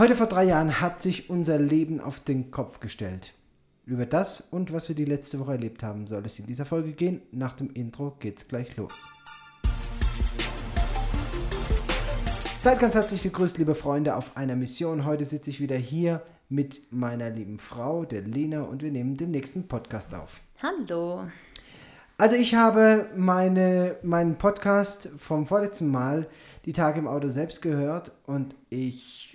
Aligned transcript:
Heute 0.00 0.14
vor 0.14 0.28
drei 0.28 0.44
Jahren 0.44 0.80
hat 0.80 1.02
sich 1.02 1.28
unser 1.28 1.58
Leben 1.58 2.00
auf 2.00 2.20
den 2.20 2.50
Kopf 2.50 2.80
gestellt. 2.80 3.34
Über 3.84 4.06
das 4.06 4.40
und 4.40 4.72
was 4.72 4.88
wir 4.88 4.96
die 4.96 5.04
letzte 5.04 5.38
Woche 5.38 5.52
erlebt 5.52 5.82
haben, 5.82 6.06
soll 6.06 6.24
es 6.24 6.38
in 6.38 6.46
dieser 6.46 6.64
Folge 6.64 6.92
gehen. 6.92 7.20
Nach 7.32 7.52
dem 7.52 7.68
Intro 7.68 8.16
geht's 8.18 8.48
gleich 8.48 8.78
los. 8.78 8.94
Seid 12.58 12.78
ganz 12.78 12.94
herzlich 12.94 13.22
gegrüßt, 13.22 13.58
liebe 13.58 13.74
Freunde, 13.74 14.16
auf 14.16 14.38
einer 14.38 14.56
Mission. 14.56 15.04
Heute 15.04 15.26
sitze 15.26 15.50
ich 15.50 15.60
wieder 15.60 15.76
hier 15.76 16.22
mit 16.48 16.90
meiner 16.90 17.28
lieben 17.28 17.58
Frau, 17.58 18.06
der 18.06 18.22
Lena, 18.22 18.62
und 18.62 18.82
wir 18.82 18.92
nehmen 18.92 19.18
den 19.18 19.32
nächsten 19.32 19.68
Podcast 19.68 20.14
auf. 20.14 20.40
Hallo. 20.62 21.26
Also 22.16 22.36
ich 22.36 22.54
habe 22.54 23.10
meine, 23.14 23.96
meinen 24.02 24.36
Podcast 24.36 25.10
vom 25.18 25.44
vorletzten 25.44 25.90
Mal, 25.90 26.26
die 26.64 26.72
Tage 26.72 27.00
im 27.00 27.06
Auto, 27.06 27.28
selbst 27.28 27.60
gehört 27.60 28.12
und 28.24 28.56
ich 28.70 29.29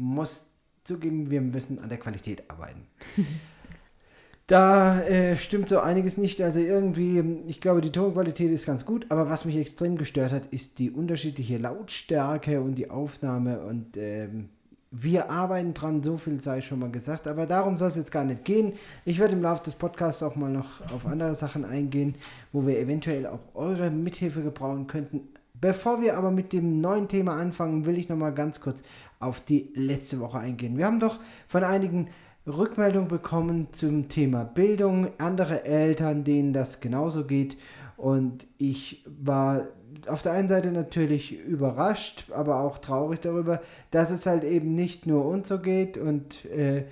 muss 0.00 0.46
zugeben, 0.84 1.30
wir 1.30 1.40
müssen 1.40 1.78
an 1.78 1.88
der 1.88 1.98
Qualität 1.98 2.44
arbeiten. 2.48 2.86
da 4.46 5.00
äh, 5.02 5.36
stimmt 5.36 5.68
so 5.68 5.78
einiges 5.78 6.16
nicht. 6.16 6.40
Also 6.40 6.60
irgendwie, 6.60 7.22
ich 7.46 7.60
glaube, 7.60 7.80
die 7.80 7.92
Tonqualität 7.92 8.50
ist 8.50 8.66
ganz 8.66 8.84
gut, 8.84 9.06
aber 9.10 9.30
was 9.30 9.44
mich 9.44 9.56
extrem 9.56 9.96
gestört 9.96 10.32
hat, 10.32 10.46
ist 10.46 10.78
die 10.78 10.90
unterschiedliche 10.90 11.58
Lautstärke 11.58 12.60
und 12.60 12.74
die 12.74 12.90
Aufnahme 12.90 13.60
und 13.60 13.96
ähm, 13.96 14.48
wir 14.92 15.30
arbeiten 15.30 15.72
dran, 15.72 16.02
so 16.02 16.16
viel 16.16 16.40
sei 16.40 16.60
schon 16.60 16.80
mal 16.80 16.90
gesagt, 16.90 17.28
aber 17.28 17.46
darum 17.46 17.76
soll 17.76 17.88
es 17.88 17.96
jetzt 17.96 18.10
gar 18.10 18.24
nicht 18.24 18.44
gehen. 18.44 18.72
Ich 19.04 19.20
werde 19.20 19.34
im 19.34 19.42
Laufe 19.42 19.62
des 19.62 19.74
Podcasts 19.74 20.20
auch 20.24 20.34
mal 20.34 20.50
noch 20.50 20.80
auf 20.92 21.06
andere 21.06 21.36
Sachen 21.36 21.64
eingehen, 21.64 22.16
wo 22.50 22.66
wir 22.66 22.76
eventuell 22.76 23.26
auch 23.26 23.54
eure 23.54 23.90
Mithilfe 23.90 24.42
gebrauchen 24.42 24.88
könnten. 24.88 25.28
Bevor 25.60 26.02
wir 26.02 26.16
aber 26.16 26.32
mit 26.32 26.52
dem 26.52 26.80
neuen 26.80 27.06
Thema 27.06 27.36
anfangen, 27.36 27.86
will 27.86 27.98
ich 27.98 28.08
noch 28.08 28.16
mal 28.16 28.32
ganz 28.32 28.60
kurz 28.60 28.82
auf 29.20 29.40
die 29.40 29.70
letzte 29.74 30.18
Woche 30.18 30.38
eingehen. 30.38 30.76
Wir 30.76 30.86
haben 30.86 30.98
doch 30.98 31.20
von 31.46 31.62
einigen 31.62 32.08
Rückmeldungen 32.46 33.08
bekommen 33.08 33.68
zum 33.72 34.08
Thema 34.08 34.44
Bildung, 34.44 35.10
andere 35.18 35.64
Eltern, 35.64 36.24
denen 36.24 36.52
das 36.52 36.80
genauso 36.80 37.26
geht. 37.26 37.56
Und 37.96 38.46
ich 38.56 39.04
war 39.06 39.68
auf 40.08 40.22
der 40.22 40.32
einen 40.32 40.48
Seite 40.48 40.72
natürlich 40.72 41.38
überrascht, 41.38 42.30
aber 42.34 42.60
auch 42.60 42.78
traurig 42.78 43.20
darüber, 43.20 43.60
dass 43.90 44.10
es 44.10 44.24
halt 44.24 44.42
eben 44.42 44.74
nicht 44.74 45.06
nur 45.06 45.26
uns 45.26 45.48
so 45.48 45.58
geht 45.58 45.98
und 45.98 46.46
äh, 46.46 46.84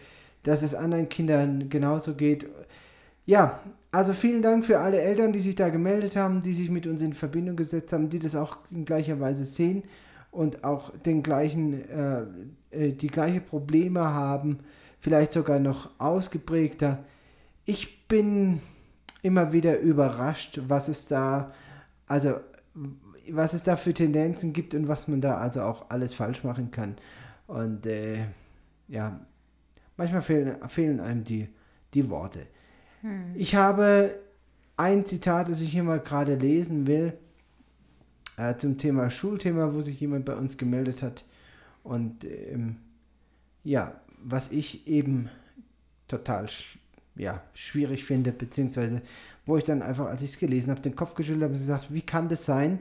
dass 0.42 0.62
es 0.62 0.74
anderen 0.74 1.08
Kindern 1.08 1.70
genauso 1.70 2.14
geht. 2.14 2.46
Ja, 3.24 3.60
also 3.90 4.12
vielen 4.12 4.42
Dank 4.42 4.66
für 4.66 4.80
alle 4.80 5.00
Eltern, 5.00 5.32
die 5.32 5.40
sich 5.40 5.54
da 5.54 5.70
gemeldet 5.70 6.14
haben, 6.14 6.42
die 6.42 6.52
sich 6.52 6.68
mit 6.68 6.86
uns 6.86 7.00
in 7.00 7.14
Verbindung 7.14 7.56
gesetzt 7.56 7.94
haben, 7.94 8.10
die 8.10 8.18
das 8.18 8.36
auch 8.36 8.58
in 8.70 8.84
gleicher 8.84 9.18
Weise 9.18 9.46
sehen 9.46 9.82
und 10.30 10.64
auch 10.64 10.96
den 10.98 11.22
gleichen, 11.22 11.88
äh, 11.88 12.22
äh, 12.70 12.92
die 12.92 13.08
gleiche 13.08 13.40
Probleme 13.40 14.00
haben, 14.00 14.60
vielleicht 14.98 15.32
sogar 15.32 15.58
noch 15.58 15.90
ausgeprägter. 15.98 17.04
Ich 17.64 18.06
bin 18.08 18.60
immer 19.22 19.52
wieder 19.52 19.78
überrascht, 19.78 20.60
was 20.68 20.88
es 20.88 21.06
da, 21.06 21.52
also 22.06 22.34
was 23.30 23.52
es 23.52 23.62
da 23.62 23.76
für 23.76 23.92
Tendenzen 23.92 24.52
gibt 24.52 24.74
und 24.74 24.88
was 24.88 25.08
man 25.08 25.20
da 25.20 25.38
also 25.38 25.62
auch 25.62 25.90
alles 25.90 26.14
falsch 26.14 26.44
machen 26.44 26.70
kann. 26.70 26.96
Und 27.46 27.86
äh, 27.86 28.24
ja, 28.88 29.20
manchmal 29.96 30.22
fehlen, 30.22 30.56
fehlen 30.68 31.00
einem 31.00 31.24
die, 31.24 31.48
die 31.94 32.08
Worte. 32.08 32.46
Hm. 33.02 33.34
Ich 33.34 33.54
habe 33.54 34.18
ein 34.76 35.04
Zitat, 35.04 35.48
das 35.48 35.60
ich 35.60 35.70
hier 35.70 35.82
mal 35.82 36.00
gerade 36.00 36.36
lesen 36.36 36.86
will 36.86 37.14
äh, 38.38 38.56
zum 38.56 38.78
Thema 38.78 39.10
Schulthema, 39.10 39.74
wo 39.74 39.80
sich 39.80 40.00
jemand 40.00 40.24
bei 40.24 40.34
uns 40.34 40.56
gemeldet 40.56 41.02
hat. 41.02 41.24
Und 41.82 42.24
ähm, 42.24 42.76
ja, 43.64 44.00
was 44.22 44.52
ich 44.52 44.86
eben 44.86 45.28
total 46.06 46.48
sch 46.48 46.78
ja, 47.16 47.42
schwierig 47.52 48.04
finde, 48.04 48.30
beziehungsweise 48.30 49.02
wo 49.44 49.56
ich 49.56 49.64
dann 49.64 49.82
einfach, 49.82 50.06
als 50.06 50.22
ich 50.22 50.30
es 50.30 50.38
gelesen 50.38 50.70
habe, 50.70 50.80
den 50.82 50.94
Kopf 50.94 51.14
geschüttelt 51.14 51.42
habe 51.42 51.54
und 51.54 51.58
gesagt, 51.58 51.92
wie 51.92 52.02
kann 52.02 52.28
das 52.28 52.44
sein? 52.44 52.78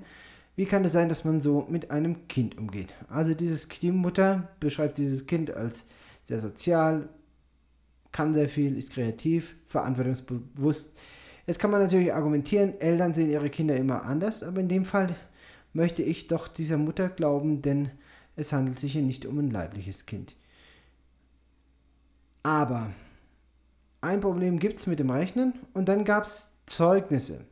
Wie 0.56 0.66
kann 0.66 0.84
es 0.84 0.91
das 0.91 0.94
sein, 0.94 1.09
dass 1.09 1.25
man 1.25 1.41
so 1.41 1.66
mit 1.69 1.90
einem 1.90 2.28
Kind 2.28 2.57
umgeht? 2.57 2.94
Also 3.09 3.34
dieses, 3.34 3.67
die 3.67 3.91
Mutter 3.91 4.50
beschreibt 4.59 5.00
dieses 5.00 5.25
Kind 5.25 5.51
als 5.56 5.85
sehr 6.23 6.40
sozial, 6.40 7.09
kann 8.12 8.34
sehr 8.34 8.50
viel, 8.50 8.78
ist 8.78 8.91
kreativ, 8.91 9.56
verantwortungsbewusst. 9.66 10.96
Jetzt 11.47 11.59
kann 11.59 11.72
man 11.72 11.81
natürlich 11.81 12.13
argumentieren, 12.13 12.79
Eltern 12.79 13.13
sehen 13.13 13.29
ihre 13.29 13.50
Kinder 13.50 13.75
immer 13.75 14.03
anders, 14.03 14.44
aber 14.44 14.59
in 14.59 14.67
dem 14.67 14.85
Fall 14.85 15.16
möchte 15.77 16.01
ich 16.01 16.25
doch 16.25 16.47
dieser 16.47 16.79
Mutter 16.79 17.07
glauben, 17.07 17.61
denn 17.61 17.91
es 18.35 18.51
handelt 18.51 18.79
sich 18.79 18.93
hier 18.93 19.03
nicht 19.03 19.27
um 19.27 19.38
ein 19.38 19.51
leibliches 19.51 20.07
Kind. 20.07 20.35
Aber 22.41 22.91
ein 24.01 24.19
Problem 24.19 24.57
gibt 24.57 24.79
es 24.79 24.87
mit 24.87 24.97
dem 24.97 25.11
Rechnen 25.11 25.53
und 25.75 25.87
dann 25.87 26.03
gab 26.03 26.23
es 26.23 26.51
Zeugnisse. 26.66 27.45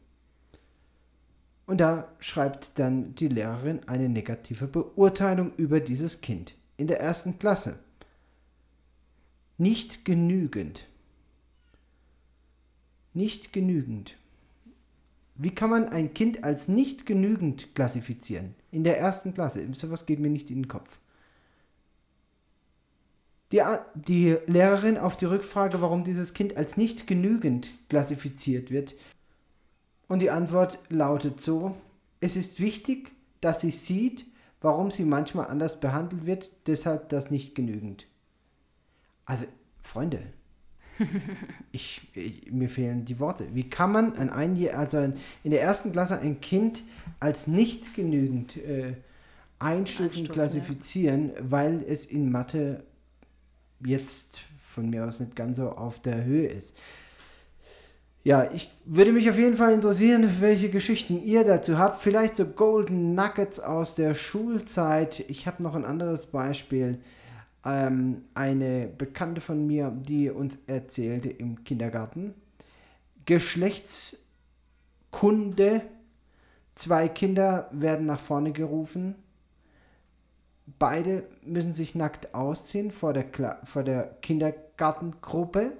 Und 1.68 1.80
da 1.80 2.08
schreibt 2.18 2.80
dann 2.80 3.14
die 3.14 3.28
Lehrerin 3.28 3.88
eine 3.88 4.09
negative 4.09 4.66
Beurteilung 4.66 5.53
über 5.58 5.80
dieses 5.80 6.22
Kind 6.22 6.56
in 6.78 6.88
der 6.88 7.00
ersten 7.00 7.38
Klasse. 7.38 7.80
Nicht 9.59 10.03
genügend. 10.03 10.88
Nicht 13.14 13.53
genügend. 13.53 14.18
Wie 15.35 15.53
kann 15.53 15.69
man 15.69 15.90
ein 15.90 16.13
Kind 16.13 16.44
als 16.44 16.68
nicht 16.68 17.06
genügend 17.06 17.75
klassifizieren? 17.75 18.56
In 18.72 18.84
der 18.84 18.97
ersten 18.97 19.34
Klasse. 19.34 19.68
Sowas 19.73 20.06
geht 20.06 20.19
mir 20.19 20.29
nicht 20.29 20.50
in 20.50 20.63
den 20.63 20.68
Kopf. 20.68 20.90
Die, 23.51 23.62
die 23.94 24.38
Lehrerin 24.47 24.97
auf 24.97 25.18
die 25.18 25.25
Rückfrage, 25.25 25.81
warum 25.81 26.03
dieses 26.03 26.34
Kind 26.34 26.57
als 26.57 26.78
nicht 26.78 27.06
genügend 27.06 27.72
klassifiziert 27.90 28.72
wird. 28.72 28.96
Und 30.07 30.19
die 30.19 30.31
Antwort 30.31 30.79
lautet 30.90 31.41
so, 31.41 31.75
es 32.22 32.35
ist 32.35 32.59
wichtig, 32.59 33.12
dass 33.41 33.62
sie 33.62 33.72
sieht, 33.72 34.25
warum 34.62 34.90
sie 34.90 35.03
manchmal 35.03 35.47
anders 35.47 35.79
behandelt 35.79 36.25
wird, 36.25 36.52
deshalb 36.66 37.09
das 37.09 37.29
nicht 37.29 37.56
genügend. 37.56 38.07
Also, 39.25 39.46
Freunde, 39.81 40.23
ich, 41.72 42.02
ich, 42.14 42.52
mir 42.52 42.70
fehlen 42.70 43.06
die 43.06 43.20
Worte. 43.20 43.48
Wie 43.54 43.70
kann 43.70 43.92
man 43.92 44.16
ein 44.18 44.30
Einjähr, 44.30 44.78
also 44.78 44.98
ein, 44.98 45.14
in 45.44 45.52
der 45.52 45.62
ersten 45.62 45.92
Klasse 45.92 46.20
ein 46.20 46.42
Kind 46.42 46.84
als 47.20 47.48
nicht 47.48 47.94
genügend 47.94 48.58
äh, 48.58 48.94
Einstufen 49.60 50.28
klassifizieren, 50.28 51.30
ja. 51.30 51.42
weil 51.50 51.84
es 51.88 52.06
in 52.06 52.32
Mathe 52.32 52.84
jetzt 53.86 54.42
von 54.60 54.90
mir 54.90 55.06
aus 55.06 55.20
nicht 55.20 55.36
ganz 55.36 55.58
so 55.58 55.70
auf 55.70 56.02
der 56.02 56.24
Höhe 56.24 56.48
ist? 56.48 56.78
Ja, 58.24 58.50
ich 58.52 58.72
würde 58.86 59.12
mich 59.12 59.30
auf 59.30 59.38
jeden 59.38 59.56
Fall 59.56 59.72
interessieren, 59.74 60.38
welche 60.40 60.70
Geschichten 60.70 61.24
ihr 61.24 61.44
dazu 61.44 61.78
habt. 61.78 62.02
Vielleicht 62.02 62.36
so 62.36 62.46
Golden 62.46 63.14
Nuggets 63.14 63.60
aus 63.60 63.94
der 63.94 64.16
Schulzeit. 64.16 65.24
Ich 65.28 65.46
habe 65.46 65.62
noch 65.62 65.76
ein 65.76 65.86
anderes 65.86 66.26
Beispiel 66.26 66.98
ähm, 67.66 68.24
eine 68.34 68.88
Bekannte 68.88 69.42
von 69.42 69.68
mir, 69.68 69.92
die 69.92 70.30
uns 70.30 70.59
erzählte 70.68 71.30
im 71.30 71.64
Kindergarten, 71.64 72.36
Geschlechtskunde, 73.26 75.81
zwei 76.76 77.09
Kinder 77.09 77.70
werden 77.72 78.06
nach 78.06 78.20
vorne 78.20 78.52
gerufen, 78.52 79.16
beide 80.80 81.24
müssen 81.44 81.74
sich 81.74 81.96
nackt 81.96 82.36
ausziehen 82.36 82.92
vor 82.92 83.14
der, 83.14 83.24
Kla 83.24 83.59
vor 83.64 83.84
der 83.84 84.16
Kindergartengruppe, 84.22 85.72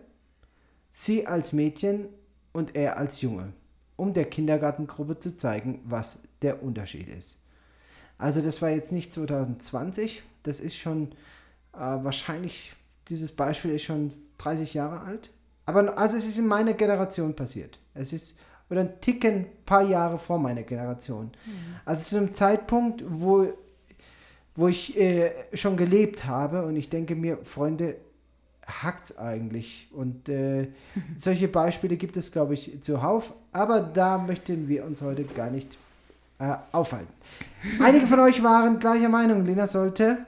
sie 0.90 1.28
als 1.28 1.53
Mädchen 1.53 2.07
und 2.52 2.75
er 2.75 2.97
als 2.97 3.22
Junge, 3.22 3.53
um 3.96 4.13
der 4.13 4.25
Kindergartengruppe 4.25 5.19
zu 5.19 5.38
zeigen, 5.38 5.81
was 5.85 6.23
der 6.41 6.63
Unterschied 6.63 7.09
ist. 7.09 7.38
Also 8.17 8.41
das 8.41 8.62
war 8.62 8.69
jetzt 8.69 8.91
nicht 8.91 9.13
2020, 9.13 10.23
das 10.44 10.59
ist 10.59 10.78
schon 10.78 11.13
äh, 11.75 12.03
wahrscheinlich, 12.03 12.73
dieses 13.07 13.31
Beispiel 13.31 13.72
ist 13.72 13.83
schon 13.83 14.11
30 14.37 14.73
Jahre 14.73 15.01
alt. 15.01 15.31
Aber 15.66 15.97
also 15.97 16.17
es 16.17 16.27
ist 16.27 16.37
in 16.37 16.47
meiner 16.47 16.73
Generation 16.73 17.35
passiert. 17.35 17.79
Es 17.93 18.13
ist 18.13 18.39
oder 18.69 18.81
ein 18.81 18.99
Ticken, 19.01 19.45
paar 19.66 19.83
Jahre 19.83 20.17
vor 20.17 20.39
meiner 20.39 20.63
Generation. 20.63 21.25
Mhm. 21.45 21.75
Also 21.85 22.09
zu 22.09 22.17
einem 22.17 22.33
Zeitpunkt, 22.33 23.03
wo, 23.07 23.47
wo 24.55 24.67
ich 24.67 24.97
äh, 24.97 25.31
schon 25.53 25.77
gelebt 25.77 26.25
habe 26.25 26.66
und 26.66 26.75
ich 26.75 26.89
denke 26.89 27.16
mir, 27.16 27.37
Freunde, 27.43 27.97
hackt's 28.66 29.17
eigentlich. 29.17 29.87
Und 29.91 30.29
äh, 30.29 30.69
solche 31.17 31.47
Beispiele 31.47 31.97
gibt 31.97 32.17
es, 32.17 32.31
glaube 32.31 32.55
ich, 32.55 32.81
zuhauf. 32.81 33.33
Aber 33.51 33.81
da 33.81 34.17
möchten 34.17 34.67
wir 34.67 34.85
uns 34.85 35.01
heute 35.01 35.23
gar 35.25 35.51
nicht 35.51 35.77
äh, 36.39 36.55
aufhalten. 36.72 37.13
Einige 37.81 38.07
von 38.07 38.19
euch 38.19 38.41
waren 38.41 38.79
gleicher 38.79 39.09
Meinung. 39.09 39.45
Lena 39.45 39.67
sollte 39.67 40.25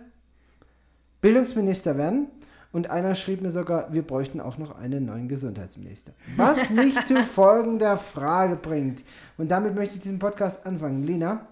Bildungsminister 1.22 1.98
werden. 1.98 2.28
Und 2.74 2.90
einer 2.90 3.16
schrieb 3.16 3.42
mir 3.42 3.50
sogar, 3.50 3.92
wir 3.94 4.02
bräuchten 4.02 4.40
auch 4.42 4.58
noch 4.58 4.78
einen 4.78 5.06
neuen 5.06 5.30
Gesundheitsminister. 5.30 6.12
Was 6.36 6.70
mich 6.70 7.02
zu 7.06 7.24
folgender 7.24 7.98
Frage 7.98 8.56
bringt. 8.56 9.04
Und 9.38 9.50
damit 9.50 9.74
möchte 9.74 9.96
ich 9.96 10.02
diesen 10.02 10.20
Podcast 10.20 10.66
anfangen. 10.66 11.06
Lena, 11.06 11.48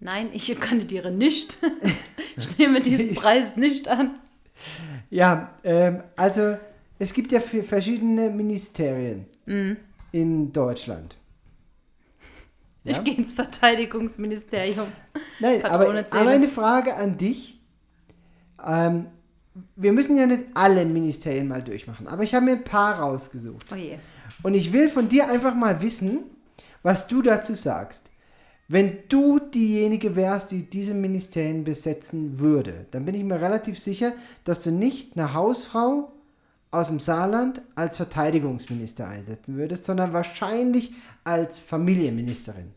Nein, 0.00 0.28
ich 0.32 0.58
kandidiere 0.60 1.10
nicht. 1.10 1.56
ich 2.36 2.58
nehme 2.58 2.80
diesen 2.80 3.14
Preis 3.14 3.56
nicht 3.56 3.88
an. 3.88 4.16
Ja, 5.10 5.50
ähm, 5.64 6.02
also 6.16 6.56
es 6.98 7.12
gibt 7.12 7.32
ja 7.32 7.40
verschiedene 7.40 8.30
Ministerien 8.30 9.26
Mhm. 9.46 9.76
in 10.12 10.52
Deutschland. 10.52 11.16
Ich 12.84 12.96
Ja? 12.96 13.02
gehe 13.02 13.14
ins 13.14 13.32
Verteidigungsministerium. 13.32 14.86
Nein, 15.40 15.64
aber, 15.64 15.88
aber 16.10 16.28
eine 16.30 16.48
Frage 16.48 16.94
an 16.94 17.16
dich. 17.16 17.60
Ähm, 18.64 19.06
wir 19.76 19.92
müssen 19.92 20.18
ja 20.18 20.26
nicht 20.26 20.44
alle 20.54 20.84
Ministerien 20.84 21.48
mal 21.48 21.62
durchmachen, 21.62 22.08
aber 22.08 22.24
ich 22.24 22.34
habe 22.34 22.46
mir 22.46 22.52
ein 22.52 22.64
paar 22.64 22.98
rausgesucht. 22.98 23.66
Oh 23.72 23.76
je. 23.76 23.98
Und 24.42 24.54
ich 24.54 24.72
will 24.72 24.88
von 24.88 25.08
dir 25.08 25.28
einfach 25.30 25.54
mal 25.54 25.80
wissen, 25.80 26.24
was 26.82 27.06
du 27.06 27.22
dazu 27.22 27.54
sagst. 27.54 28.10
Wenn 28.66 28.98
du 29.08 29.38
diejenige 29.38 30.16
wärst, 30.16 30.50
die 30.50 30.68
diese 30.68 30.94
Ministerien 30.94 31.64
besetzen 31.64 32.38
würde, 32.40 32.86
dann 32.90 33.04
bin 33.04 33.14
ich 33.14 33.22
mir 33.22 33.40
relativ 33.40 33.78
sicher, 33.78 34.12
dass 34.44 34.62
du 34.62 34.70
nicht 34.70 35.16
eine 35.16 35.34
Hausfrau 35.34 36.12
aus 36.70 36.88
dem 36.88 36.98
Saarland 36.98 37.62
als 37.74 37.96
Verteidigungsminister 37.96 39.06
einsetzen 39.06 39.56
würdest, 39.56 39.84
sondern 39.84 40.12
wahrscheinlich 40.12 40.92
als 41.22 41.58
Familienministerin. 41.58 42.72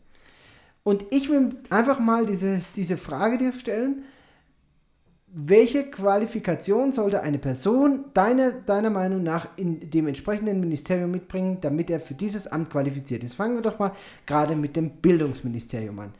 Und 0.84 1.06
ich 1.10 1.28
will 1.28 1.56
einfach 1.70 1.98
mal 1.98 2.24
diese, 2.24 2.60
diese 2.76 2.96
Frage 2.96 3.38
dir 3.38 3.52
stellen. 3.52 4.04
Welche 5.40 5.88
Qualifikation 5.88 6.90
sollte 6.90 7.22
eine 7.22 7.38
Person 7.38 8.06
deiner, 8.12 8.50
deiner 8.50 8.90
Meinung 8.90 9.22
nach 9.22 9.46
in 9.56 9.88
dem 9.88 10.08
entsprechenden 10.08 10.58
Ministerium 10.58 11.12
mitbringen, 11.12 11.58
damit 11.60 11.90
er 11.90 12.00
für 12.00 12.14
dieses 12.14 12.48
Amt 12.48 12.70
qualifiziert 12.70 13.22
ist? 13.22 13.34
Fangen 13.34 13.54
wir 13.54 13.62
doch 13.62 13.78
mal 13.78 13.92
gerade 14.26 14.56
mit 14.56 14.74
dem 14.74 14.90
Bildungsministerium 14.90 15.96
an. 16.00 16.12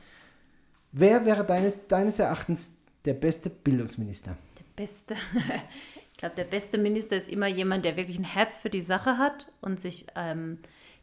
Wer 0.92 1.26
wäre 1.26 1.44
deines, 1.44 1.88
deines 1.88 2.20
Erachtens 2.20 2.76
der 3.04 3.14
beste 3.14 3.50
Bildungsminister? 3.50 4.36
Der 4.56 4.82
beste. 4.82 5.14
Ich 6.12 6.20
glaube, 6.20 6.34
der 6.34 6.44
beste 6.44 6.78
Minister 6.78 7.16
ist 7.16 7.28
immer 7.28 7.46
jemand, 7.46 7.84
der 7.84 7.96
wirklich 7.96 8.18
ein 8.18 8.24
Herz 8.24 8.58
für 8.58 8.70
die 8.70 8.80
Sache 8.80 9.18
hat 9.18 9.52
und 9.60 9.78
sich, 9.78 10.06
ähm, 10.16 10.58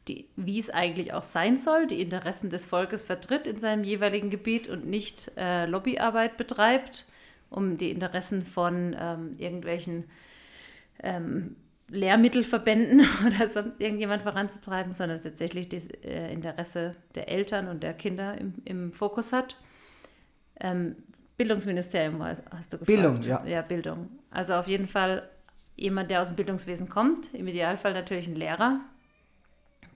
die, 0.10 0.28
wie 0.36 0.60
es 0.60 0.70
eigentlich 0.70 1.14
auch 1.14 1.24
sein 1.24 1.58
soll, 1.58 1.88
die 1.88 2.02
Interessen 2.02 2.50
des 2.50 2.66
Volkes 2.66 3.02
vertritt 3.02 3.48
in 3.48 3.56
seinem 3.56 3.86
jeweiligen 3.86 4.30
Gebiet 4.30 4.68
und 4.68 4.88
nicht 4.88 5.32
äh, 5.38 5.68
Lobbyarbeit 5.68 6.36
betreibt, 6.36 7.06
um 7.56 7.78
die 7.78 7.92
Interessen 7.92 8.42
von 8.42 8.96
ähm, 9.00 9.36
irgendwelchen 9.38 10.06
ähm, 11.02 11.56
Lehrmittelverbänden 11.90 13.06
oder 13.26 13.48
sonst 13.48 13.80
irgendjemand 13.80 14.24
voranzutreiben, 14.24 14.94
sondern 14.94 15.22
tatsächlich 15.22 15.70
das 15.70 15.88
äh, 16.04 16.32
Interesse 16.32 16.96
der 17.16 17.30
Eltern 17.30 17.68
und 17.68 17.84
der 17.84 17.94
Kinder 17.94 18.38
im, 18.38 18.54
im 18.66 18.92
Fokus 18.92 19.32
hat. 19.34 19.58
Ähm, 20.60 20.96
Bildungsministerium 21.38 22.24
hast 22.24 22.74
du 22.74 22.78
gefragt. 22.78 22.86
Bildung, 22.86 23.22
ja. 23.22 23.46
Ja, 23.46 23.62
Bildung. 23.62 24.10
Also 24.32 24.54
auf 24.54 24.68
jeden 24.68 24.88
Fall 24.88 25.30
jemand, 25.76 26.10
der 26.10 26.22
aus 26.22 26.30
dem 26.30 26.38
Bildungswesen 26.38 26.88
kommt, 26.88 27.34
im 27.34 27.48
Idealfall 27.48 27.94
natürlich 27.94 28.28
ein 28.28 28.36
Lehrer, 28.36 28.80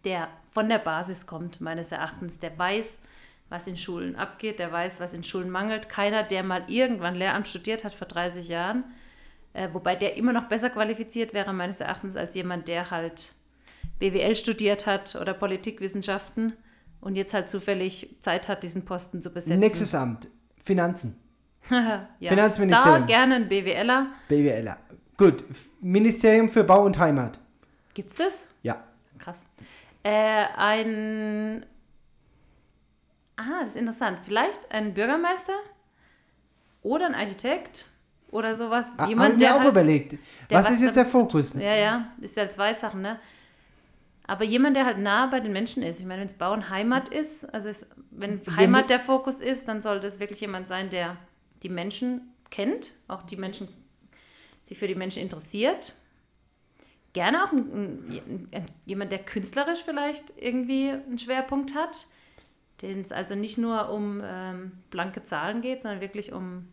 der 0.03 0.27
von 0.49 0.67
der 0.67 0.79
Basis 0.79 1.25
kommt, 1.25 1.61
meines 1.61 1.91
Erachtens, 1.91 2.39
der 2.39 2.57
weiß, 2.57 2.99
was 3.49 3.67
in 3.67 3.77
Schulen 3.77 4.15
abgeht, 4.15 4.59
der 4.59 4.71
weiß, 4.71 4.99
was 4.99 5.13
in 5.13 5.23
Schulen 5.23 5.49
mangelt. 5.49 5.89
Keiner, 5.89 6.23
der 6.23 6.43
mal 6.43 6.63
irgendwann 6.67 7.15
Lehramt 7.15 7.47
studiert 7.47 7.83
hat 7.83 7.93
vor 7.93 8.07
30 8.07 8.47
Jahren, 8.47 8.83
äh, 9.53 9.69
wobei 9.73 9.95
der 9.95 10.17
immer 10.17 10.33
noch 10.33 10.47
besser 10.47 10.69
qualifiziert 10.69 11.33
wäre, 11.33 11.53
meines 11.53 11.79
Erachtens, 11.79 12.15
als 12.15 12.35
jemand, 12.35 12.67
der 12.67 12.91
halt 12.91 13.33
BWL 13.97 14.35
studiert 14.35 14.87
hat 14.87 15.15
oder 15.15 15.33
Politikwissenschaften 15.33 16.53
und 17.01 17.15
jetzt 17.15 17.33
halt 17.33 17.49
zufällig 17.49 18.15
Zeit 18.19 18.47
hat, 18.47 18.63
diesen 18.63 18.85
Posten 18.85 19.21
zu 19.21 19.31
besetzen. 19.31 19.59
Nächstes 19.59 19.95
Amt. 19.95 20.27
Finanzen. 20.63 21.19
ja. 21.69 22.07
Finanzministerium. 22.21 23.01
Da 23.01 23.05
gerne 23.05 23.35
ein 23.35 23.47
BWLer. 23.47 24.07
BWLer. 24.27 24.77
Gut. 25.17 25.43
Ministerium 25.81 26.49
für 26.49 26.63
Bau 26.63 26.85
und 26.85 26.97
Heimat. 26.97 27.39
Gibt's 27.93 28.15
das? 28.15 28.43
Ja. 28.61 28.83
Krass. 29.17 29.45
Äh, 30.03 30.45
ein. 30.55 31.65
Ah, 33.39 33.61
das 33.61 33.71
ist 33.71 33.77
interessant. 33.77 34.19
Vielleicht 34.25 34.71
ein 34.71 34.93
Bürgermeister 34.93 35.53
oder 36.81 37.05
ein 37.05 37.15
Architekt 37.15 37.85
oder 38.31 38.55
sowas. 38.55 38.87
Ah, 38.97 39.03
Haben 39.03 39.09
Jemand, 39.09 39.39
wir 39.39 39.47
der 39.47 39.55
auch 39.55 39.59
halt, 39.59 39.69
überlegt. 39.69 40.13
der 40.49 40.57
Was 40.57 40.69
ist 40.69 40.81
jetzt 40.81 40.97
der 40.97 41.05
zu 41.05 41.11
Fokus? 41.11 41.53
Ja, 41.53 41.73
ja, 41.73 42.11
ist 42.19 42.35
ja 42.35 42.49
zwei 42.49 42.73
Sachen, 42.73 43.01
ne? 43.01 43.19
Aber 44.27 44.43
jemand, 44.43 44.75
der 44.75 44.85
halt 44.85 44.99
nah 44.99 45.25
bei 45.25 45.39
den 45.39 45.53
Menschen 45.53 45.81
ist. 45.81 45.99
Ich 45.99 46.05
meine, 46.05 46.21
wenn 46.21 46.27
es 46.27 46.35
Bauen 46.35 46.69
Heimat 46.69 47.09
ist, 47.09 47.51
also 47.51 47.67
es, 47.69 47.89
wenn 48.11 48.41
Heimat 48.55 48.89
der 48.89 48.99
Fokus 48.99 49.41
ist, 49.41 49.67
dann 49.67 49.81
sollte 49.81 50.05
es 50.05 50.19
wirklich 50.19 50.41
jemand 50.41 50.67
sein, 50.67 50.89
der 50.91 51.17
die 51.63 51.69
Menschen 51.69 52.33
kennt, 52.51 52.91
auch 53.07 53.23
die 53.23 53.37
Menschen, 53.37 53.67
sich 54.65 54.77
für 54.77 54.87
die 54.87 54.95
Menschen 54.95 55.23
interessiert. 55.23 55.93
Gerne 57.13 57.43
auch 57.43 57.51
ein, 57.51 58.47
ein, 58.51 58.65
jemand, 58.85 59.11
der 59.11 59.19
künstlerisch 59.19 59.79
vielleicht 59.83 60.25
irgendwie 60.37 60.89
einen 60.91 61.17
Schwerpunkt 61.17 61.73
hat, 61.73 62.05
dem 62.81 62.99
es 63.01 63.11
also 63.11 63.35
nicht 63.35 63.57
nur 63.57 63.89
um 63.89 64.21
ähm, 64.23 64.71
blanke 64.89 65.23
Zahlen 65.23 65.61
geht, 65.61 65.81
sondern 65.81 66.01
wirklich 66.01 66.31
um, 66.33 66.67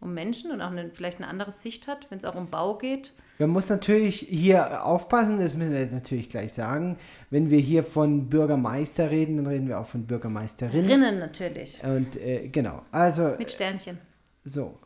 um 0.00 0.14
Menschen 0.14 0.50
und 0.50 0.60
auch 0.60 0.70
eine, 0.70 0.90
vielleicht 0.90 1.18
eine 1.18 1.28
andere 1.28 1.50
Sicht 1.52 1.86
hat, 1.86 2.10
wenn 2.10 2.18
es 2.18 2.24
auch 2.24 2.34
um 2.36 2.48
Bau 2.50 2.76
geht. 2.78 3.12
Man 3.38 3.50
muss 3.50 3.68
natürlich 3.70 4.20
hier 4.20 4.84
aufpassen, 4.84 5.38
das 5.38 5.56
müssen 5.56 5.72
wir 5.72 5.80
jetzt 5.80 5.94
natürlich 5.94 6.28
gleich 6.28 6.52
sagen. 6.52 6.98
Wenn 7.30 7.50
wir 7.50 7.58
hier 7.58 7.82
von 7.82 8.28
Bürgermeister 8.28 9.10
reden, 9.10 9.36
dann 9.38 9.46
reden 9.46 9.66
wir 9.66 9.80
auch 9.80 9.86
von 9.86 10.06
Bürgermeisterin. 10.06 10.86
Rinnen 10.86 11.18
natürlich. 11.18 11.82
Und 11.82 12.16
äh, 12.16 12.48
genau, 12.48 12.82
also 12.92 13.34
Mit 13.38 13.50
Sternchen. 13.50 13.98
so. 14.44 14.78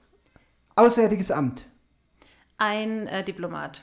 Auswärtiges 0.77 1.31
Amt, 1.31 1.65
Ein 2.59 3.07
äh, 3.07 3.25
Diplomat. 3.25 3.83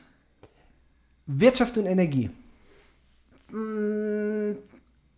Wirtschaft 1.26 1.78
und 1.78 1.86
Energie, 1.86 2.30
Mm, 3.52 4.54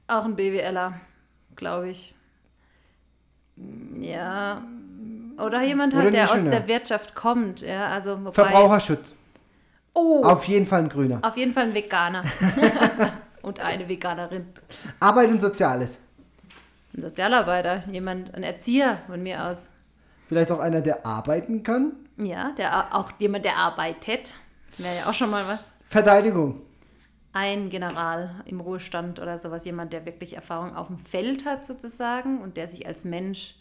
auch 0.07 0.25
ein 0.25 0.36
BWLer, 0.36 1.00
glaube 1.55 1.89
ich. 1.89 2.13
Ja. 4.00 4.63
Oder 5.38 5.63
jemand 5.63 5.94
Oder 5.94 6.03
halt, 6.03 6.13
der 6.13 6.23
ein 6.23 6.29
aus 6.29 6.44
der 6.44 6.67
Wirtschaft 6.67 7.15
kommt. 7.15 7.61
Ja, 7.61 7.88
also 7.88 8.19
wobei, 8.19 8.31
Verbraucherschutz. 8.31 9.17
Oh, 9.94 10.23
Auf 10.23 10.45
jeden 10.45 10.65
Fall 10.65 10.83
ein 10.83 10.89
Grüner. 10.89 11.19
auf 11.21 11.38
jeden 11.38 11.53
Fall 11.53 11.65
ein 11.65 11.73
Veganer. 11.73 12.23
Und 13.44 13.59
eine 13.59 13.88
Veganerin. 13.89 14.47
Arbeit 15.01 15.29
und 15.29 15.41
Soziales. 15.41 16.05
Ein 16.95 17.01
Sozialarbeiter, 17.01 17.81
jemand, 17.91 18.33
ein 18.33 18.41
Erzieher 18.41 18.99
von 19.07 19.21
mir 19.21 19.44
aus. 19.44 19.73
Vielleicht 20.29 20.49
auch 20.49 20.59
einer, 20.59 20.79
der 20.79 21.06
arbeiten 21.06 21.61
kann. 21.61 21.91
Ja, 22.15 22.51
der 22.57 22.95
auch 22.95 23.11
jemand, 23.19 23.44
der 23.44 23.57
arbeitet. 23.57 24.33
Wäre 24.78 24.95
ja 24.95 25.09
auch 25.09 25.13
schon 25.13 25.30
mal 25.30 25.45
was. 25.45 25.59
Verteidigung. 25.87 26.61
Ein 27.33 27.69
General 27.69 28.44
im 28.45 28.61
Ruhestand 28.61 29.19
oder 29.19 29.37
sowas, 29.37 29.66
jemand, 29.66 29.92
der 29.92 30.06
wirklich 30.06 30.35
Erfahrung 30.35 30.75
auf 30.75 30.87
dem 30.87 30.99
Feld 30.99 31.45
hat 31.45 31.66
sozusagen 31.66 32.42
und 32.42 32.57
der 32.57 32.68
sich 32.68 32.85
als 32.87 33.04
Mensch 33.04 33.56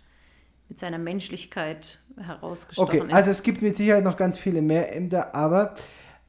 mit 0.69 0.79
seiner 0.79 0.99
Menschlichkeit 0.99 2.01
herausgestochen 2.19 3.01
Okay, 3.01 3.09
ist. 3.09 3.15
also 3.15 3.31
es 3.31 3.43
gibt 3.43 3.63
mit 3.63 3.77
Sicherheit 3.77 4.05
noch 4.05 4.17
ganz 4.17 4.39
viele 4.39 4.63
mehr 4.63 4.95
Ämter, 4.95 5.35
aber 5.35 5.75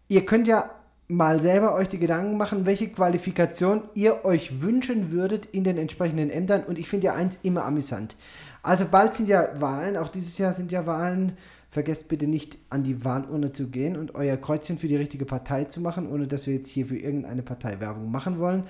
ihr 0.07 0.25
könnt 0.25 0.47
ja 0.47 0.71
mal 1.07 1.39
selber 1.41 1.73
euch 1.75 1.89
die 1.89 1.99
Gedanken 1.99 2.37
machen, 2.37 2.65
welche 2.65 2.89
Qualifikation 2.89 3.83
ihr 3.93 4.25
euch 4.25 4.61
wünschen 4.61 5.11
würdet 5.11 5.45
in 5.47 5.63
den 5.63 5.77
entsprechenden 5.77 6.29
Ämtern. 6.29 6.63
Und 6.63 6.79
ich 6.79 6.89
finde 6.89 7.07
ja 7.07 7.13
eins 7.13 7.39
immer 7.43 7.65
amüsant. 7.65 8.15
Also 8.63 8.85
bald 8.89 9.13
sind 9.13 9.27
ja 9.27 9.49
Wahlen, 9.59 9.97
auch 9.97 10.07
dieses 10.07 10.37
Jahr 10.37 10.53
sind 10.53 10.71
ja 10.71 10.85
Wahlen. 10.85 11.37
Vergesst 11.73 12.07
bitte 12.07 12.27
nicht, 12.27 12.59
an 12.69 12.83
die 12.83 13.03
Wahlurne 13.03 13.51
zu 13.51 13.71
gehen 13.71 13.97
und 13.97 14.13
euer 14.13 14.37
Kreuzchen 14.37 14.77
für 14.77 14.87
die 14.87 14.95
richtige 14.95 15.25
Partei 15.25 15.63
zu 15.63 15.81
machen, 15.81 16.07
ohne 16.07 16.27
dass 16.27 16.45
wir 16.45 16.53
jetzt 16.53 16.69
hier 16.69 16.85
für 16.85 16.99
irgendeine 16.99 17.41
Partei 17.41 17.79
Werbung 17.79 18.11
machen 18.11 18.37
wollen. 18.37 18.65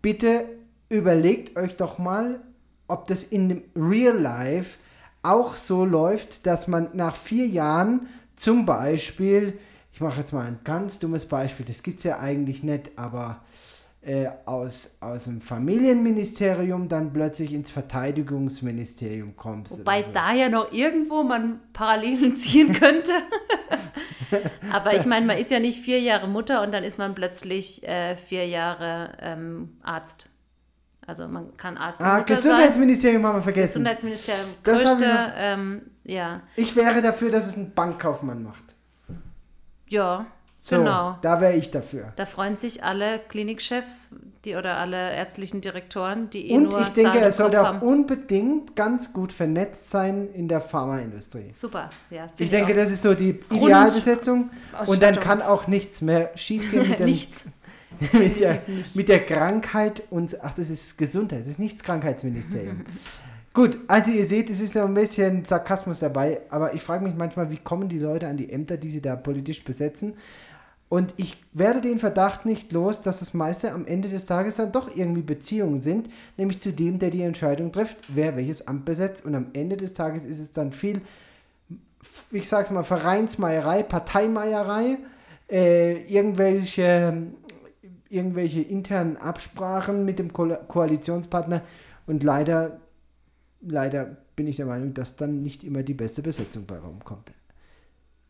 Bitte 0.00 0.46
überlegt 0.88 1.56
euch 1.56 1.76
doch 1.76 2.00
mal, 2.00 2.40
ob 2.88 3.06
das 3.06 3.22
in 3.22 3.48
dem 3.48 3.62
Real 3.76 4.18
Life 4.18 4.78
auch 5.22 5.56
so 5.56 5.84
läuft, 5.84 6.44
dass 6.48 6.66
man 6.66 6.88
nach 6.92 7.14
vier 7.14 7.46
Jahren 7.46 8.08
zum 8.34 8.66
Beispiel, 8.66 9.56
ich 9.92 10.00
mache 10.00 10.18
jetzt 10.18 10.32
mal 10.32 10.44
ein 10.44 10.58
ganz 10.64 10.98
dummes 10.98 11.26
Beispiel, 11.26 11.66
das 11.66 11.84
gibt 11.84 11.98
es 11.98 12.02
ja 12.02 12.18
eigentlich 12.18 12.64
nicht, 12.64 12.98
aber 12.98 13.44
äh, 14.02 14.28
aus, 14.46 14.98
aus 15.00 15.24
dem 15.24 15.40
Familienministerium 15.40 16.88
dann 16.88 17.12
plötzlich 17.12 17.52
ins 17.52 17.70
Verteidigungsministerium 17.70 19.36
kommst. 19.36 19.78
Wobei 19.78 20.02
so. 20.02 20.10
da 20.12 20.32
ja 20.32 20.48
noch 20.48 20.72
irgendwo 20.72 21.22
man 21.22 21.60
Parallelen 21.72 22.36
ziehen 22.38 22.72
könnte. 22.72 23.12
Aber 24.72 24.96
ich 24.96 25.06
meine, 25.06 25.26
man 25.26 25.38
ist 25.38 25.50
ja 25.50 25.60
nicht 25.60 25.78
vier 25.78 26.00
Jahre 26.00 26.26
Mutter 26.26 26.62
und 26.62 26.72
dann 26.72 26.84
ist 26.84 26.98
man 26.98 27.14
plötzlich 27.14 27.86
äh, 27.86 28.16
vier 28.16 28.46
Jahre 28.48 29.12
ähm, 29.20 29.76
Arzt. 29.82 30.28
Also 31.06 31.28
man 31.28 31.56
kann 31.56 31.76
Arzt 31.76 32.00
und 32.00 32.06
Ah, 32.06 32.18
Mutter 32.18 32.36
sein. 32.36 32.50
Gesundheitsministerium 32.52 33.26
haben 33.26 33.36
wir 33.36 33.42
vergessen. 33.42 33.84
Gesundheitsministerium, 33.84 34.46
Das 34.64 34.82
ich 34.82 35.06
ähm, 35.36 35.82
ja, 36.04 36.42
Ich 36.56 36.74
wäre 36.74 37.02
dafür, 37.02 37.30
dass 37.30 37.46
es 37.46 37.56
ein 37.56 37.72
Bankkaufmann 37.74 38.42
macht. 38.42 38.64
ja, 39.88 40.26
So, 40.64 40.76
Genau. 40.76 41.18
da 41.22 41.40
wäre 41.40 41.54
ich 41.54 41.72
dafür. 41.72 42.12
Da 42.14 42.24
freuen 42.24 42.54
sich 42.54 42.84
alle 42.84 43.18
Klinikchefs 43.18 44.10
die, 44.44 44.54
oder 44.54 44.76
alle 44.76 45.12
ärztlichen 45.12 45.60
Direktoren, 45.60 46.30
die 46.30 46.50
eh 46.52 46.56
Und 46.56 46.70
nur 46.70 46.80
ich 46.80 46.90
denke, 46.90 47.18
er 47.18 47.32
sollte 47.32 47.60
auch 47.60 47.66
haben. 47.66 47.82
unbedingt 47.82 48.76
ganz 48.76 49.12
gut 49.12 49.32
vernetzt 49.32 49.90
sein 49.90 50.28
in 50.32 50.46
der 50.46 50.60
Pharmaindustrie. 50.60 51.52
Super, 51.52 51.90
ja. 52.10 52.28
find 52.28 52.40
Ich 52.42 52.50
denke, 52.50 52.74
das 52.74 52.92
ist 52.92 53.02
so 53.02 53.12
die 53.14 53.40
Idealbesetzung. 53.50 54.50
Und 54.86 55.02
dann 55.02 55.18
kann 55.18 55.42
auch 55.42 55.66
nichts 55.66 56.00
mehr 56.00 56.30
schiefgehen 56.36 56.90
mit, 56.90 56.98
dem, 57.00 57.06
Nichts. 57.06 57.42
mit, 58.12 58.38
der, 58.38 58.62
mit 58.94 59.08
der 59.08 59.26
Krankheit. 59.26 60.04
Und, 60.10 60.36
ach, 60.44 60.54
das 60.54 60.70
ist 60.70 60.96
Gesundheit, 60.96 61.40
das 61.40 61.48
ist 61.48 61.58
nichts 61.58 61.82
Krankheitsministerium. 61.82 62.84
Gut, 63.52 63.78
also 63.88 64.12
ihr 64.12 64.24
seht, 64.24 64.48
es 64.48 64.60
ist 64.60 64.74
so 64.74 64.80
ein 64.80 64.94
bisschen 64.94 65.44
Sarkasmus 65.44 65.98
dabei, 65.98 66.40
aber 66.50 66.72
ich 66.72 66.82
frage 66.82 67.04
mich 67.04 67.14
manchmal, 67.16 67.50
wie 67.50 67.58
kommen 67.58 67.88
die 67.88 67.98
Leute 67.98 68.28
an 68.28 68.36
die 68.38 68.50
Ämter, 68.50 68.76
die 68.78 68.88
sie 68.88 69.02
da 69.02 69.16
politisch 69.16 69.62
besetzen? 69.64 70.14
Und 70.92 71.14
ich 71.16 71.42
werde 71.54 71.80
den 71.80 71.98
Verdacht 71.98 72.44
nicht 72.44 72.70
los, 72.70 73.00
dass 73.00 73.20
das 73.20 73.32
meiste 73.32 73.72
am 73.72 73.86
Ende 73.86 74.10
des 74.10 74.26
Tages 74.26 74.56
dann 74.56 74.72
doch 74.72 74.94
irgendwie 74.94 75.22
Beziehungen 75.22 75.80
sind, 75.80 76.10
nämlich 76.36 76.60
zu 76.60 76.70
dem, 76.70 76.98
der 76.98 77.08
die 77.08 77.22
Entscheidung 77.22 77.72
trifft, 77.72 78.14
wer 78.14 78.36
welches 78.36 78.68
Amt 78.68 78.84
besetzt. 78.84 79.24
Und 79.24 79.34
am 79.34 79.46
Ende 79.54 79.78
des 79.78 79.94
Tages 79.94 80.26
ist 80.26 80.38
es 80.38 80.52
dann 80.52 80.70
viel, 80.70 81.00
ich 82.30 82.46
sag's 82.46 82.70
mal, 82.70 82.84
Vereinsmeierei, 82.84 83.84
Parteimeierei, 83.84 84.98
äh, 85.50 86.02
irgendwelche, 86.12 87.22
irgendwelche 88.10 88.60
internen 88.60 89.16
Absprachen 89.16 90.04
mit 90.04 90.18
dem 90.18 90.30
Ko 90.34 90.54
Koalitionspartner 90.68 91.62
und 92.06 92.22
leider, 92.22 92.80
leider 93.62 94.14
bin 94.36 94.46
ich 94.46 94.56
der 94.56 94.66
Meinung, 94.66 94.92
dass 94.92 95.16
dann 95.16 95.42
nicht 95.42 95.64
immer 95.64 95.82
die 95.84 95.94
beste 95.94 96.20
Besetzung 96.20 96.66
bei 96.66 96.76
rumkommt. 96.76 97.32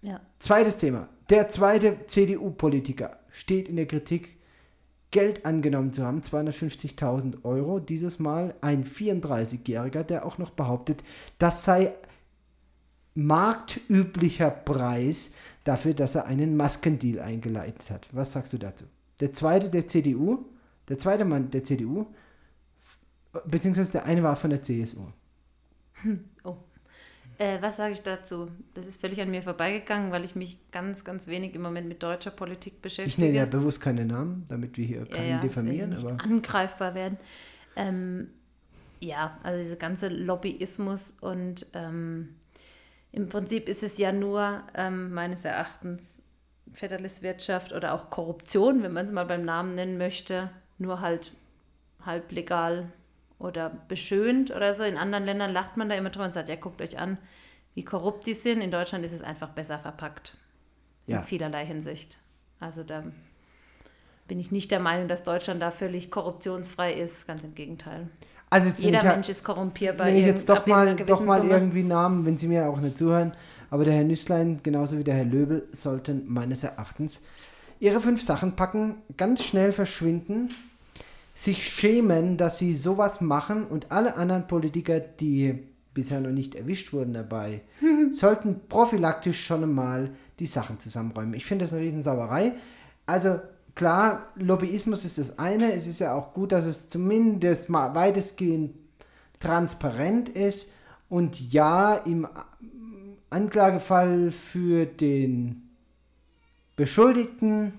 Ja. 0.03 0.21
Zweites 0.39 0.77
Thema. 0.77 1.09
Der 1.33 1.49
zweite 1.49 1.97
CDU-Politiker 2.05 3.17
steht 3.31 3.71
in 3.71 3.77
der 3.77 3.87
Kritik, 3.87 4.37
Geld 5.11 5.47
angenommen 5.47 5.91
zu 5.91 6.05
haben, 6.05 6.21
250.000 6.21 7.43
Euro. 7.45 7.81
Dieses 7.81 8.19
Mal 8.19 8.55
ein 8.61 8.85
34-Jähriger, 8.85 10.03
der 10.03 10.27
auch 10.27 10.37
noch 10.37 10.51
behauptet, 10.51 11.03
das 11.39 11.65
sei 11.65 11.95
marktüblicher 13.15 14.51
Preis 14.51 15.33
dafür, 15.65 15.95
dass 15.95 16.17
er 16.17 16.27
einen 16.27 16.55
Maskendeal 16.55 17.21
eingeleitet 17.21 17.91
hat. 17.91 18.09
Was 18.13 18.33
sagst 18.33 18.53
du 18.53 18.59
dazu? 18.59 18.85
Der 19.21 19.33
zweite 19.33 19.71
der 19.71 19.87
CDU, 19.87 20.45
der 20.91 20.99
zweite 20.99 21.25
Mann 21.25 21.51
der 21.51 21.65
CDU, 21.65 22.09
beziehungsweise 23.47 23.93
der 23.93 24.05
eine 24.05 24.23
war 24.23 24.37
von 24.37 24.51
der 24.51 24.61
CSU. 24.61 25.01
Oh. 25.01 26.11
Äh, 27.39 27.61
was 27.61 27.77
sage 27.77 27.95
ich 27.95 28.03
dazu? 28.03 28.49
Das 28.75 28.87
ist 28.87 29.01
völlig 29.01 29.21
an 29.21 29.31
mir 29.31 29.43
vorbeigegangen, 29.43 30.13
weil 30.13 30.25
ich 30.25 30.35
mich 30.37 30.59
ganz, 30.71 31.05
ganz 31.05 31.27
wenig 31.27 31.55
im 31.55 31.63
Moment 31.63 31.89
mit 31.89 32.03
deutscher 32.03 32.31
Politik 32.31 32.75
Ich 32.77 32.83
beschäftige. 32.83 33.27
nenne 33.27 33.39
ja 33.39 33.47
bewusst 33.47 33.81
keine 33.81 34.05
Namen, 34.05 34.45
damit 34.49 34.77
wir 34.77 34.85
hier 34.87 34.99
Ja, 35.01 35.05
keinen 35.07 35.31
ja, 35.31 35.41
diffamieren, 35.41 35.91
dass 35.91 36.03
wir 36.03 36.11
aber 36.13 36.23
angreifbar 36.25 36.95
werden. 36.95 37.19
Ähm, 37.77 38.29
ja, 39.01 39.39
also 39.43 39.61
dieser 39.63 39.77
ganze 39.77 40.09
Lobbyismus 40.09 41.15
und 41.21 41.67
ähm, 41.75 42.37
im 43.11 43.29
Prinzip 43.29 43.69
ist 43.69 43.83
es 43.83 43.99
ja 43.99 44.13
nur 44.13 44.63
ähm, 44.75 45.13
meines 45.13 45.45
Erachtens 45.45 46.23
Federalistwirtschaft 46.73 47.73
oder 47.73 47.93
auch 47.95 48.09
Korruption, 48.11 48.83
wenn 48.83 48.93
man 48.93 49.07
es 49.07 49.13
mal 49.13 49.27
beim 49.27 49.45
Namen 49.45 49.75
nennen 49.75 49.99
möchte, 49.99 50.51
nur 50.79 51.01
halt 51.01 51.33
halblegal 52.05 52.93
oder 53.43 53.71
beschönt 53.89 54.51
oder 54.51 54.75
so. 54.75 54.83
In 54.83 54.97
anderen 54.97 55.25
Ländern 55.25 55.53
lacht 55.53 55.77
man 55.77 55.89
da 55.89 55.95
immer 55.95 56.11
drüber 56.11 56.25
und 56.25 56.33
sagt, 56.33 56.49
ja, 56.49 56.57
guckt 56.57 56.81
euch 56.81 56.99
an, 56.99 57.19
wie 57.75 57.85
korrupt 57.85 58.27
die 58.27 58.35
sind. 58.35 58.61
In 58.61 58.71
Deutschland 58.71 59.05
ist 59.05 59.13
es 59.13 59.23
einfach 59.23 59.51
besser 59.51 59.79
verpackt. 59.79 60.37
Ja. 61.07 61.19
In 61.19 61.25
vielerlei 61.25 61.67
Hinsicht. 61.67 62.19
Also 62.61 62.85
da 62.85 63.03
bin 64.29 64.39
ich 64.39 64.51
nicht 64.53 64.71
der 64.71 64.81
Meinung, 64.81 65.09
dass 65.09 65.25
Deutschland 65.25 65.61
da 65.61 65.71
völlig 65.71 66.11
korruptionsfrei 66.11 66.95
ist. 66.95 67.27
Ganz 67.27 67.45
im 67.45 67.55
Gegenteil. 67.55 68.09
also 68.51 68.71
Jeder 68.79 69.03
Mensch 69.03 69.29
ist 69.29 69.45
korrumpierbar. 69.45 70.07
nenne 70.07 70.21
ich 70.21 70.27
jetzt 70.27 70.49
doch 70.49 70.67
mal, 70.67 70.95
doch 70.97 71.25
mal 71.25 71.41
Summe. 71.41 71.53
irgendwie 71.53 71.83
Namen, 71.83 72.25
wenn 72.25 72.39
Sie 72.39 72.47
mir 72.47 72.69
auch 72.69 72.79
nicht 72.79 72.97
zuhören. 72.99 73.33
Aber 73.71 73.85
der 73.85 73.95
Herr 73.95 74.05
Nüßlein, 74.05 74.61
genauso 74.63 74.99
wie 74.99 75.05
der 75.05 75.15
Herr 75.15 75.25
Löbel, 75.25 75.67
sollten 75.73 76.25
meines 76.29 76.63
Erachtens 76.63 77.25
ihre 77.81 78.01
fünf 78.01 78.23
Sachen 78.23 78.55
packen, 78.55 79.03
ganz 79.17 79.43
schnell 79.43 79.73
verschwinden, 79.73 80.51
sich 81.35 81.67
schämen, 81.67 82.37
dass 82.37 82.59
sie 82.59 82.75
sowas 82.75 83.21
machen 83.21 83.65
und 83.65 83.91
alle 83.91 84.17
anderen 84.17 84.47
Politiker, 84.47 85.01
die 85.01 85.67
bisher 85.95 86.21
noch 86.21 86.31
nicht 86.31 86.55
erwischt 86.55 86.93
wurden 86.93 87.15
dabei, 87.15 87.63
sollten 88.13 88.61
prophylaktisch 88.69 89.45
schon 89.45 89.65
einmal 89.65 90.11
die 90.39 90.47
Sachen 90.47 90.79
zusammenräumen. 90.79 91.35
Ich 91.35 91.45
finde 91.45 91.65
das 91.65 91.73
eine 91.73 91.83
Riesensauerei. 91.83 92.55
Also 93.07 93.41
klar, 93.75 94.27
Lobbyismus 94.37 95.05
ist 95.05 95.19
das 95.19 95.39
eine. 95.39 95.73
Es 95.73 95.87
ist 95.87 96.01
ja 96.01 96.15
auch 96.15 96.33
gut, 96.33 96.53
dass 96.53 96.65
es 96.65 96.89
zumindest 96.89 97.69
mal 97.69 97.95
weitestgehend 97.95 98.75
transparent 99.41 100.29
ist 100.29 100.73
und 101.09 101.53
ja, 101.53 101.95
im 101.95 102.27
Anklagefall 103.29 104.31
für 104.31 104.87
den 104.87 105.71
Beschuldigten, 106.77 107.79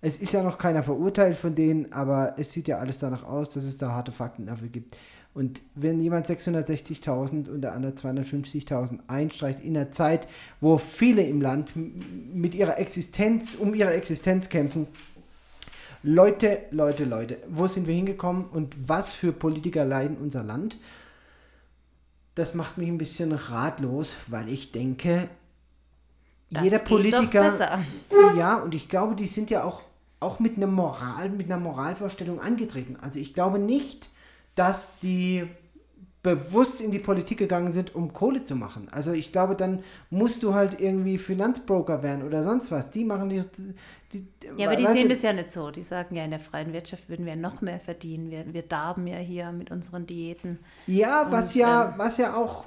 es 0.00 0.16
ist 0.16 0.32
ja 0.32 0.42
noch 0.42 0.58
keiner 0.58 0.82
verurteilt 0.82 1.36
von 1.36 1.54
denen, 1.54 1.92
aber 1.92 2.34
es 2.38 2.52
sieht 2.52 2.68
ja 2.68 2.78
alles 2.78 2.98
danach 2.98 3.24
aus, 3.24 3.50
dass 3.50 3.64
es 3.64 3.78
da 3.78 3.92
harte 3.92 4.12
Fakten 4.12 4.46
dafür 4.46 4.68
gibt. 4.68 4.96
Und 5.32 5.60
wenn 5.74 6.00
jemand 6.00 6.26
660.000 6.26 7.48
und 7.48 7.60
der 7.60 7.72
andere 7.72 7.92
250.000 7.92 9.00
einstreicht 9.06 9.60
in 9.60 9.76
einer 9.76 9.92
Zeit, 9.92 10.26
wo 10.60 10.76
viele 10.78 11.22
im 11.22 11.40
Land 11.40 11.72
mit 11.76 12.54
ihrer 12.54 12.78
Existenz, 12.78 13.54
um 13.54 13.74
ihre 13.74 13.92
Existenz 13.92 14.48
kämpfen, 14.48 14.88
Leute, 16.02 16.60
Leute, 16.70 17.04
Leute, 17.04 17.38
wo 17.48 17.66
sind 17.66 17.86
wir 17.86 17.94
hingekommen 17.94 18.46
und 18.46 18.88
was 18.88 19.12
für 19.12 19.32
Politiker 19.32 19.84
leiden 19.84 20.16
unser 20.16 20.42
Land? 20.42 20.78
Das 22.34 22.54
macht 22.54 22.78
mich 22.78 22.88
ein 22.88 22.98
bisschen 22.98 23.32
ratlos, 23.32 24.16
weil 24.28 24.48
ich 24.48 24.72
denke, 24.72 25.28
Das 26.50 26.64
jeder 26.64 26.78
Politiker. 26.78 27.82
Ja, 28.36 28.56
und 28.56 28.74
ich 28.74 28.88
glaube, 28.88 29.14
die 29.14 29.26
sind 29.26 29.50
ja 29.50 29.62
auch, 29.62 29.82
auch 30.20 30.38
mit 30.38 30.56
einer 30.56 30.66
Moral, 30.66 31.30
mit 31.30 31.50
einer 31.50 31.58
Moralvorstellung 31.58 32.40
angetreten. 32.40 32.96
Also 33.00 33.18
ich 33.18 33.34
glaube 33.34 33.58
nicht, 33.58 34.10
dass 34.54 34.98
die 35.00 35.48
bewusst 36.22 36.82
in 36.82 36.90
die 36.90 36.98
Politik 36.98 37.38
gegangen 37.38 37.72
sind, 37.72 37.94
um 37.94 38.12
Kohle 38.12 38.42
zu 38.42 38.54
machen. 38.54 38.88
Also 38.90 39.12
ich 39.12 39.32
glaube, 39.32 39.56
dann 39.56 39.82
musst 40.10 40.42
du 40.42 40.52
halt 40.52 40.78
irgendwie 40.78 41.16
Finanzbroker 41.16 42.02
werden 42.02 42.26
oder 42.26 42.42
sonst 42.42 42.70
was. 42.70 42.90
Die 42.90 43.04
machen 43.04 43.30
die. 43.30 43.42
die 44.12 44.26
Ja, 44.58 44.66
aber 44.66 44.76
die 44.76 44.86
sehen 44.86 45.04
du, 45.04 45.14
das 45.14 45.22
ja 45.22 45.32
nicht 45.32 45.50
so. 45.50 45.70
Die 45.70 45.80
sagen 45.80 46.14
ja, 46.16 46.24
in 46.24 46.30
der 46.30 46.40
freien 46.40 46.74
Wirtschaft 46.74 47.08
würden 47.08 47.24
wir 47.24 47.36
noch 47.36 47.62
mehr 47.62 47.80
verdienen. 47.80 48.30
Wir, 48.30 48.52
wir 48.52 48.62
darben 48.62 49.06
ja 49.06 49.16
hier 49.16 49.50
mit 49.52 49.70
unseren 49.70 50.06
Diäten. 50.06 50.58
Ja, 50.86 51.26
was 51.30 51.54
Und, 51.54 51.60
ja, 51.62 51.86
ähm, 51.86 51.94
was 51.96 52.18
ja 52.18 52.36
auch, 52.36 52.66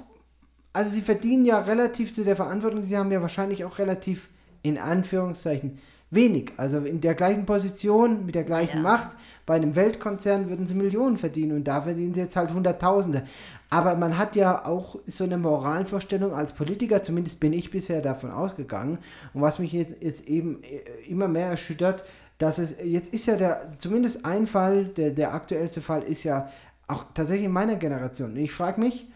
also 0.72 0.90
sie 0.90 1.02
verdienen 1.02 1.44
ja 1.44 1.58
relativ 1.58 2.12
zu 2.12 2.24
der 2.24 2.34
Verantwortung, 2.34 2.82
sie 2.82 2.98
haben 2.98 3.12
ja 3.12 3.22
wahrscheinlich 3.22 3.64
auch 3.64 3.78
relativ 3.78 4.30
in 4.62 4.78
Anführungszeichen 4.78 5.78
wenig. 6.14 6.52
Also 6.56 6.78
in 6.78 7.00
der 7.00 7.14
gleichen 7.14 7.46
Position, 7.46 8.26
mit 8.26 8.34
der 8.34 8.44
gleichen 8.44 8.78
Ja. 8.78 8.82
Macht, 8.82 9.16
bei 9.46 9.54
einem 9.54 9.74
Weltkonzern 9.76 10.48
würden 10.48 10.66
sie 10.66 10.74
Millionen 10.74 11.16
verdienen 11.16 11.56
und 11.56 11.64
da 11.64 11.82
verdienen 11.82 12.14
sie 12.14 12.20
jetzt 12.20 12.36
halt 12.36 12.52
Hunderttausende. 12.52 13.24
Aber 13.70 13.94
man 13.96 14.16
hat 14.18 14.36
ja 14.36 14.64
auch 14.64 14.98
so 15.06 15.24
eine 15.24 15.36
Moralvorstellung 15.36 16.32
als 16.32 16.52
Politiker, 16.52 17.02
zumindest 17.02 17.40
bin 17.40 17.52
ich 17.52 17.70
bisher 17.70 18.00
davon 18.00 18.30
ausgegangen. 18.30 18.98
Und 19.32 19.42
was 19.42 19.58
mich 19.58 19.72
jetzt, 19.72 20.02
jetzt 20.02 20.28
eben 20.28 20.62
äh, 20.62 21.08
immer 21.08 21.28
mehr 21.28 21.48
erschüttert, 21.48 22.04
dass 22.38 22.58
es, 22.58 22.76
jetzt 22.82 23.12
ist 23.12 23.26
ja 23.26 23.36
der, 23.36 23.72
zumindest 23.78 24.24
ein 24.24 24.46
Fall, 24.46 24.86
der, 24.86 25.10
der 25.10 25.34
aktuellste 25.34 25.80
Fall 25.80 26.02
ist 26.02 26.24
ja 26.24 26.48
auch 26.86 27.04
tatsächlich 27.14 27.46
in 27.46 27.52
meiner 27.52 27.76
Generation. 27.76 28.32
Und 28.32 28.36
ich 28.38 28.52
frage 28.52 28.80
mich, 28.80 29.08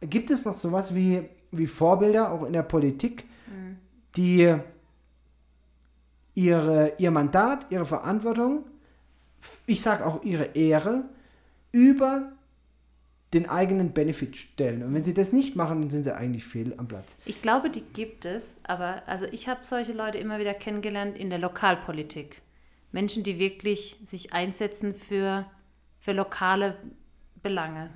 gibt 0.00 0.30
es 0.30 0.44
noch 0.44 0.54
sowas 0.54 0.94
wie, 0.94 1.22
wie 1.50 1.66
Vorbilder, 1.66 2.30
auch 2.32 2.44
in 2.44 2.52
der 2.52 2.62
Politik, 2.62 3.24
die 4.16 4.54
ihre, 6.38 6.92
ihr 6.98 7.10
Mandat, 7.10 7.66
ihre 7.70 7.84
Verantwortung, 7.84 8.64
ich 9.66 9.82
sage 9.82 10.06
auch 10.06 10.22
ihre 10.22 10.44
Ehre, 10.54 11.02
über 11.72 12.30
den 13.34 13.48
eigenen 13.48 13.92
Benefit 13.92 14.36
stellen. 14.36 14.84
Und 14.84 14.94
wenn 14.94 15.02
sie 15.02 15.14
das 15.14 15.32
nicht 15.32 15.56
machen, 15.56 15.82
dann 15.82 15.90
sind 15.90 16.04
sie 16.04 16.14
eigentlich 16.14 16.44
fehl 16.44 16.74
am 16.78 16.86
Platz. 16.86 17.18
Ich 17.24 17.42
glaube, 17.42 17.70
die 17.70 17.80
gibt 17.80 18.24
es, 18.24 18.54
aber 18.62 19.02
also 19.06 19.26
ich 19.32 19.48
habe 19.48 19.64
solche 19.64 19.92
Leute 19.92 20.18
immer 20.18 20.38
wieder 20.38 20.54
kennengelernt 20.54 21.18
in 21.18 21.28
der 21.28 21.40
Lokalpolitik. 21.40 22.40
Menschen, 22.92 23.24
die 23.24 23.40
wirklich 23.40 23.96
sich 24.04 24.32
einsetzen 24.32 24.94
für, 24.94 25.44
für 25.98 26.12
lokale 26.12 26.76
Belange. 27.42 27.90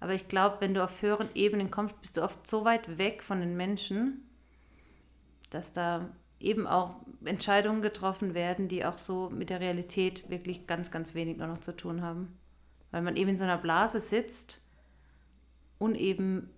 Aber 0.00 0.14
ich 0.14 0.28
glaube, 0.28 0.56
wenn 0.60 0.72
du 0.72 0.82
auf 0.82 1.02
höheren 1.02 1.28
Ebenen 1.34 1.70
kommst, 1.70 2.00
bist 2.00 2.16
du 2.16 2.22
oft 2.22 2.48
so 2.48 2.64
weit 2.64 2.96
weg 2.96 3.22
von 3.22 3.40
den 3.40 3.54
Menschen, 3.54 4.26
dass 5.50 5.72
da 5.72 6.08
eben 6.42 6.66
auch 6.66 6.96
Entscheidungen 7.24 7.82
getroffen 7.82 8.34
werden, 8.34 8.68
die 8.68 8.84
auch 8.84 8.98
so 8.98 9.30
mit 9.30 9.50
der 9.50 9.60
Realität 9.60 10.28
wirklich 10.28 10.66
ganz, 10.66 10.90
ganz 10.90 11.14
wenig 11.14 11.38
nur 11.38 11.46
noch 11.46 11.60
zu 11.60 11.72
tun 11.76 12.02
haben. 12.02 12.36
Weil 12.90 13.02
man 13.02 13.16
eben 13.16 13.30
in 13.30 13.36
so 13.36 13.44
einer 13.44 13.58
Blase 13.58 14.00
sitzt 14.00 14.60
und 15.78 15.94
eben, 15.94 16.50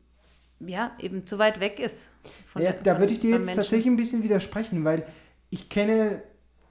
ja, 0.61 0.93
eben 0.99 1.27
zu 1.27 1.39
weit 1.39 1.61
weg 1.61 1.79
ist. 1.81 2.11
von 2.47 2.63
Ja, 2.63 2.73
der- 2.73 2.83
da 2.83 2.99
würde 3.01 3.13
ich 3.13 3.19
dir 3.21 3.31
jetzt 3.31 3.47
Menschen. 3.47 3.57
tatsächlich 3.57 3.87
ein 3.87 3.97
bisschen 3.97 4.23
widersprechen, 4.23 4.85
weil 4.85 5.07
ich 5.51 5.69
kenne 5.69 6.23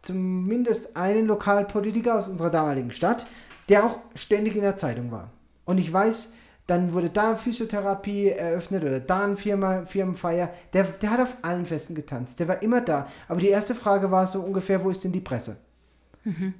zumindest 0.01 0.95
einen 0.97 1.27
Lokalpolitiker 1.27 2.17
aus 2.17 2.27
unserer 2.27 2.49
damaligen 2.49 2.91
Stadt, 2.91 3.25
der 3.69 3.85
auch 3.85 3.99
ständig 4.15 4.55
in 4.55 4.61
der 4.61 4.75
Zeitung 4.77 5.11
war. 5.11 5.31
Und 5.65 5.77
ich 5.77 5.91
weiß, 5.91 6.33
dann 6.67 6.93
wurde 6.93 7.09
da 7.09 7.35
Physiotherapie 7.35 8.29
eröffnet 8.29 8.83
oder 8.83 8.99
da 8.99 9.25
ein 9.25 9.35
Firma, 9.35 9.85
Firmenfeier. 9.85 10.49
Der, 10.71 10.83
der 10.83 11.11
hat 11.11 11.19
auf 11.19 11.35
allen 11.41 11.65
Festen 11.65 11.93
getanzt. 11.93 12.39
Der 12.39 12.47
war 12.47 12.61
immer 12.61 12.81
da. 12.81 13.07
Aber 13.27 13.39
die 13.41 13.49
erste 13.49 13.75
Frage 13.75 14.11
war 14.11 14.27
so 14.27 14.39
ungefähr, 14.41 14.83
wo 14.83 14.89
ist 14.89 15.03
denn 15.03 15.11
die 15.11 15.19
Presse? 15.19 15.57
Mhm. 16.23 16.53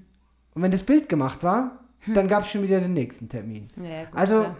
Und 0.53 0.61
wenn 0.61 0.71
das 0.71 0.83
Bild 0.83 1.07
gemacht 1.07 1.41
war, 1.41 1.79
hm. 2.01 2.13
dann 2.13 2.27
gab 2.27 2.43
es 2.43 2.51
schon 2.51 2.63
wieder 2.63 2.79
den 2.79 2.93
nächsten 2.93 3.29
Termin. 3.29 3.69
Ja, 3.77 4.03
gut, 4.03 4.19
also, 4.19 4.41
klar, 4.41 4.55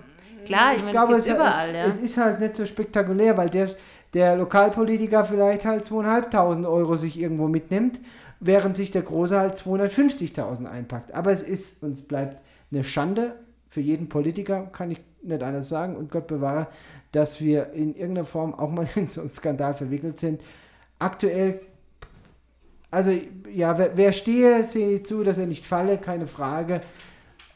klar 0.45 0.71
ich, 0.71 0.77
ich 0.77 0.83
meine, 0.83 0.91
glaube, 0.91 1.15
es, 1.15 1.27
überall, 1.27 1.69
es, 1.69 1.75
ja. 1.75 1.85
es 1.85 1.97
ist 1.97 2.17
halt 2.17 2.39
nicht 2.39 2.55
so 2.55 2.65
spektakulär, 2.65 3.37
weil 3.37 3.49
der, 3.49 3.69
der 4.13 4.37
Lokalpolitiker 4.37 5.25
vielleicht 5.25 5.65
halt 5.65 5.83
2.500 5.83 6.67
Euro 6.67 6.95
sich 6.95 7.19
irgendwo 7.19 7.47
mitnimmt, 7.47 7.99
während 8.39 8.75
sich 8.75 8.91
der 8.91 9.01
Große 9.01 9.37
halt 9.37 9.55
250.000 9.55 10.65
einpackt. 10.65 11.13
Aber 11.13 11.31
es 11.31 11.43
ist 11.43 11.83
und 11.83 11.91
es 11.91 12.01
bleibt 12.01 12.41
eine 12.71 12.83
Schande 12.83 13.35
für 13.67 13.81
jeden 13.81 14.09
Politiker, 14.09 14.69
kann 14.71 14.91
ich 14.91 15.01
nicht 15.23 15.43
anders 15.43 15.69
sagen. 15.69 15.95
Und 15.95 16.11
Gott 16.11 16.27
bewahre, 16.27 16.67
dass 17.11 17.41
wir 17.41 17.71
in 17.73 17.95
irgendeiner 17.95 18.25
Form 18.25 18.53
auch 18.53 18.69
mal 18.69 18.87
in 18.95 19.07
so 19.07 19.21
einen 19.21 19.29
Skandal 19.29 19.73
verwickelt 19.73 20.19
sind. 20.19 20.41
Aktuell, 20.99 21.61
also 22.91 23.11
ja, 23.51 23.77
wer, 23.77 23.97
wer 23.97 24.13
stehe, 24.13 24.63
sehe 24.63 24.95
ich 24.95 25.05
zu, 25.05 25.23
dass 25.23 25.37
er 25.37 25.47
nicht 25.47 25.65
falle, 25.65 25.97
keine 25.97 26.27
Frage. 26.27 26.81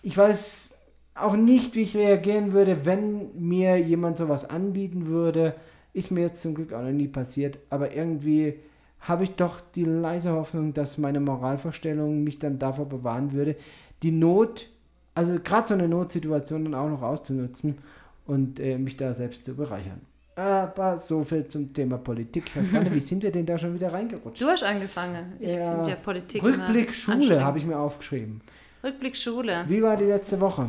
Ich 0.02 0.18
weiß 0.18 0.76
auch 1.16 1.36
nicht, 1.36 1.76
wie 1.76 1.84
ich 1.84 1.98
reagieren 1.98 2.54
würde, 2.54 2.86
wenn 2.86 3.30
mir 3.38 3.78
jemand 3.78 4.18
sowas 4.18 4.50
anbieten 4.50 5.08
würde. 5.08 5.56
Ist 5.94 6.12
mir 6.12 6.22
jetzt 6.22 6.42
zum 6.42 6.54
Glück 6.54 6.74
auch 6.74 6.84
noch 6.84 6.92
nie 6.92 7.08
passiert, 7.08 7.58
aber 7.70 7.94
irgendwie 7.94 8.60
habe 9.00 9.24
ich 9.24 9.36
doch 9.36 9.62
die 9.62 9.84
leise 9.86 10.32
Hoffnung, 10.32 10.74
dass 10.74 10.98
meine 10.98 11.20
Moralvorstellung 11.20 12.24
mich 12.24 12.40
dann 12.40 12.60
davor 12.60 12.88
bewahren 12.88 13.32
würde, 13.32 13.56
die 14.04 14.12
Not 14.12 14.70
also 15.18 15.40
gerade 15.44 15.68
so 15.68 15.74
eine 15.74 15.88
Notsituation 15.88 16.66
dann 16.66 16.76
auch 16.76 16.90
noch 16.90 17.02
auszunutzen 17.02 17.80
und 18.28 18.60
äh, 18.60 18.78
mich 18.78 18.98
da 18.98 19.14
selbst 19.14 19.46
zu 19.46 19.56
bereichern. 19.56 20.02
Aber 20.36 21.00
so 21.00 21.24
viel 21.24 21.48
zum 21.48 21.74
Thema 21.74 21.98
Politik. 21.98 22.44
Ich 22.48 22.56
weiß 22.56 22.72
gar 22.72 22.84
nicht, 22.84 22.94
wie 22.94 23.00
sind 23.00 23.24
wir 23.24 23.32
denn 23.32 23.46
da 23.46 23.58
schon 23.58 23.74
wieder 23.74 23.92
reingerutscht? 23.92 24.40
Du 24.40 24.46
hast 24.46 24.64
angefangen. 24.64 25.34
Ich 25.40 25.52
ja, 25.52 25.74
finde 25.74 25.90
ja 25.90 25.96
Politik. 25.96 26.44
Rückblick 26.44 26.94
Schule 26.94 27.44
habe 27.44 27.58
ich 27.58 27.66
mir 27.66 27.80
aufgeschrieben. 27.80 28.42
Rückblick 28.84 29.18
Schule. 29.18 29.66
Wie 29.68 29.82
war 29.82 29.98
die 29.98 30.06
letzte 30.06 30.40
Woche? 30.40 30.68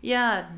Ja. 0.00 0.48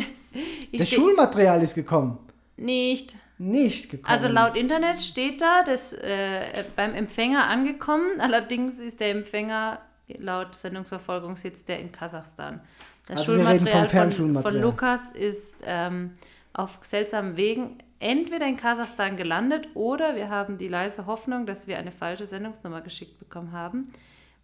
das 0.78 0.90
Schulmaterial 0.90 1.62
ist 1.62 1.74
gekommen. 1.74 2.18
Nicht. 2.58 3.16
Nicht 3.38 3.90
gekommen. 3.90 4.12
Also 4.12 4.28
laut 4.28 4.56
Internet 4.56 5.00
steht 5.00 5.40
da, 5.40 5.62
das 5.64 5.94
äh, 5.94 6.64
beim 6.76 6.94
Empfänger 6.94 7.48
angekommen. 7.48 8.20
Allerdings 8.20 8.78
ist 8.78 9.00
der 9.00 9.10
Empfänger 9.10 9.80
laut 10.08 10.54
Sendungsverfolgung 10.54 11.36
sitzt 11.36 11.68
der 11.68 11.80
in 11.80 11.92
Kasachstan. 11.92 12.60
Das 13.06 13.18
also 13.18 13.32
Schulmaterial 13.34 13.88
von, 13.88 14.42
von, 14.42 14.54
Lukas 14.60 15.02
ist 15.14 15.56
ähm, 15.64 16.12
auf 16.52 16.78
seltsamen 16.82 17.36
Wegen 17.36 17.78
entweder 17.98 18.46
in 18.46 18.56
Kasachstan 18.56 19.16
gelandet 19.16 19.68
oder 19.74 20.16
wir 20.16 20.28
haben 20.28 20.58
die 20.58 20.68
leise 20.68 21.06
Hoffnung, 21.06 21.46
dass 21.46 21.66
wir 21.66 21.78
eine 21.78 21.92
falsche 21.92 22.26
Sendungsnummer 22.26 22.80
geschickt 22.80 23.18
bekommen 23.18 23.52
haben, 23.52 23.92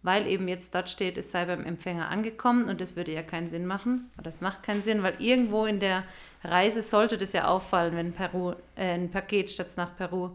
weil 0.01 0.27
eben 0.27 0.47
jetzt 0.47 0.73
dort 0.73 0.89
steht, 0.89 1.17
es 1.17 1.31
sei 1.31 1.45
beim 1.45 1.65
Empfänger 1.65 2.09
angekommen 2.09 2.69
und 2.69 2.79
das 2.79 2.95
würde 2.95 3.13
ja 3.13 3.21
keinen 3.21 3.47
Sinn 3.47 3.65
machen. 3.65 4.09
Oder 4.17 4.29
es 4.29 4.39
macht 4.39 4.63
keinen 4.63 4.81
Sinn, 4.81 5.03
weil 5.03 5.15
irgendwo 5.19 5.65
in 5.65 5.79
der 5.79 6.03
Reise 6.43 6.81
sollte 6.81 7.17
das 7.17 7.33
ja 7.33 7.47
auffallen, 7.47 7.95
wenn 7.95 8.13
Peru, 8.13 8.53
äh, 8.75 8.93
ein 8.93 9.11
Paket 9.11 9.49
statt 9.49 9.71
nach 9.75 9.95
Peru 9.95 10.31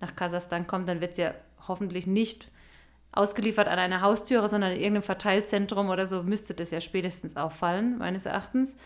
nach 0.00 0.14
Kasachstan 0.14 0.68
kommt, 0.68 0.88
dann 0.88 1.00
wird 1.00 1.12
es 1.12 1.18
ja 1.18 1.34
hoffentlich 1.66 2.06
nicht 2.06 2.48
ausgeliefert 3.18 3.68
an 3.68 3.78
einer 3.78 4.00
Haustüre, 4.00 4.48
sondern 4.48 4.72
in 4.72 4.78
irgendeinem 4.78 5.02
Verteilzentrum 5.02 5.90
oder 5.90 6.06
so, 6.06 6.22
müsste 6.22 6.54
das 6.54 6.70
ja 6.70 6.80
spätestens 6.80 7.36
auffallen, 7.36 7.98
meines 7.98 8.26
Erachtens. 8.26 8.76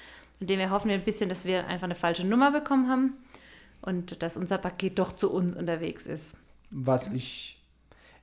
Und 0.40 0.48
dem 0.50 0.58
wir 0.58 0.70
hoffen 0.70 0.88
wir 0.88 0.96
ein 0.96 1.04
bisschen, 1.04 1.28
dass 1.28 1.44
wir 1.44 1.66
einfach 1.66 1.84
eine 1.84 1.94
falsche 1.94 2.26
Nummer 2.26 2.50
bekommen 2.50 2.88
haben 2.88 3.16
und 3.82 4.22
dass 4.22 4.36
unser 4.36 4.58
Paket 4.58 4.98
doch 4.98 5.12
zu 5.12 5.30
uns 5.30 5.54
unterwegs 5.54 6.06
ist. 6.06 6.38
Was 6.70 7.12
ich 7.12 7.60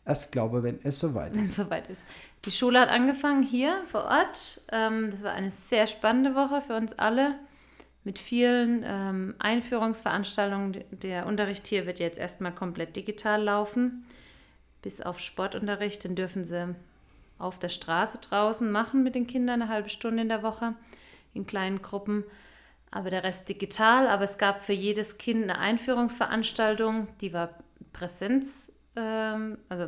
erst 0.05 0.31
glaube, 0.31 0.63
wenn 0.63 0.79
es 0.83 0.99
soweit 0.99 1.37
ist. 1.37 1.55
soweit 1.55 1.87
ist. 1.89 2.01
Die 2.45 2.51
Schule 2.51 2.79
hat 2.79 2.89
angefangen 2.89 3.43
hier 3.43 3.83
vor 3.91 4.05
Ort. 4.05 4.61
Ähm, 4.71 5.11
das 5.11 5.23
war 5.23 5.33
eine 5.33 5.51
sehr 5.51 5.85
spannende 5.87 6.33
Woche 6.33 6.61
für 6.61 6.75
uns 6.75 6.97
alle 6.97 7.35
mit 8.03 8.17
vielen 8.17 8.83
ähm, 8.83 9.35
Einführungsveranstaltungen. 9.37 10.83
Der 10.91 11.27
Unterricht 11.27 11.67
hier 11.67 11.85
wird 11.85 11.99
jetzt 11.99 12.17
erstmal 12.17 12.53
komplett 12.53 12.95
digital 12.95 13.43
laufen 13.43 14.03
bis 14.81 15.01
auf 15.01 15.19
Sportunterricht, 15.19 16.03
den 16.03 16.15
dürfen 16.15 16.43
sie 16.43 16.75
auf 17.37 17.57
der 17.59 17.69
Straße 17.69 18.19
draußen 18.19 18.69
machen 18.69 19.03
mit 19.03 19.15
den 19.15 19.27
Kindern 19.27 19.61
eine 19.61 19.71
halbe 19.71 19.89
Stunde 19.89 20.21
in 20.21 20.29
der 20.29 20.43
Woche 20.43 20.75
in 21.33 21.45
kleinen 21.45 21.81
Gruppen. 21.81 22.23
Aber 22.91 23.09
der 23.09 23.23
Rest 23.23 23.49
digital. 23.49 24.07
Aber 24.07 24.23
es 24.23 24.37
gab 24.37 24.63
für 24.63 24.73
jedes 24.73 25.17
Kind 25.17 25.43
eine 25.43 25.57
Einführungsveranstaltung, 25.57 27.07
die 27.21 27.33
war 27.33 27.49
Präsenz, 27.93 28.71
ähm, 28.95 29.57
also 29.69 29.85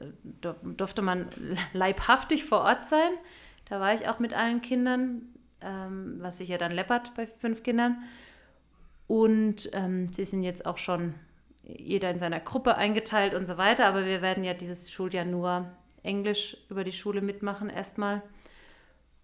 äh, 0.00 0.54
durfte 0.62 1.02
man 1.02 1.28
leibhaftig 1.72 2.44
vor 2.44 2.60
Ort 2.60 2.86
sein. 2.86 3.12
Da 3.68 3.80
war 3.80 3.94
ich 3.94 4.08
auch 4.08 4.18
mit 4.18 4.32
allen 4.32 4.62
Kindern, 4.62 5.22
ähm, 5.60 6.18
was 6.20 6.38
sich 6.38 6.48
ja 6.48 6.58
dann 6.58 6.72
läppert 6.72 7.14
bei 7.14 7.26
fünf 7.26 7.62
Kindern. 7.62 8.02
Und 9.08 9.70
ähm, 9.72 10.12
sie 10.12 10.24
sind 10.24 10.42
jetzt 10.42 10.66
auch 10.66 10.78
schon 10.78 11.14
jeder 11.66 12.10
in 12.10 12.18
seiner 12.18 12.40
Gruppe 12.40 12.76
eingeteilt 12.76 13.34
und 13.34 13.46
so 13.46 13.56
weiter. 13.56 13.86
Aber 13.86 14.06
wir 14.06 14.22
werden 14.22 14.44
ja 14.44 14.54
dieses 14.54 14.90
Schuljahr 14.90 15.24
nur 15.24 15.66
Englisch 16.02 16.56
über 16.70 16.84
die 16.84 16.92
Schule 16.92 17.20
mitmachen 17.20 17.68
erstmal. 17.68 18.22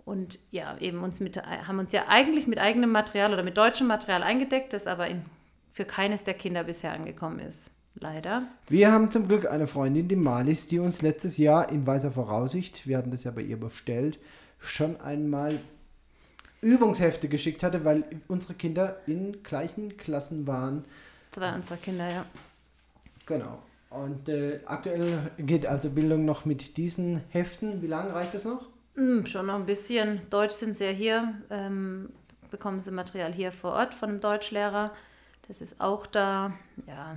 Und 0.05 0.39
ja, 0.51 0.77
eben 0.79 1.03
uns 1.05 1.21
mit, 1.21 1.37
haben 1.37 1.79
uns 1.79 1.93
ja 1.93 2.05
eigentlich 2.09 2.47
mit 2.47 2.59
eigenem 2.59 2.91
Material 2.91 3.33
oder 3.33 3.45
mit 3.45 3.57
deutschem 3.57 3.87
Material 3.87 4.23
eingedeckt, 4.23 4.73
das 4.73 4.89
aber 4.89 5.07
in, 5.07 5.25
für 5.73 5.85
keines 5.85 6.25
der 6.25 6.35
Kinder 6.35 6.65
bisher 6.65 6.93
angekommen 6.93 7.39
ist. 7.39 7.71
Leider. 7.95 8.49
Wir 8.69 8.91
haben 8.91 9.11
zum 9.11 9.29
Glück 9.29 9.47
eine 9.47 9.67
Freundin, 9.67 10.09
die 10.09 10.17
Malis, 10.17 10.67
die 10.67 10.79
uns 10.79 11.03
letztes 11.03 11.37
Jahr 11.37 11.71
in 11.71 11.87
weiser 11.87 12.11
Voraussicht, 12.11 12.87
wir 12.89 12.97
hatten 12.97 13.11
das 13.11 13.25
ja 13.25 13.31
bei 13.31 13.43
ihr 13.43 13.61
bestellt, 13.61 14.19
schon 14.59 14.99
einmal 15.01 15.61
Übungshefte 16.63 17.29
geschickt 17.29 17.63
hatte, 17.63 17.85
weil 17.85 18.05
unsere 18.29 18.55
Kinder 18.55 18.97
in 19.07 19.43
gleichen 19.43 19.99
Klassen 19.99 20.47
waren 20.47 20.85
Zwei 21.33 21.55
unserer 21.55 21.79
Kinder, 21.79 22.09
ja. 22.09 22.25
Genau. 23.27 23.59
Und 23.91 24.29
äh, 24.29 24.61
aktuell 24.65 25.31
geht 25.39 25.67
also 25.67 25.91
Bildung 25.91 26.25
noch 26.25 26.45
mit 26.45 26.77
diesen 26.77 27.23
Heften. 27.31 27.83
Wie 27.83 27.87
lange 27.87 28.15
reicht 28.15 28.35
das 28.35 28.45
noch? 28.45 28.69
Mm, 28.95 29.25
schon 29.27 29.47
noch 29.47 29.55
ein 29.55 29.67
bisschen. 29.67 30.23
Deutsch 30.31 30.53
sind 30.53 30.77
sie 30.77 30.85
ja 30.85 30.91
hier. 30.91 31.35
Ähm, 31.51 32.11
bekommen 32.51 32.81
sie 32.81 32.91
Material 32.91 33.33
hier 33.33 33.53
vor 33.53 33.73
Ort 33.73 33.95
von 33.95 34.11
einem 34.11 34.21
Deutschlehrer. 34.21 34.93
Das 35.49 35.61
ist 35.61 35.81
auch 35.81 36.07
da. 36.07 36.53
Ja. 36.87 37.17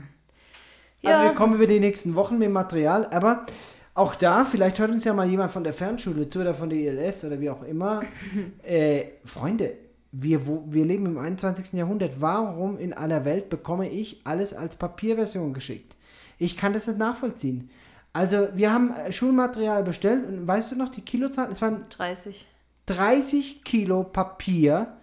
Also 1.04 1.22
wir 1.22 1.36
kommen 1.36 1.56
über 1.56 1.68
die 1.68 1.80
nächsten 1.80 2.16
Wochen 2.16 2.40
mit 2.40 2.50
Material, 2.50 3.06
aber 3.12 3.46
auch 3.94 4.16
da, 4.16 4.44
vielleicht 4.44 4.80
hört 4.80 4.92
uns 4.92 5.04
ja 5.04 5.14
mal 5.14 5.30
jemand 5.30 5.52
von 5.52 5.64
der 5.64 5.74
Fernschule 5.74 6.28
zu 6.28 6.42
oder 6.42 6.54
von 6.54 6.70
der 6.70 6.80
ILS 6.80 7.24
oder 7.26 7.40
wie 7.40 7.50
auch 7.50 7.64
immer. 7.64 8.02
äh, 8.64 9.06
Freunde, 9.24 9.74
wir, 10.18 10.48
wo, 10.48 10.64
wir 10.68 10.86
leben 10.86 11.06
im 11.06 11.18
21. 11.18 11.74
Jahrhundert. 11.74 12.22
Warum 12.22 12.78
in 12.78 12.94
aller 12.94 13.26
Welt 13.26 13.50
bekomme 13.50 13.90
ich 13.90 14.22
alles 14.24 14.54
als 14.54 14.78
Papierversion 14.78 15.54
geschickt? 15.54 15.96
Ich 16.38 16.58
kann 16.58 16.74
das 16.74 16.88
nicht 16.88 17.00
nachvollziehen. 17.00 17.70
Also, 18.14 18.48
wir 18.54 18.72
haben 18.72 18.94
äh, 18.94 19.12
Schulmaterial 19.12 19.84
bestellt 19.84 20.26
und 20.28 20.48
weißt 20.48 20.72
du 20.72 20.78
noch 20.78 20.90
die 20.90 21.02
Kilozahl? 21.02 21.52
Es 21.52 21.62
waren 21.62 21.86
30. 21.90 22.46
30 22.86 23.64
Kilo 23.64 24.04
Papier, 24.04 24.96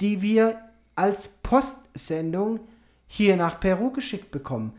die 0.00 0.20
wir 0.20 0.60
als 0.94 1.28
Postsendung 1.28 2.60
hier 3.06 3.36
nach 3.36 3.60
Peru 3.60 3.90
geschickt 3.90 4.30
bekommen. 4.30 4.74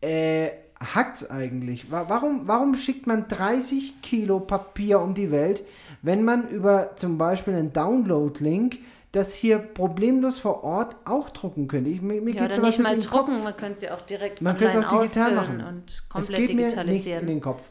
Äh, 0.00 0.50
hackt's 0.80 1.30
eigentlich? 1.30 1.90
Warum, 1.90 2.48
warum 2.48 2.74
schickt 2.74 3.06
man 3.06 3.28
30 3.28 4.02
Kilo 4.02 4.40
Papier 4.40 5.00
um 5.00 5.14
die 5.14 5.30
Welt, 5.30 5.64
wenn 6.02 6.24
man 6.24 6.48
über 6.48 6.96
zum 6.96 7.18
Beispiel 7.18 7.54
einen 7.54 7.72
Download-Link 7.72 8.78
das 9.12 9.34
hier 9.34 9.58
problemlos 9.58 10.38
vor 10.38 10.64
Ort 10.64 10.96
auch 11.04 11.30
drucken 11.30 11.66
könnte. 11.66 11.90
Ich, 11.90 12.02
mir, 12.02 12.20
mir 12.20 12.34
ja, 12.34 12.44
oder 12.44 12.60
nicht 12.60 12.78
mal 12.78 12.98
drucken, 12.98 13.32
Kopf. 13.32 13.44
man 13.44 13.56
könnte 13.56 13.80
sie 13.80 13.90
auch 13.90 14.02
direkt 14.02 14.42
man 14.42 14.56
könnte 14.58 14.86
auch 14.86 15.00
digital 15.00 15.34
machen 15.34 15.64
und 15.64 16.08
komplett 16.08 16.40
es 16.40 16.46
geht 16.46 16.48
digitalisieren. 16.50 16.86
Mir 16.86 16.92
nicht 16.92 17.20
in 17.20 17.26
den 17.26 17.40
Kopf. 17.40 17.62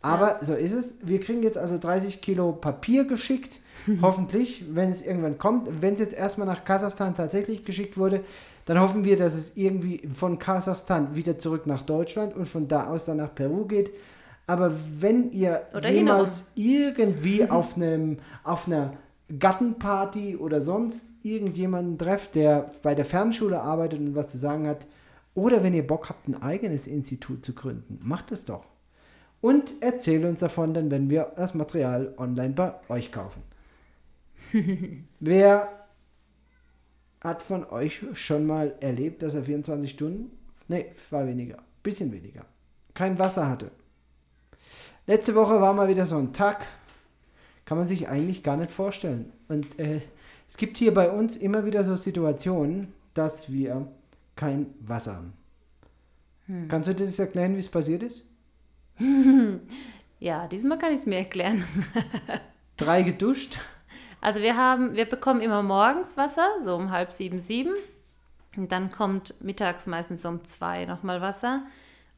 Aber 0.00 0.28
ja. 0.28 0.38
so 0.44 0.54
ist 0.54 0.72
es. 0.72 0.98
Wir 1.06 1.20
kriegen 1.20 1.42
jetzt 1.44 1.56
also 1.56 1.78
30 1.78 2.20
Kilo 2.20 2.52
Papier 2.52 3.04
geschickt. 3.04 3.60
hoffentlich, 4.02 4.64
wenn 4.70 4.90
es 4.90 5.04
irgendwann 5.04 5.38
kommt. 5.38 5.82
Wenn 5.82 5.94
es 5.94 6.00
jetzt 6.00 6.14
erstmal 6.14 6.46
nach 6.46 6.64
Kasachstan 6.64 7.14
tatsächlich 7.14 7.64
geschickt 7.64 7.98
wurde, 7.98 8.20
dann 8.64 8.80
hoffen 8.80 9.04
wir, 9.04 9.16
dass 9.16 9.34
es 9.34 9.56
irgendwie 9.56 10.08
von 10.12 10.38
Kasachstan 10.38 11.16
wieder 11.16 11.38
zurück 11.38 11.66
nach 11.66 11.82
Deutschland 11.82 12.34
und 12.34 12.46
von 12.46 12.68
da 12.68 12.86
aus 12.86 13.04
dann 13.04 13.16
nach 13.16 13.34
Peru 13.34 13.66
geht. 13.66 13.92
Aber 14.46 14.72
wenn 14.98 15.32
ihr 15.32 15.62
Oder 15.74 15.90
jemals 15.90 16.52
irgendwie 16.54 17.44
auf, 17.50 17.76
einem, 17.76 18.18
auf 18.44 18.66
einer 18.66 18.94
Gattenparty 19.38 20.36
oder 20.36 20.60
sonst 20.62 21.24
irgendjemanden 21.24 21.98
trefft, 21.98 22.34
der 22.34 22.70
bei 22.82 22.94
der 22.94 23.04
Fernschule 23.04 23.60
arbeitet 23.60 24.00
und 24.00 24.14
was 24.14 24.28
zu 24.28 24.38
sagen 24.38 24.66
hat, 24.66 24.86
oder 25.34 25.62
wenn 25.62 25.74
ihr 25.74 25.86
Bock 25.86 26.10
habt, 26.10 26.28
ein 26.28 26.42
eigenes 26.42 26.86
Institut 26.86 27.44
zu 27.44 27.54
gründen, 27.54 27.98
macht 28.02 28.32
es 28.32 28.44
doch. 28.44 28.66
Und 29.40 29.74
erzähl 29.80 30.24
uns 30.26 30.40
davon 30.40 30.74
dann, 30.74 30.90
wenn 30.90 31.10
wir 31.10 31.32
das 31.36 31.54
Material 31.54 32.14
online 32.18 32.54
bei 32.54 32.74
euch 32.88 33.10
kaufen. 33.10 33.42
Wer 35.20 35.68
hat 37.20 37.42
von 37.42 37.64
euch 37.64 38.04
schon 38.12 38.46
mal 38.46 38.74
erlebt, 38.80 39.22
dass 39.22 39.34
er 39.34 39.44
24 39.44 39.90
Stunden, 39.90 40.30
nee, 40.68 40.86
war 41.10 41.26
weniger, 41.26 41.58
bisschen 41.82 42.12
weniger, 42.12 42.44
kein 42.94 43.18
Wasser 43.18 43.48
hatte? 43.48 43.70
Letzte 45.06 45.34
Woche 45.34 45.60
war 45.60 45.72
mal 45.72 45.88
wieder 45.88 46.06
so 46.06 46.18
ein 46.18 46.32
Tag, 46.32 46.68
kann 47.72 47.78
man 47.78 47.86
sich 47.86 48.06
eigentlich 48.06 48.42
gar 48.42 48.58
nicht 48.58 48.70
vorstellen. 48.70 49.32
Und 49.48 49.78
äh, 49.78 50.02
es 50.46 50.58
gibt 50.58 50.76
hier 50.76 50.92
bei 50.92 51.10
uns 51.10 51.38
immer 51.38 51.64
wieder 51.64 51.84
so 51.84 51.96
Situationen, 51.96 52.92
dass 53.14 53.50
wir 53.50 53.88
kein 54.36 54.66
Wasser 54.80 55.14
haben. 55.14 55.32
Hm. 56.48 56.68
Kannst 56.68 56.90
du 56.90 56.94
dir 56.94 57.06
das 57.06 57.18
erklären, 57.18 57.54
wie 57.54 57.60
es 57.60 57.70
passiert 57.70 58.02
ist? 58.02 58.26
ja, 60.20 60.46
diesmal 60.48 60.76
kann 60.76 60.92
ich 60.92 60.98
es 60.98 61.06
mir 61.06 61.16
erklären. 61.16 61.64
Drei 62.76 63.00
geduscht. 63.00 63.58
Also 64.20 64.40
wir 64.40 64.58
haben, 64.58 64.94
wir 64.94 65.06
bekommen 65.06 65.40
immer 65.40 65.62
morgens 65.62 66.18
Wasser, 66.18 66.46
so 66.62 66.76
um 66.76 66.90
halb 66.90 67.10
sieben, 67.10 67.38
sieben. 67.38 67.72
Und 68.54 68.70
dann 68.70 68.90
kommt 68.90 69.42
mittags 69.42 69.86
meistens 69.86 70.26
um 70.26 70.44
zwei 70.44 70.84
nochmal 70.84 71.22
Wasser. 71.22 71.62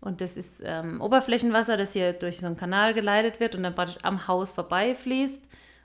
Und 0.05 0.21
das 0.21 0.37
ist 0.37 0.62
ähm, 0.62 1.01
Oberflächenwasser, 1.01 1.79
das 1.79 1.95
hier 1.95 2.12
durch 2.12 2.38
so 2.38 2.47
einen 2.47 2.59
Kanal 2.59 2.93
geleitet 2.93 3.40
wird 3.40 3.55
und 3.55 3.62
dann 3.62 3.75
praktisch 3.75 3.97
am 4.03 4.29
Haus 4.29 4.53
vorbeifließt 4.53 5.40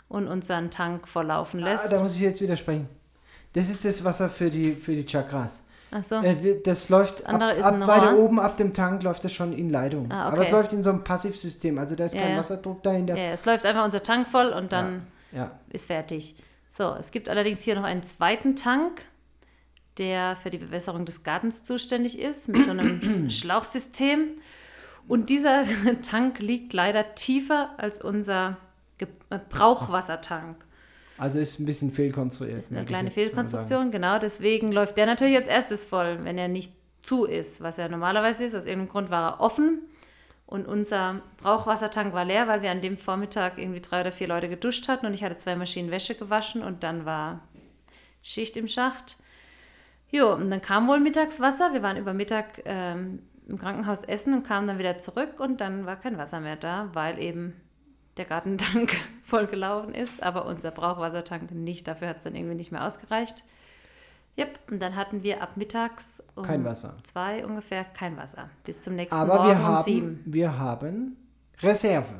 und 0.09 0.27
unseren 0.27 0.69
Tank 0.69 1.07
volllaufen 1.07 1.61
lässt. 1.61 1.85
Ah, 1.85 1.89
da 1.89 2.03
muss 2.03 2.15
ich 2.15 2.21
jetzt 2.21 2.41
widersprechen. 2.41 2.89
Das 3.53 3.69
ist 3.69 3.85
das 3.85 4.03
Wasser 4.03 4.29
für 4.29 4.49
die, 4.49 4.73
für 4.73 4.93
die 4.93 5.05
Chakras. 5.05 5.63
Ach 5.91 6.03
so. 6.03 6.15
Äh, 6.15 6.61
das 6.61 6.89
läuft 6.89 7.25
ab, 7.25 7.41
ab 7.41 7.87
weiter 7.87 8.17
oben 8.17 8.41
ab 8.41 8.57
dem 8.57 8.73
Tank 8.73 9.03
läuft 9.03 9.23
das 9.23 9.31
schon 9.31 9.53
in 9.53 9.69
Leitung. 9.69 10.11
Ah, 10.11 10.27
okay. 10.27 10.33
Aber 10.33 10.41
es 10.43 10.51
läuft 10.51 10.73
in 10.73 10.83
so 10.83 10.89
einem 10.89 11.03
Passivsystem, 11.03 11.77
also 11.77 11.95
da 11.95 12.03
ist 12.03 12.13
ja, 12.13 12.21
kein 12.21 12.33
ja. 12.33 12.39
Wasserdruck 12.39 12.83
dahinter. 12.83 13.15
Ja, 13.15 13.31
es 13.31 13.45
läuft 13.45 13.65
einfach 13.65 13.85
unser 13.85 14.03
Tank 14.03 14.27
voll 14.27 14.49
und 14.49 14.73
dann 14.73 15.07
ja. 15.31 15.51
ist 15.69 15.87
fertig. 15.87 16.35
So, 16.67 16.93
es 16.99 17.11
gibt 17.11 17.29
allerdings 17.29 17.61
hier 17.61 17.75
noch 17.75 17.83
einen 17.83 18.03
zweiten 18.03 18.57
Tank, 18.57 19.05
der 19.99 20.35
für 20.35 20.49
die 20.49 20.57
Bewässerung 20.57 21.05
des 21.05 21.23
Gartens 21.23 21.63
zuständig 21.63 22.17
ist, 22.17 22.47
mit 22.47 22.65
so 22.65 22.71
einem 22.71 23.29
Schlauchsystem. 23.29 24.31
Und 25.07 25.29
dieser 25.29 25.65
Tank 26.01 26.39
liegt 26.39 26.73
leider 26.73 27.15
tiefer 27.15 27.71
als 27.77 28.01
unser 28.01 28.57
äh, 28.97 29.39
Brauchwassertank. 29.49 30.63
Also 31.17 31.39
ist 31.39 31.59
ein 31.59 31.65
bisschen 31.65 31.91
fehlkonstruiert. 31.91 32.59
Ist 32.59 32.71
eine 32.71 32.85
kleine 32.85 33.11
Fehlkonstruktion, 33.11 33.91
genau. 33.91 34.19
Deswegen 34.19 34.71
läuft 34.71 34.97
der 34.97 35.05
natürlich 35.05 35.35
als 35.35 35.47
erstes 35.47 35.83
voll, 35.83 36.19
wenn 36.23 36.37
er 36.37 36.47
nicht 36.47 36.73
zu 37.01 37.25
ist, 37.25 37.61
was 37.61 37.77
er 37.77 37.89
normalerweise 37.89 38.45
ist. 38.45 38.55
Aus 38.55 38.65
irgendeinem 38.65 38.89
Grund 38.89 39.09
war 39.09 39.33
er 39.33 39.41
offen 39.41 39.79
und 40.45 40.65
unser 40.65 41.21
Brauchwassertank 41.37 42.13
war 42.13 42.25
leer, 42.25 42.47
weil 42.47 42.61
wir 42.61 42.71
an 42.71 42.81
dem 42.81 42.97
Vormittag 42.97 43.57
irgendwie 43.57 43.81
drei 43.81 44.01
oder 44.01 44.11
vier 44.11 44.27
Leute 44.27 44.49
geduscht 44.49 44.87
hatten 44.87 45.05
und 45.05 45.13
ich 45.13 45.23
hatte 45.23 45.37
zwei 45.37 45.55
Maschinen 45.55 45.91
Wäsche 45.91 46.15
gewaschen 46.15 46.63
und 46.63 46.83
dann 46.83 47.05
war 47.05 47.41
Schicht 48.21 48.57
im 48.57 48.67
Schacht. 48.67 49.17
Jo, 50.11 50.33
und 50.33 50.49
dann 50.49 50.61
kam 50.61 50.87
wohl 50.87 50.99
Mittagswasser. 50.99 51.73
Wir 51.73 51.83
waren 51.83 51.97
über 51.97 52.13
Mittag 52.13 52.61
ähm, 52.65 53.19
im 53.47 53.57
Krankenhaus 53.59 54.03
essen 54.03 54.33
und 54.33 54.43
kamen 54.43 54.67
dann 54.67 54.79
wieder 54.79 54.97
zurück 54.97 55.39
und 55.39 55.61
dann 55.61 55.85
war 55.85 55.97
kein 55.97 56.17
Wasser 56.17 56.39
mehr 56.39 56.55
da, 56.55 56.89
weil 56.93 57.19
eben 57.19 57.53
der 58.17 58.25
Gartentank 58.25 58.95
voll 59.23 59.47
gelaufen 59.47 59.93
ist, 59.93 60.21
aber 60.21 60.45
unser 60.45 60.71
Brauchwassertank 60.71 61.51
nicht. 61.51 61.87
Dafür 61.87 62.09
hat 62.09 62.17
es 62.17 62.23
dann 62.23 62.35
irgendwie 62.35 62.55
nicht 62.55 62.71
mehr 62.71 62.85
ausgereicht. 62.85 63.43
Yep, 64.37 64.59
und 64.71 64.81
dann 64.81 64.95
hatten 64.95 65.23
wir 65.23 65.41
ab 65.41 65.57
mittags 65.57 66.23
um 66.35 66.43
kein 66.43 66.63
Wasser. 66.63 66.95
zwei 67.03 67.45
ungefähr 67.45 67.83
kein 67.83 68.15
Wasser. 68.15 68.49
Bis 68.63 68.81
zum 68.81 68.95
nächsten 68.95 69.15
aber 69.15 69.35
Morgen 69.35 69.49
wir 69.49 69.59
haben, 69.59 69.77
um 69.77 69.83
sieben. 69.83 70.23
Wir 70.25 70.57
haben 70.57 71.17
Reserve. 71.61 72.13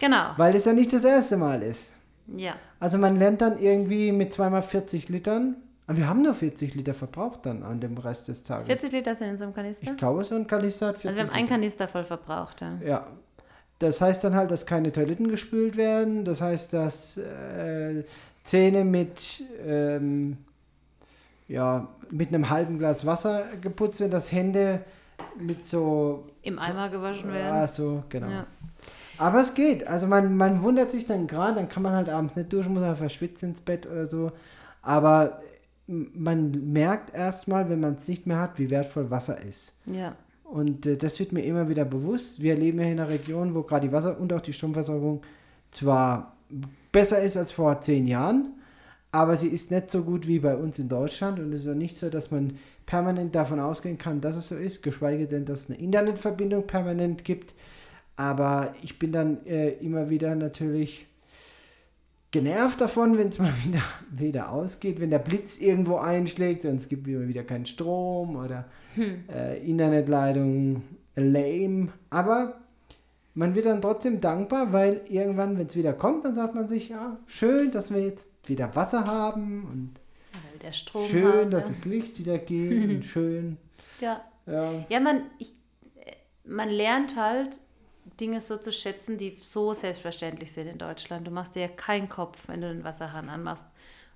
Genau. 0.00 0.30
Weil 0.36 0.54
es 0.54 0.64
ja 0.64 0.72
nicht 0.72 0.92
das 0.92 1.04
erste 1.04 1.36
Mal 1.36 1.62
ist. 1.62 1.94
Ja. 2.26 2.54
Also 2.80 2.98
man 2.98 3.16
lernt 3.16 3.40
dann 3.40 3.58
irgendwie 3.58 4.12
mit 4.12 4.32
zweimal 4.32 4.62
40 4.62 5.08
Litern. 5.08 5.56
Aber 5.88 5.96
wir 5.96 6.06
haben 6.06 6.20
nur 6.20 6.34
40 6.34 6.74
Liter 6.74 6.92
verbraucht 6.92 7.46
dann 7.46 7.62
an 7.62 7.80
dem 7.80 7.96
Rest 7.96 8.28
des 8.28 8.44
Tages. 8.44 8.66
40 8.66 8.92
Liter 8.92 9.16
sind 9.16 9.28
in 9.28 9.38
so 9.38 9.44
einem 9.44 9.54
Kanister? 9.54 9.90
Ich 9.90 9.96
glaube, 9.96 10.22
so 10.22 10.34
ein 10.34 10.46
Kanister 10.46 10.88
hat 10.88 10.98
40 10.98 11.08
Also 11.08 11.18
wir 11.18 11.30
haben 11.30 11.36
einen 11.38 11.48
Kanister 11.48 11.88
voll 11.88 12.04
verbraucht, 12.04 12.60
ja. 12.60 12.78
Ja, 12.84 13.06
das 13.78 14.02
heißt 14.02 14.22
dann 14.22 14.34
halt, 14.34 14.50
dass 14.50 14.66
keine 14.66 14.92
Toiletten 14.92 15.28
gespült 15.28 15.78
werden. 15.78 16.24
Das 16.24 16.42
heißt, 16.42 16.74
dass 16.74 17.16
äh, 17.16 18.04
Zähne 18.44 18.84
mit, 18.84 19.42
ähm, 19.66 20.36
ja, 21.48 21.88
mit 22.10 22.28
einem 22.28 22.50
halben 22.50 22.78
Glas 22.78 23.06
Wasser 23.06 23.44
geputzt 23.60 24.00
werden, 24.00 24.12
dass 24.12 24.30
Hände 24.30 24.80
mit 25.38 25.64
so. 25.64 26.26
Im 26.42 26.58
Eimer 26.58 26.90
gewaschen 26.90 27.32
werden. 27.32 27.56
Ja, 27.56 27.66
so, 27.66 28.02
genau. 28.10 28.28
Ja. 28.28 28.46
Aber 29.16 29.40
es 29.40 29.54
geht. 29.54 29.86
Also 29.86 30.06
man, 30.06 30.36
man 30.36 30.62
wundert 30.62 30.90
sich 30.90 31.06
dann 31.06 31.26
gerade, 31.26 31.54
dann 31.54 31.70
kann 31.70 31.82
man 31.82 31.94
halt 31.94 32.10
abends 32.10 32.36
nicht 32.36 32.52
duschen, 32.52 32.74
muss 32.74 32.82
man 32.82 32.94
verschwitzt 32.94 33.42
ins 33.42 33.62
Bett 33.62 33.86
oder 33.86 34.04
so. 34.04 34.32
Aber 34.82 35.40
man 35.88 36.72
merkt 36.72 37.14
erstmal, 37.14 37.68
wenn 37.70 37.80
man 37.80 37.94
es 37.94 38.06
nicht 38.08 38.26
mehr 38.26 38.38
hat, 38.38 38.58
wie 38.58 38.70
wertvoll 38.70 39.10
Wasser 39.10 39.42
ist. 39.42 39.76
Ja. 39.86 40.14
Und 40.44 40.86
äh, 40.86 40.96
das 40.96 41.18
wird 41.18 41.32
mir 41.32 41.42
immer 41.42 41.68
wieder 41.68 41.84
bewusst. 41.84 42.40
Wir 42.42 42.54
leben 42.54 42.78
ja 42.78 42.86
in 42.86 43.00
einer 43.00 43.08
Region, 43.08 43.54
wo 43.54 43.62
gerade 43.62 43.88
die 43.88 43.92
Wasser- 43.92 44.18
und 44.18 44.32
auch 44.32 44.40
die 44.40 44.52
Stromversorgung 44.52 45.22
zwar 45.70 46.36
besser 46.92 47.20
ist 47.22 47.36
als 47.36 47.52
vor 47.52 47.80
zehn 47.80 48.06
Jahren, 48.06 48.54
aber 49.12 49.36
sie 49.36 49.48
ist 49.48 49.70
nicht 49.70 49.90
so 49.90 50.02
gut 50.02 50.26
wie 50.26 50.38
bei 50.38 50.56
uns 50.56 50.78
in 50.78 50.88
Deutschland. 50.88 51.38
Und 51.38 51.52
es 51.52 51.62
ist 51.64 51.70
auch 51.70 51.74
nicht 51.74 51.96
so, 51.96 52.10
dass 52.10 52.30
man 52.30 52.58
permanent 52.86 53.34
davon 53.34 53.60
ausgehen 53.60 53.98
kann, 53.98 54.20
dass 54.20 54.36
es 54.36 54.48
so 54.48 54.56
ist, 54.56 54.82
geschweige 54.82 55.26
denn, 55.26 55.44
dass 55.44 55.64
es 55.64 55.70
eine 55.70 55.78
Internetverbindung 55.78 56.66
permanent 56.66 57.24
gibt. 57.24 57.54
Aber 58.16 58.74
ich 58.82 58.98
bin 58.98 59.12
dann 59.12 59.46
äh, 59.46 59.70
immer 59.80 60.10
wieder 60.10 60.34
natürlich 60.34 61.06
genervt 62.30 62.80
davon, 62.80 63.18
wenn 63.18 63.28
es 63.28 63.38
mal 63.38 63.52
wieder, 63.64 63.82
wieder 64.10 64.52
ausgeht, 64.52 65.00
wenn 65.00 65.10
der 65.10 65.18
Blitz 65.18 65.58
irgendwo 65.58 65.96
einschlägt 65.96 66.64
und 66.64 66.76
es 66.76 66.88
gibt 66.88 67.06
wieder 67.06 67.44
keinen 67.44 67.66
Strom 67.66 68.36
oder 68.36 68.66
hm. 68.94 69.24
äh, 69.32 69.58
Internetleitung 69.58 70.82
lame. 71.16 71.88
Aber 72.10 72.60
man 73.34 73.54
wird 73.54 73.66
dann 73.66 73.80
trotzdem 73.80 74.20
dankbar, 74.20 74.72
weil 74.72 75.02
irgendwann, 75.08 75.58
wenn 75.58 75.66
es 75.66 75.76
wieder 75.76 75.92
kommt, 75.92 76.24
dann 76.24 76.34
sagt 76.34 76.54
man 76.54 76.68
sich, 76.68 76.88
ja, 76.88 77.18
schön, 77.26 77.70
dass 77.70 77.92
wir 77.92 78.02
jetzt 78.02 78.48
wieder 78.48 78.74
Wasser 78.74 79.06
haben 79.06 79.64
und 79.64 79.94
schön, 81.06 81.24
haben, 81.24 81.50
dass 81.50 81.64
ja. 81.64 81.68
das 81.68 81.84
Licht 81.84 82.18
wieder 82.18 82.38
geht 82.38 82.90
und 82.90 83.04
schön. 83.04 83.56
Ja. 84.00 84.22
Ja, 84.46 84.72
ja 84.88 85.00
man, 85.00 85.22
ich, 85.38 85.52
äh, 86.04 86.12
man 86.44 86.68
lernt 86.68 87.16
halt, 87.16 87.60
Dinge 88.20 88.40
so 88.40 88.56
zu 88.56 88.72
schätzen, 88.72 89.18
die 89.18 89.38
so 89.40 89.74
selbstverständlich 89.74 90.52
sind 90.52 90.68
in 90.68 90.78
Deutschland. 90.78 91.26
Du 91.26 91.30
machst 91.30 91.54
dir 91.54 91.62
ja 91.62 91.68
keinen 91.68 92.08
Kopf, 92.08 92.38
wenn 92.46 92.60
du 92.60 92.68
den 92.68 92.84
Wasserhahn 92.84 93.28
anmachst, 93.28 93.66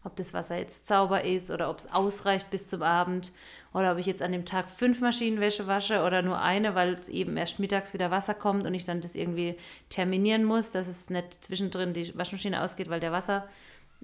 ob 0.04 0.16
das 0.16 0.34
Wasser 0.34 0.56
jetzt 0.56 0.88
sauber 0.88 1.24
ist 1.24 1.50
oder 1.50 1.70
ob 1.70 1.78
es 1.78 1.92
ausreicht 1.92 2.50
bis 2.50 2.68
zum 2.68 2.82
Abend 2.82 3.32
oder 3.72 3.92
ob 3.92 3.98
ich 3.98 4.06
jetzt 4.06 4.22
an 4.22 4.32
dem 4.32 4.44
Tag 4.44 4.70
fünf 4.70 5.00
Maschinenwäsche 5.00 5.66
wasche 5.66 6.02
oder 6.02 6.22
nur 6.22 6.40
eine, 6.40 6.74
weil 6.74 6.94
es 6.94 7.08
eben 7.08 7.36
erst 7.36 7.58
mittags 7.58 7.94
wieder 7.94 8.10
Wasser 8.10 8.34
kommt 8.34 8.66
und 8.66 8.74
ich 8.74 8.84
dann 8.84 9.00
das 9.00 9.14
irgendwie 9.14 9.56
terminieren 9.88 10.44
muss, 10.44 10.72
dass 10.72 10.88
es 10.88 11.10
nicht 11.10 11.44
zwischendrin 11.44 11.94
die 11.94 12.16
Waschmaschine 12.16 12.62
ausgeht, 12.62 12.90
weil 12.90 13.00
der 13.00 13.12
Wasser, 13.12 13.48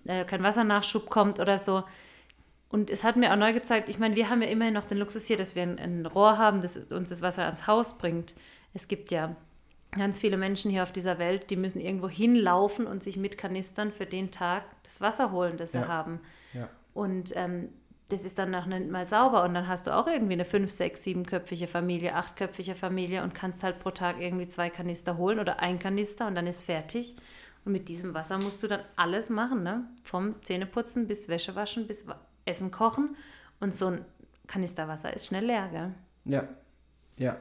äh, 0.05 0.25
kein 0.25 0.43
Wassernachschub 0.43 1.11
kommt 1.11 1.41
oder 1.41 1.59
so. 1.59 1.83
Und 2.71 2.91
es 2.91 3.03
hat 3.03 3.17
mir 3.17 3.33
auch 3.33 3.37
neu 3.37 3.53
gezeigt, 3.53 3.89
ich 3.89 3.99
meine, 3.99 4.15
wir 4.15 4.29
haben 4.29 4.43
ja 4.43 4.49
immerhin 4.49 4.75
noch 4.75 4.87
den 4.87 4.99
Luxus 4.99 5.27
hier, 5.27 5.39
dass 5.39 5.57
wir 5.57 5.63
ein, 5.63 5.79
ein 5.79 6.07
Rohr 6.07 6.39
haben, 6.39 6.61
das 6.61 6.77
uns 6.77 7.09
das 7.09 7.23
Wasser 7.23 7.45
ans 7.45 7.67
Haus 7.67 7.97
bringt. 7.99 8.35
Es 8.75 8.89
gibt 8.89 9.11
ja 9.11 9.35
ganz 9.93 10.19
viele 10.19 10.37
Menschen 10.37 10.71
hier 10.71 10.83
auf 10.83 10.93
dieser 10.93 11.19
Welt, 11.19 11.51
die 11.51 11.57
müssen 11.57 11.81
irgendwo 11.81 12.09
hinlaufen 12.09 12.87
und 12.87 13.03
sich 13.03 13.17
mit 13.17 13.39
Kanistern 13.39 13.91
für 13.91 14.07
den 14.07 14.31
Tag 14.31 14.65
das 14.83 15.01
Wasser 15.01 15.33
holen, 15.33 15.57
das 15.57 15.73
sie 15.73 15.87
haben. 15.87 16.21
Ja. 16.53 16.69
Und 16.95 17.33
ähm, 17.37 17.71
das 18.09 18.25
ist 18.25 18.39
dann 18.39 18.51
noch 18.51 18.67
nicht 18.67 18.91
mal 18.91 19.07
sauber 19.07 19.45
und 19.45 19.55
dann 19.55 19.69
hast 19.69 19.87
du 19.87 19.95
auch 19.95 20.07
irgendwie 20.07 20.33
eine 20.33 20.47
fünf, 20.47 20.71
sechs, 20.71 21.05
siebenköpfige 21.05 21.67
Familie, 21.67 22.15
achtköpfige 22.15 22.75
Familie 22.75 23.23
und 23.23 23.35
kannst 23.35 23.63
halt 23.63 23.81
pro 23.81 23.91
Tag 23.91 24.21
irgendwie 24.21 24.49
zwei 24.49 24.71
Kanister 24.71 25.19
holen 25.19 25.39
oder 25.39 25.61
ein 25.61 25.79
Kanister 25.79 26.27
und 26.27 26.35
dann 26.35 26.47
ist 26.47 26.63
fertig. 26.63 27.17
Und 27.65 27.73
mit 27.73 27.89
diesem 27.89 28.15
Wasser 28.15 28.39
musst 28.39 28.63
du 28.63 28.67
dann 28.67 28.81
alles 28.97 29.29
machen, 29.29 29.63
ne? 29.63 29.85
Vom 30.03 30.41
Zähneputzen 30.43 31.07
bis 31.07 31.29
Wäsche 31.29 31.55
waschen 31.55 31.87
bis 31.87 32.07
Essen 32.47 32.71
kochen. 32.71 33.17
Und 33.61 33.75
so 33.75 33.89
ein 33.89 34.05
Kanister 34.47 34.89
Wasser 34.89 35.13
ist 35.13 35.27
schnell 35.27 35.45
leer, 35.45 35.69
gell? 35.71 35.95
Ja, 36.25 36.49
ja. 37.19 37.37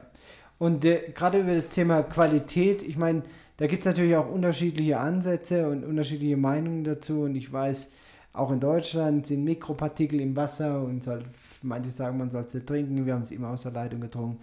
Und 0.58 0.84
äh, 0.84 1.12
gerade 1.14 1.40
über 1.40 1.54
das 1.54 1.68
Thema 1.68 2.02
Qualität, 2.02 2.82
ich 2.82 2.96
meine, 2.96 3.22
da 3.58 3.66
gibt 3.66 3.80
es 3.80 3.86
natürlich 3.86 4.16
auch 4.16 4.30
unterschiedliche 4.30 4.98
Ansätze 4.98 5.68
und 5.68 5.84
unterschiedliche 5.84 6.36
Meinungen 6.36 6.84
dazu. 6.84 7.22
Und 7.22 7.34
ich 7.34 7.52
weiß, 7.52 7.92
auch 8.32 8.50
in 8.50 8.60
Deutschland 8.60 9.26
sind 9.26 9.44
Mikropartikel 9.44 10.20
im 10.20 10.36
Wasser 10.36 10.82
und 10.82 11.02
soll, 11.02 11.24
manche 11.62 11.90
sagen, 11.90 12.18
man 12.18 12.30
soll 12.30 12.44
es 12.44 12.54
nicht 12.54 12.66
trinken. 12.66 13.04
Wir 13.04 13.14
haben 13.14 13.22
es 13.22 13.32
immer 13.32 13.50
aus 13.50 13.62
der 13.62 13.72
Leitung 13.72 14.00
getrunken. 14.00 14.40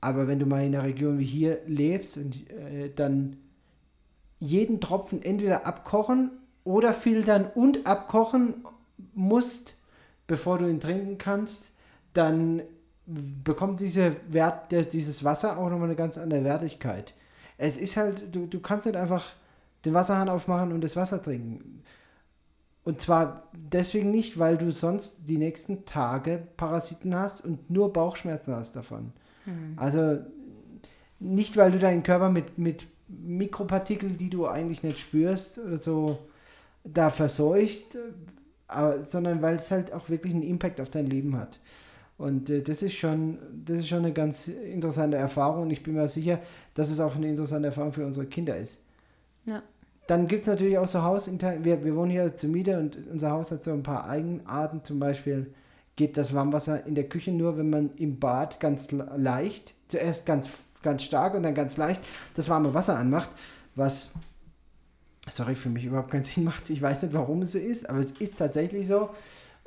Aber 0.00 0.26
wenn 0.26 0.38
du 0.38 0.46
mal 0.46 0.64
in 0.64 0.74
einer 0.74 0.84
Region 0.84 1.18
wie 1.18 1.24
hier 1.24 1.58
lebst 1.66 2.16
und 2.16 2.50
äh, 2.50 2.90
dann 2.94 3.36
jeden 4.38 4.80
Tropfen 4.80 5.22
entweder 5.22 5.66
abkochen 5.66 6.30
oder 6.64 6.94
filtern 6.94 7.50
und 7.54 7.86
abkochen 7.86 8.64
musst, 9.14 9.76
bevor 10.26 10.58
du 10.58 10.68
ihn 10.68 10.80
trinken 10.80 11.18
kannst, 11.18 11.74
dann 12.14 12.62
bekommt 13.44 13.80
diese 13.80 14.16
Wert, 14.28 14.72
dieses 14.92 15.24
Wasser 15.24 15.58
auch 15.58 15.70
nochmal 15.70 15.88
eine 15.88 15.96
ganz 15.96 16.18
andere 16.18 16.44
Wertigkeit. 16.44 17.14
Es 17.58 17.76
ist 17.76 17.96
halt, 17.96 18.34
du, 18.34 18.46
du 18.46 18.60
kannst 18.60 18.86
nicht 18.86 18.96
einfach 18.96 19.32
den 19.84 19.94
Wasserhahn 19.94 20.28
aufmachen 20.28 20.72
und 20.72 20.82
das 20.82 20.96
Wasser 20.96 21.22
trinken. 21.22 21.82
Und 22.84 23.00
zwar 23.00 23.48
deswegen 23.52 24.10
nicht, 24.10 24.38
weil 24.38 24.56
du 24.56 24.72
sonst 24.72 25.28
die 25.28 25.36
nächsten 25.36 25.84
Tage 25.84 26.42
Parasiten 26.56 27.14
hast 27.14 27.44
und 27.44 27.70
nur 27.70 27.92
Bauchschmerzen 27.92 28.54
hast 28.54 28.76
davon. 28.76 29.12
Mhm. 29.44 29.74
Also 29.76 30.18
nicht, 31.18 31.56
weil 31.56 31.72
du 31.72 31.78
deinen 31.78 32.02
Körper 32.02 32.30
mit, 32.30 32.56
mit 32.58 32.86
Mikropartikeln, 33.08 34.16
die 34.16 34.30
du 34.30 34.46
eigentlich 34.46 34.82
nicht 34.82 34.98
spürst 34.98 35.58
oder 35.58 35.76
so, 35.76 36.18
da 36.84 37.10
verseucht, 37.10 37.98
aber, 38.66 39.02
sondern 39.02 39.42
weil 39.42 39.56
es 39.56 39.70
halt 39.70 39.92
auch 39.92 40.08
wirklich 40.08 40.32
einen 40.32 40.42
Impact 40.42 40.80
auf 40.80 40.88
dein 40.88 41.06
Leben 41.06 41.36
hat. 41.36 41.60
Und 42.20 42.50
äh, 42.50 42.60
das, 42.60 42.82
ist 42.82 42.96
schon, 42.96 43.38
das 43.64 43.78
ist 43.78 43.88
schon 43.88 44.00
eine 44.00 44.12
ganz 44.12 44.46
interessante 44.46 45.16
Erfahrung 45.16 45.62
und 45.62 45.70
ich 45.70 45.82
bin 45.82 45.94
mir 45.94 46.06
sicher, 46.06 46.38
dass 46.74 46.90
es 46.90 47.00
auch 47.00 47.16
eine 47.16 47.26
interessante 47.26 47.68
Erfahrung 47.68 47.94
für 47.94 48.04
unsere 48.04 48.26
Kinder 48.26 48.58
ist. 48.58 48.84
Ja. 49.46 49.62
Dann 50.06 50.26
gibt 50.26 50.42
es 50.42 50.48
natürlich 50.48 50.76
auch 50.76 50.86
so 50.86 51.02
Hausintern, 51.02 51.64
wir, 51.64 51.82
wir 51.82 51.96
wohnen 51.96 52.10
hier 52.10 52.36
zur 52.36 52.50
Miete 52.50 52.78
und 52.78 52.98
unser 53.10 53.30
Haus 53.30 53.50
hat 53.50 53.64
so 53.64 53.72
ein 53.72 53.82
paar 53.82 54.06
Eigenarten, 54.06 54.84
zum 54.84 54.98
Beispiel 54.98 55.54
geht 55.96 56.18
das 56.18 56.34
Warmwasser 56.34 56.86
in 56.86 56.94
der 56.94 57.08
Küche 57.08 57.32
nur, 57.32 57.56
wenn 57.56 57.70
man 57.70 57.90
im 57.96 58.18
Bad 58.20 58.60
ganz 58.60 58.90
leicht, 58.90 59.72
zuerst 59.88 60.26
ganz, 60.26 60.50
ganz 60.82 61.04
stark 61.04 61.34
und 61.34 61.42
dann 61.42 61.54
ganz 61.54 61.78
leicht 61.78 62.02
das 62.34 62.50
warme 62.50 62.74
Wasser 62.74 62.98
anmacht, 62.98 63.30
was, 63.76 64.12
sorry, 65.30 65.54
für 65.54 65.70
mich 65.70 65.86
überhaupt 65.86 66.10
keinen 66.10 66.24
Sinn 66.24 66.44
macht. 66.44 66.68
Ich 66.68 66.82
weiß 66.82 67.02
nicht, 67.02 67.14
warum 67.14 67.40
es 67.40 67.52
so 67.52 67.58
ist, 67.58 67.88
aber 67.88 68.00
es 68.00 68.10
ist 68.10 68.36
tatsächlich 68.36 68.86
so. 68.86 69.08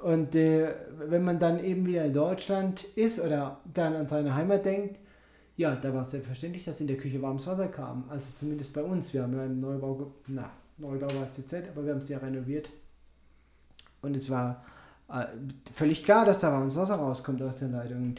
Und 0.04 0.36
äh, 0.36 0.76
wenn 1.08 1.24
man 1.24 1.40
dann 1.40 1.64
eben 1.64 1.86
wieder 1.86 2.04
in 2.04 2.12
Deutschland 2.12 2.84
ist 2.84 3.22
oder 3.22 3.62
dann 3.74 3.96
an 3.96 4.10
seine 4.10 4.36
Heimat 4.36 4.66
denkt, 4.66 5.00
ja, 5.56 5.76
da 5.76 5.94
war 5.94 6.02
es 6.02 6.12
selbstverständlich, 6.12 6.66
dass 6.66 6.82
in 6.82 6.88
der 6.88 6.98
Küche 6.98 7.22
warmes 7.22 7.48
Wasser 7.48 7.70
kam. 7.70 8.04
Also 8.10 8.36
zumindest 8.36 8.74
bei 8.74 8.84
uns. 8.84 9.14
Wir 9.14 9.24
haben 9.24 9.34
ja 9.34 9.44
einen 9.44 9.62
Neubau, 9.62 10.12
na, 10.28 10.50
Neubau 10.78 11.08
war 11.08 11.24
es 11.24 11.38
jetzt 11.38 11.54
nicht, 11.54 11.70
aber 11.70 11.86
wir 11.86 11.92
haben 11.92 12.00
es 12.00 12.10
ja 12.10 12.18
renoviert. 12.18 12.70
Und 14.02 14.18
es 14.18 14.30
war 14.30 14.66
äh, 15.10 15.24
völlig 15.72 16.04
klar, 16.04 16.26
dass 16.26 16.40
da 16.40 16.52
warmes 16.52 16.76
Wasser 16.76 16.96
rauskommt 16.96 17.42
aus 17.42 17.60
der 17.60 17.70
Leitung. 17.70 18.16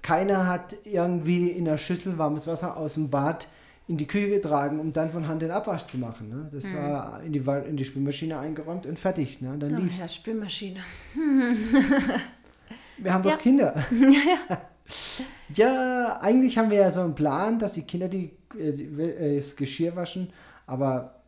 Keiner 0.00 0.48
hat 0.48 0.74
irgendwie 0.84 1.48
in 1.50 1.66
der 1.66 1.76
Schüssel 1.76 2.16
warmes 2.16 2.46
Wasser 2.46 2.78
aus 2.78 2.94
dem 2.94 3.10
Bad 3.10 3.46
in 3.86 3.98
die 3.98 4.06
Küche 4.06 4.30
getragen, 4.30 4.80
um 4.80 4.92
dann 4.92 5.10
von 5.10 5.28
Hand 5.28 5.42
den 5.42 5.50
Abwasch 5.50 5.86
zu 5.86 5.98
machen. 5.98 6.30
Ne? 6.30 6.48
Das 6.52 6.64
mhm. 6.64 6.76
war 6.76 7.22
in 7.22 7.32
die, 7.32 7.40
in 7.68 7.76
die 7.76 7.84
Spülmaschine 7.84 8.38
eingeräumt 8.38 8.86
und 8.86 8.98
fertig. 8.98 9.40
Ne? 9.42 9.56
Dann 9.58 9.74
oh, 9.74 9.80
lief's. 9.80 10.00
Ja, 10.00 10.08
Spülmaschine. 10.08 10.80
Wir 12.96 13.12
haben 13.12 13.22
doch 13.22 13.32
ja. 13.32 13.36
Kinder. 13.36 13.84
ja, 13.90 14.58
ja, 15.54 16.18
eigentlich 16.20 16.56
haben 16.58 16.70
wir 16.70 16.78
ja 16.78 16.90
so 16.90 17.00
einen 17.00 17.14
Plan, 17.14 17.58
dass 17.58 17.72
die 17.72 17.82
Kinder 17.82 18.08
die, 18.08 18.36
äh, 18.58 18.72
die, 18.72 18.84
äh, 18.84 19.36
das 19.36 19.56
Geschirr 19.56 19.96
waschen, 19.96 20.32
aber 20.66 21.22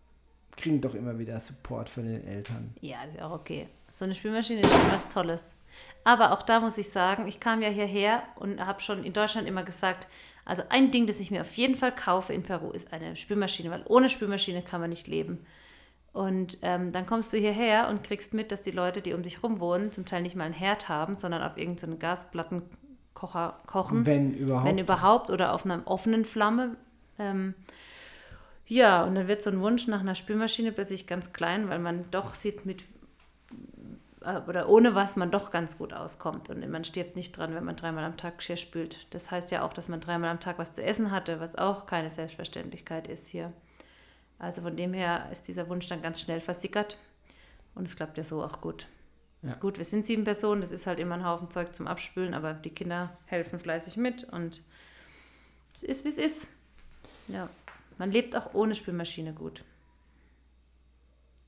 kriegen 0.57 0.81
doch 0.81 0.95
immer 0.95 1.19
wieder 1.19 1.39
Support 1.39 1.89
von 1.89 2.05
den 2.05 2.27
Eltern. 2.27 2.75
Ja, 2.81 3.05
ist 3.05 3.21
auch 3.21 3.33
okay. 3.33 3.69
So 3.93 4.05
eine 4.05 4.15
Spülmaschine 4.15 4.61
ist 4.61 4.71
schon 4.71 4.93
was 4.93 5.09
Tolles. 5.09 5.55
Aber 6.05 6.33
auch 6.33 6.43
da 6.43 6.61
muss 6.61 6.79
ich 6.79 6.91
sagen, 6.91 7.27
ich 7.27 7.41
kam 7.41 7.61
ja 7.61 7.69
hierher 7.69 8.23
und 8.37 8.65
habe 8.65 8.81
schon 8.81 9.05
in 9.05 9.13
Deutschland 9.13 9.47
immer 9.47 9.63
gesagt, 9.63 10.07
also 10.47 10.63
ein 10.69 10.93
Ding, 10.93 11.07
das 11.07 11.21
ich 11.21 11.31
mir 11.31 11.43
auf 11.43 11.57
jeden 11.57 11.75
Fall 11.75 11.93
kaufe 11.93 12.33
in 12.33 12.45
Peru, 12.45 12.71
ist 12.71 12.93
eine 12.93 13.17
Spülmaschine, 13.17 13.71
weil 13.71 13.83
ohne 13.87 14.09
Spülmaschine 14.09 14.63
kann 14.63 14.81
man 14.81 14.91
nicht 14.91 15.09
leben. 15.09 15.45
Und 16.13 16.59
ähm, 16.63 16.93
dann 16.93 17.05
kommst 17.05 17.33
du 17.33 17.37
hierher 17.37 17.89
und 17.89 18.03
kriegst 18.03 18.33
mit, 18.33 18.51
dass 18.51 18.63
die 18.63 18.71
Leute, 18.71 19.03
die 19.03 19.13
um 19.13 19.23
dich 19.23 19.43
rum 19.43 19.61
wohnen, 19.61 19.93
zum 19.93 20.07
Teil 20.07 20.23
nicht 20.23 20.37
mal 20.37 20.45
einen 20.45 20.55
Herd 20.55 20.89
haben, 20.89 21.15
sondern 21.15 21.43
auf 21.43 21.59
irgendeinen 21.59 21.99
Gasplattenkocher 21.99 23.59
kochen. 23.67 24.07
Wenn 24.07 24.33
überhaupt. 24.33 24.67
Wenn 24.67 24.79
überhaupt 24.79 25.31
oder 25.31 25.53
auf 25.53 25.65
einer 25.65 25.83
offenen 25.85 26.25
Flamme. 26.25 26.77
Ähm, 27.19 27.55
ja, 28.67 29.05
und 29.05 29.17
dann 29.17 29.29
wird 29.29 29.43
so 29.43 29.51
ein 29.51 29.61
Wunsch 29.61 29.89
nach 29.89 30.01
einer 30.01 30.15
Spülmaschine 30.15 30.73
plötzlich 30.73 31.07
ganz 31.07 31.33
klein, 31.33 31.69
weil 31.69 31.81
man 31.81 32.05
doch 32.13 32.35
sieht, 32.35 32.65
mit 32.65 32.85
oder 34.49 34.69
ohne 34.69 34.95
was 34.95 35.17
man 35.17 35.31
doch 35.31 35.51
ganz 35.51 35.79
gut 35.79 35.93
auskommt. 35.93 36.51
Und 36.51 36.69
man 36.69 36.85
stirbt 36.85 37.17
nicht 37.17 37.37
dran, 37.37 37.55
wenn 37.55 37.65
man 37.65 37.77
dreimal 37.77 38.05
am 38.05 38.17
Tag 38.17 38.39
Geschirr 38.39 38.57
spült. 38.57 39.07
Das 39.11 39.31
heißt 39.31 39.51
ja 39.51 39.65
auch, 39.65 39.73
dass 39.73 39.89
man 39.89 40.01
dreimal 40.01 40.31
am 40.31 40.41
Tag 40.41 40.59
was 40.59 40.73
zu 40.73 40.83
essen 40.83 41.11
hatte, 41.11 41.41
was 41.41 41.57
auch 41.57 41.87
keine 41.87 42.11
Selbstverständlichkeit 42.11 43.09
ist 43.09 43.29
hier. 43.29 43.53
Also 44.39 44.63
von 44.63 44.77
dem 44.77 44.93
her 44.93 45.29
ist 45.33 45.49
dieser 45.49 45.69
Wunsch 45.69 45.87
dann 45.87 46.03
ganz 46.03 46.21
schnell 46.21 46.41
versickert. 46.41 46.99
Und 47.75 47.87
es 47.87 47.97
klappt 47.97 48.19
ja 48.19 48.25
so 48.25 48.43
auch 48.43 48.61
gut. 48.61 48.87
Ja. 49.43 49.55
Gut, 49.55 49.79
wir 49.79 49.85
sind 49.85 50.05
sieben 50.05 50.25
Personen, 50.25 50.61
das 50.61 50.73
ist 50.73 50.87
halt 50.87 50.99
immer 50.99 51.15
ein 51.15 51.25
Haufen 51.25 51.51
Zeug 51.51 51.75
zum 51.75 51.87
Abspülen, 51.87 52.35
aber 52.35 52.55
die 52.55 52.71
Kinder 52.71 53.17
helfen 53.27 53.61
fleißig 53.61 53.97
mit 53.97 54.25
und 54.25 54.63
es 55.75 55.83
ist, 55.83 56.05
wie 56.05 56.09
es 56.09 56.19
ist. 56.19 56.49
Ja, 57.29 57.49
man 57.99 58.11
lebt 58.11 58.35
auch 58.35 58.55
ohne 58.55 58.75
Spülmaschine 58.75 59.35
gut. 59.35 59.63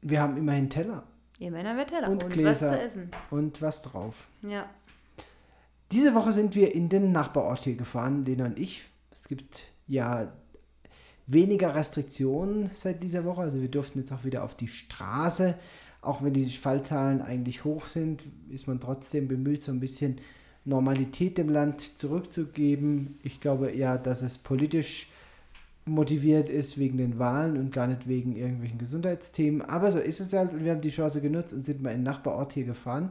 Wir 0.00 0.20
haben 0.20 0.36
immerhin 0.36 0.70
Teller. 0.70 1.02
Ihr 1.38 1.50
Männer 1.50 1.76
wird 1.76 1.92
heller 1.92 2.10
und, 2.10 2.24
und 2.24 2.32
Gläser 2.32 2.70
was 2.70 2.72
zu 2.72 2.80
essen. 2.80 3.10
Und 3.30 3.62
was 3.62 3.82
drauf. 3.82 4.28
Ja. 4.42 4.68
Diese 5.92 6.14
Woche 6.14 6.32
sind 6.32 6.54
wir 6.54 6.74
in 6.74 6.88
den 6.88 7.12
Nachbarort 7.12 7.64
hier 7.64 7.76
gefahren, 7.76 8.24
Lena 8.24 8.46
und 8.46 8.58
ich. 8.58 8.82
Es 9.10 9.28
gibt 9.28 9.64
ja 9.86 10.32
weniger 11.26 11.74
Restriktionen 11.74 12.70
seit 12.72 13.02
dieser 13.02 13.24
Woche. 13.24 13.42
Also 13.42 13.60
wir 13.60 13.70
durften 13.70 13.98
jetzt 13.98 14.12
auch 14.12 14.24
wieder 14.24 14.42
auf 14.42 14.54
die 14.54 14.68
Straße. 14.68 15.54
Auch 16.00 16.22
wenn 16.22 16.32
die 16.32 16.44
Fallzahlen 16.50 17.22
eigentlich 17.22 17.64
hoch 17.64 17.86
sind, 17.86 18.22
ist 18.50 18.66
man 18.66 18.80
trotzdem 18.80 19.28
bemüht, 19.28 19.62
so 19.62 19.72
ein 19.72 19.80
bisschen 19.80 20.20
Normalität 20.64 21.38
dem 21.38 21.48
Land 21.48 21.98
zurückzugeben. 21.98 23.18
Ich 23.22 23.40
glaube 23.40 23.70
eher, 23.70 23.98
dass 23.98 24.22
es 24.22 24.38
politisch 24.38 25.10
motiviert 25.88 26.48
ist 26.48 26.78
wegen 26.78 26.98
den 26.98 27.18
Wahlen 27.18 27.56
und 27.56 27.72
gar 27.72 27.86
nicht 27.86 28.08
wegen 28.08 28.36
irgendwelchen 28.36 28.78
Gesundheitsthemen. 28.78 29.62
Aber 29.62 29.92
so 29.92 29.98
ist 29.98 30.20
es 30.20 30.32
halt 30.32 30.52
und 30.52 30.64
wir 30.64 30.72
haben 30.72 30.80
die 30.80 30.90
Chance 30.90 31.20
genutzt 31.20 31.54
und 31.54 31.64
sind 31.64 31.82
mal 31.82 31.90
in 31.90 31.98
den 31.98 32.04
Nachbarort 32.04 32.52
hier 32.52 32.64
gefahren. 32.64 33.10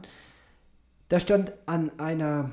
Da 1.08 1.20
stand 1.20 1.52
an 1.66 1.90
einer 1.98 2.50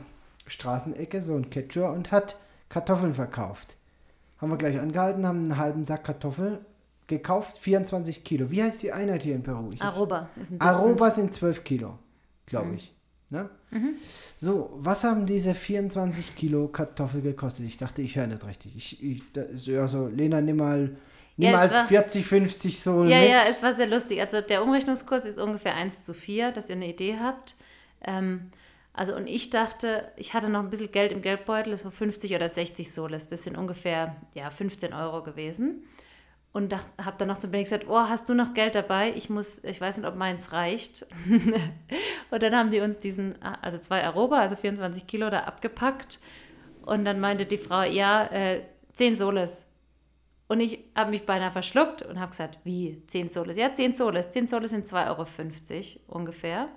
Straßenecke 0.47 1.21
so 1.21 1.35
ein 1.35 1.49
Catcher 1.49 1.91
und 1.91 2.11
hat 2.11 2.37
Kartoffeln 2.69 3.13
verkauft. 3.13 3.77
Haben 4.37 4.51
wir 4.51 4.57
gleich 4.57 4.79
angehalten, 4.79 5.25
haben 5.25 5.39
einen 5.39 5.57
halben 5.57 5.85
Sack 5.85 6.05
Kartoffeln 6.05 6.59
gekauft, 7.07 7.57
24 7.57 8.23
Kilo. 8.23 8.51
Wie 8.51 8.63
heißt 8.63 8.81
die 8.83 8.91
Einheit 8.91 9.23
hier 9.23 9.35
in 9.35 9.43
Peru? 9.43 9.69
Ich 9.71 9.81
Aroba. 9.81 10.29
Aroba 10.59 11.09
sind 11.09 11.33
12 11.33 11.63
Kilo, 11.63 11.99
glaube 12.45 12.69
mhm. 12.69 12.75
ich. 12.75 12.94
Ne? 13.29 13.49
Mhm. 13.71 13.95
So, 14.37 14.69
was 14.75 15.03
haben 15.03 15.25
diese 15.25 15.53
24 15.53 16.35
Kilo 16.35 16.67
Kartoffel 16.67 17.21
gekostet? 17.21 17.65
Ich 17.65 17.77
dachte, 17.77 18.01
ich 18.01 18.15
höre 18.15 18.27
nicht 18.27 18.45
richtig. 18.45 18.75
Ich, 18.75 19.03
ich 19.03 19.23
ja 19.65 19.87
so, 19.87 20.07
Lena, 20.07 20.41
nimm 20.41 20.57
mal, 20.57 20.95
nimm 21.37 21.49
ja, 21.49 21.51
mal 21.51 21.71
war, 21.71 21.85
40, 21.85 22.25
50 22.25 22.79
so. 22.79 23.03
Ja, 23.03 23.19
mit. 23.19 23.29
ja, 23.29 23.41
es 23.49 23.63
war 23.63 23.73
sehr 23.73 23.87
lustig. 23.87 24.21
Also 24.21 24.41
der 24.41 24.63
Umrechnungskurs 24.63 25.25
ist 25.25 25.39
ungefähr 25.39 25.75
1 25.75 26.05
zu 26.05 26.13
4, 26.13 26.51
dass 26.51 26.69
ihr 26.69 26.75
eine 26.75 26.87
Idee 26.87 27.17
habt. 27.19 27.55
Ähm, 28.05 28.51
also 28.93 29.15
und 29.15 29.27
ich 29.27 29.49
dachte, 29.49 30.07
ich 30.15 30.33
hatte 30.33 30.47
noch 30.47 30.61
ein 30.61 30.69
bisschen 30.69 30.91
Geld 30.91 31.11
im 31.11 31.21
Geldbeutel, 31.21 31.71
das 31.71 31.83
war 31.83 31.91
50 31.91 32.33
oder 32.35 32.47
60 32.47 32.93
Soles. 32.93 33.27
Das 33.27 33.43
sind 33.43 33.57
ungefähr 33.57 34.15
ja, 34.35 34.49
15 34.49 34.93
Euro 34.93 35.23
gewesen 35.23 35.83
und 36.55 36.73
habe 36.73 37.17
dann 37.17 37.27
noch 37.27 37.37
zu 37.37 37.49
Benny 37.49 37.65
gesagt, 37.65 37.87
oh, 37.89 37.97
hast 37.97 38.29
du 38.29 38.33
noch 38.33 38.53
Geld 38.53 38.75
dabei? 38.75 39.11
Ich 39.13 39.29
muss, 39.29 39.61
ich 39.65 39.81
weiß 39.81 39.97
nicht, 39.97 40.07
ob 40.07 40.15
meins 40.15 40.53
reicht. 40.53 41.05
und 42.31 42.41
dann 42.41 42.55
haben 42.55 42.71
die 42.71 42.79
uns 42.79 42.97
diesen, 42.97 43.35
also 43.41 43.77
zwei 43.77 44.05
Aroba, 44.05 44.39
also 44.39 44.55
24 44.55 45.05
Kilo 45.05 45.29
da 45.29 45.41
abgepackt. 45.41 46.17
Und 46.85 47.03
dann 47.03 47.19
meinte 47.19 47.45
die 47.45 47.57
Frau, 47.57 47.81
ja, 47.81 48.27
äh, 48.27 48.61
10 48.93 49.17
Soles. 49.17 49.67
Und 50.47 50.61
ich 50.61 50.79
habe 50.95 51.09
mich 51.09 51.25
beinahe 51.25 51.51
verschluckt 51.51 52.03
und 52.03 52.21
habe 52.21 52.31
gesagt, 52.31 52.59
wie, 52.63 53.03
10 53.07 53.27
Soles? 53.27 53.57
Ja, 53.57 53.73
10 53.73 53.93
Soles. 53.93 54.31
10 54.31 54.47
Soles 54.47 54.71
sind 54.71 54.87
2,50 54.87 55.09
Euro 55.09 56.17
ungefähr. 56.17 56.69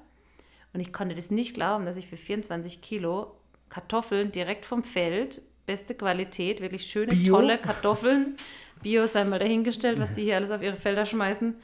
Und 0.72 0.80
ich 0.80 0.92
konnte 0.92 1.14
das 1.14 1.30
nicht 1.30 1.54
glauben, 1.54 1.86
dass 1.86 1.94
ich 1.94 2.08
für 2.08 2.16
24 2.16 2.82
Kilo 2.82 3.36
Kartoffeln 3.68 4.32
direkt 4.32 4.64
vom 4.64 4.82
Feld, 4.82 5.40
beste 5.66 5.94
Qualität, 5.94 6.60
wirklich 6.60 6.86
schöne, 6.86 7.14
Bio? 7.14 7.36
tolle 7.36 7.58
Kartoffeln 7.58 8.34
Bio 8.82 9.06
sei 9.06 9.24
mal 9.24 9.38
dahingestellt, 9.38 10.00
was 10.00 10.14
die 10.14 10.22
hier 10.22 10.36
alles 10.36 10.50
auf 10.50 10.62
ihre 10.62 10.76
Felder 10.76 11.06
schmeißen, 11.06 11.54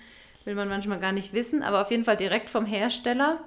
will 0.44 0.54
man 0.54 0.68
manchmal 0.68 1.00
gar 1.00 1.12
nicht 1.12 1.32
wissen. 1.32 1.62
Aber 1.62 1.82
auf 1.82 1.90
jeden 1.90 2.04
Fall 2.04 2.16
direkt 2.16 2.50
vom 2.50 2.66
Hersteller, 2.66 3.40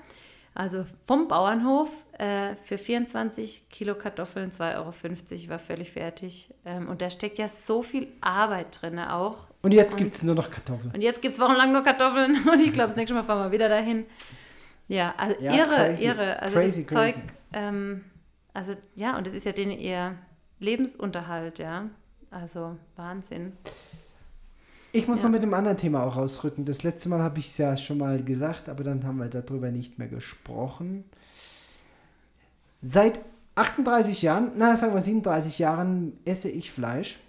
also 0.53 0.85
vom 1.05 1.27
Bauernhof, 1.27 1.89
äh, 2.17 2.55
für 2.63 2.77
24 2.77 3.69
Kilo 3.69 3.95
Kartoffeln 3.95 4.51
2,50 4.51 4.73
Euro 4.75 5.49
war 5.49 5.59
völlig 5.59 5.91
fertig. 5.91 6.53
Ähm, 6.65 6.87
und 6.87 7.01
da 7.01 7.09
steckt 7.09 7.37
ja 7.37 7.47
so 7.47 7.83
viel 7.83 8.07
Arbeit 8.21 8.81
drin 8.81 8.97
auch. 8.99 9.47
Und 9.61 9.71
jetzt 9.71 9.97
gibt 9.97 10.13
es 10.13 10.23
nur 10.23 10.33
noch 10.33 10.49
Kartoffeln. 10.49 10.91
Und 10.93 11.01
jetzt 11.01 11.21
gibt 11.21 11.35
es 11.35 11.39
wochenlang 11.39 11.71
nur 11.71 11.83
Kartoffeln. 11.83 12.47
Und 12.51 12.59
ich 12.59 12.73
glaube, 12.73 12.87
das 12.87 12.95
nächste 12.95 13.13
Mal 13.13 13.23
fahren 13.23 13.47
wir 13.47 13.51
wieder 13.51 13.69
dahin. 13.69 14.05
Ja, 14.87 15.13
also 15.17 15.41
ja, 15.41 15.53
irre, 15.53 15.75
crazy. 15.75 16.05
irre. 16.05 16.41
Also 16.41 16.57
crazy, 16.57 16.85
das 16.85 16.93
crazy. 16.95 17.13
Zeug, 17.13 17.23
ähm, 17.53 18.05
also 18.53 18.73
ja, 18.95 19.17
und 19.17 19.27
das 19.27 19.33
ist 19.33 19.45
ja 19.45 19.51
denen 19.51 19.71
ihr 19.71 20.17
Lebensunterhalt, 20.59 21.59
ja. 21.59 21.89
Also 22.41 22.77
Wahnsinn. 22.95 23.53
Ich 24.91 25.07
muss 25.07 25.19
ja. 25.19 25.25
noch 25.25 25.31
mit 25.31 25.43
dem 25.43 25.53
anderen 25.53 25.77
Thema 25.77 26.03
auch 26.03 26.17
rausrücken. 26.17 26.65
Das 26.65 26.83
letzte 26.83 27.09
Mal 27.09 27.21
habe 27.21 27.39
ich 27.39 27.47
es 27.47 27.57
ja 27.57 27.75
schon 27.75 27.97
mal 27.97 28.23
gesagt, 28.23 28.69
aber 28.69 28.83
dann 28.83 29.03
haben 29.05 29.17
wir 29.17 29.27
darüber 29.27 29.71
nicht 29.71 29.97
mehr 29.97 30.07
gesprochen. 30.07 31.03
Seit 32.81 33.19
38 33.55 34.21
Jahren, 34.21 34.51
na 34.55 34.75
sagen 34.75 34.93
wir 34.93 35.01
37 35.01 35.57
Jahren, 35.57 36.13
esse 36.25 36.49
ich 36.49 36.69
Fleisch. 36.71 37.19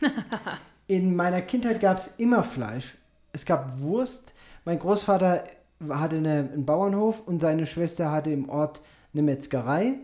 in 0.86 1.16
meiner 1.16 1.42
Kindheit 1.42 1.80
gab 1.80 1.98
es 1.98 2.14
immer 2.18 2.44
Fleisch. 2.44 2.96
Es 3.32 3.44
gab 3.44 3.80
Wurst. 3.80 4.34
Mein 4.64 4.78
Großvater 4.78 5.44
hatte 5.88 6.16
eine, 6.16 6.50
einen 6.52 6.64
Bauernhof 6.64 7.26
und 7.26 7.40
seine 7.40 7.66
Schwester 7.66 8.12
hatte 8.12 8.30
im 8.30 8.48
Ort 8.48 8.80
eine 9.12 9.22
Metzgerei. 9.22 9.98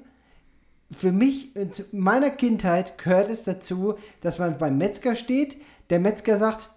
Für 0.90 1.12
mich, 1.12 1.52
zu 1.70 1.84
meiner 1.92 2.30
Kindheit 2.30 2.96
gehört 2.98 3.28
es 3.28 3.42
dazu, 3.42 3.94
dass 4.20 4.38
man 4.38 4.56
beim 4.58 4.78
Metzger 4.78 5.14
steht, 5.16 5.56
der 5.90 6.00
Metzger 6.00 6.36
sagt, 6.36 6.70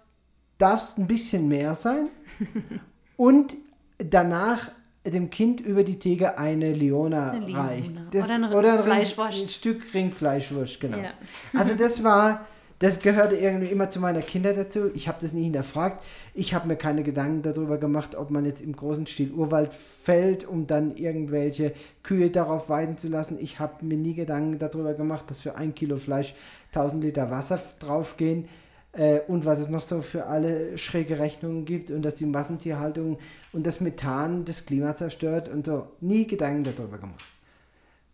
darfst 0.58 0.98
ein 0.98 1.06
bisschen 1.06 1.48
mehr 1.48 1.74
sein 1.74 2.08
und 3.16 3.56
danach 3.98 4.70
dem 5.04 5.30
Kind 5.30 5.60
über 5.60 5.82
die 5.82 5.98
Theke 5.98 6.38
eine 6.38 6.72
Leona 6.72 7.32
Eine 7.32 7.46
Leona. 7.46 7.64
reicht. 7.64 7.92
Oder 8.14 8.24
ein 8.34 8.44
oder 8.52 8.72
ein, 8.74 8.84
Fleischwurst. 8.84 9.42
ein 9.42 9.48
Stück 9.48 9.94
Ringfleischwurst, 9.94 10.80
genau. 10.80 10.98
Ja. 10.98 11.10
Also 11.54 11.74
das 11.74 12.04
war, 12.04 12.46
das 12.82 12.98
gehörte 12.98 13.36
irgendwie 13.36 13.68
immer 13.68 13.90
zu 13.90 14.00
meiner 14.00 14.22
Kindheit 14.22 14.56
dazu. 14.56 14.90
Ich 14.92 15.06
habe 15.06 15.18
das 15.20 15.34
nie 15.34 15.44
hinterfragt. 15.44 16.02
Ich 16.34 16.52
habe 16.52 16.66
mir 16.66 16.74
keine 16.74 17.04
Gedanken 17.04 17.42
darüber 17.42 17.78
gemacht, 17.78 18.16
ob 18.16 18.30
man 18.30 18.44
jetzt 18.44 18.60
im 18.60 18.74
großen 18.74 19.06
Stil 19.06 19.30
Urwald 19.30 19.72
fällt, 19.72 20.44
um 20.44 20.66
dann 20.66 20.96
irgendwelche 20.96 21.74
Kühe 22.02 22.28
darauf 22.28 22.68
weiden 22.68 22.98
zu 22.98 23.06
lassen. 23.06 23.38
Ich 23.40 23.60
habe 23.60 23.84
mir 23.84 23.96
nie 23.96 24.14
Gedanken 24.14 24.58
darüber 24.58 24.94
gemacht, 24.94 25.26
dass 25.28 25.38
für 25.38 25.54
ein 25.54 25.76
Kilo 25.76 25.96
Fleisch 25.96 26.34
1000 26.72 27.04
Liter 27.04 27.30
Wasser 27.30 27.60
draufgehen 27.78 28.48
äh, 28.94 29.20
und 29.28 29.46
was 29.46 29.60
es 29.60 29.68
noch 29.68 29.82
so 29.82 30.00
für 30.00 30.26
alle 30.26 30.76
schräge 30.76 31.20
Rechnungen 31.20 31.64
gibt 31.64 31.92
und 31.92 32.02
dass 32.02 32.16
die 32.16 32.26
Massentierhaltung 32.26 33.20
und 33.52 33.64
das 33.64 33.80
Methan 33.80 34.44
das 34.44 34.66
Klima 34.66 34.96
zerstört 34.96 35.48
und 35.48 35.66
so. 35.66 35.86
Nie 36.00 36.26
Gedanken 36.26 36.64
darüber 36.64 36.98
gemacht. 36.98 37.22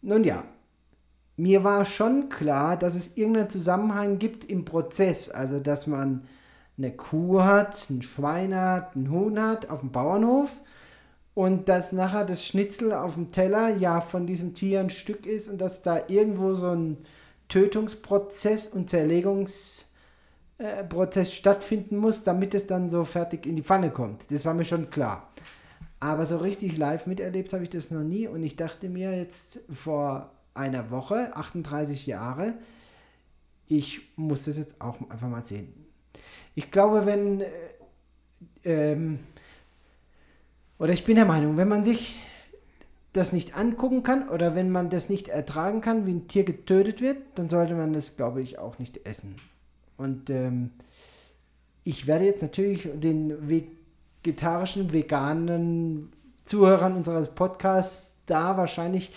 Nun 0.03 0.25
ja, 0.25 0.45
mir 1.39 1.65
war 1.65 1.85
schon 1.85 2.29
klar, 2.29 2.77
dass 2.77 2.97
es 2.97 3.17
irgendeinen 3.17 3.49
Zusammenhang 3.49 4.19
gibt 4.19 4.45
im 4.45 4.65
Prozess. 4.65 5.31
Also, 5.31 5.61
dass 5.61 5.87
man 5.87 6.27
eine 6.77 6.91
Kuh 6.91 7.43
hat, 7.43 7.89
ein 7.91 8.03
Schwein 8.03 8.55
hat, 8.55 8.97
ein 8.97 9.11
Huhn 9.11 9.41
hat 9.41 9.71
auf 9.71 9.81
dem 9.81 9.93
Bauernhof 9.93 10.57
und 11.35 11.69
dass 11.69 11.93
nachher 11.93 12.25
das 12.25 12.45
Schnitzel 12.45 12.93
auf 12.93 13.15
dem 13.15 13.31
Teller 13.31 13.77
ja 13.77 14.01
von 14.01 14.27
diesem 14.27 14.55
Tier 14.55 14.81
ein 14.81 14.91
Stück 14.91 15.27
ist 15.27 15.49
und 15.49 15.61
dass 15.61 15.83
da 15.83 16.01
irgendwo 16.09 16.55
so 16.55 16.71
ein 16.71 16.99
Tötungsprozess 17.49 18.69
und 18.69 18.91
Zerlegungsprozess 18.91 21.33
stattfinden 21.33 21.99
muss, 21.99 22.25
damit 22.25 22.55
es 22.55 22.67
dann 22.67 22.89
so 22.89 23.05
fertig 23.05 23.47
in 23.47 23.55
die 23.55 23.63
Pfanne 23.63 23.91
kommt. 23.91 24.33
Das 24.33 24.45
war 24.45 24.55
mir 24.55 24.65
schon 24.65 24.91
klar. 24.91 25.29
Aber 26.01 26.27
so 26.27 26.39
richtig 26.39 26.77
live 26.77 27.07
miterlebt 27.07 27.53
habe 27.53 27.63
ich 27.63 27.71
das 27.71 27.93
noch 27.93 28.03
nie 28.03 28.27
und 28.27 28.43
ich 28.43 28.57
dachte 28.57 28.89
mir 28.89 29.17
jetzt 29.17 29.61
vor 29.73 30.33
einer 30.59 30.91
Woche, 30.91 31.35
38 31.35 32.07
Jahre, 32.07 32.55
ich 33.67 34.17
muss 34.17 34.45
das 34.45 34.57
jetzt 34.59 34.81
auch 34.81 34.99
einfach 35.11 35.29
mal 35.29 35.47
sehen. 35.47 35.73
Ich 36.55 36.71
glaube, 36.71 37.07
wenn, 37.07 37.41
äh, 37.41 37.47
ähm, 38.65 39.21
oder 40.79 40.93
ich 40.93 41.05
bin 41.05 41.17
der 41.17 41.25
Meinung, 41.25 41.57
wenn 41.57 41.69
man 41.69 41.85
sich 41.85 42.17
das 43.13 43.33
nicht 43.33 43.57
angucken 43.57 44.03
kann 44.03 44.29
oder 44.29 44.55
wenn 44.55 44.71
man 44.71 44.91
das 44.91 45.09
nicht 45.09 45.29
ertragen 45.29 45.81
kann, 45.81 46.07
wie 46.07 46.13
ein 46.13 46.29
Tier 46.29 46.45
getötet 46.45 47.01
wird, 47.01 47.19
dann 47.35 47.49
sollte 47.49 47.75
man 47.75 47.93
das, 47.93 48.17
glaube 48.17 48.43
ich, 48.43 48.59
auch 48.59 48.79
nicht 48.79 49.07
essen. 49.07 49.37
Und 49.97 50.31
ähm, 50.31 50.71
ich 51.85 52.07
werde 52.07 52.25
jetzt 52.25 52.43
natürlich 52.43 52.89
den 52.95 53.49
vegetarischen, 53.49 54.93
veganen 54.93 56.11
Zuhörern 56.45 56.95
unseres 56.95 57.29
Podcasts 57.35 58.15
da 58.27 58.57
wahrscheinlich 58.57 59.13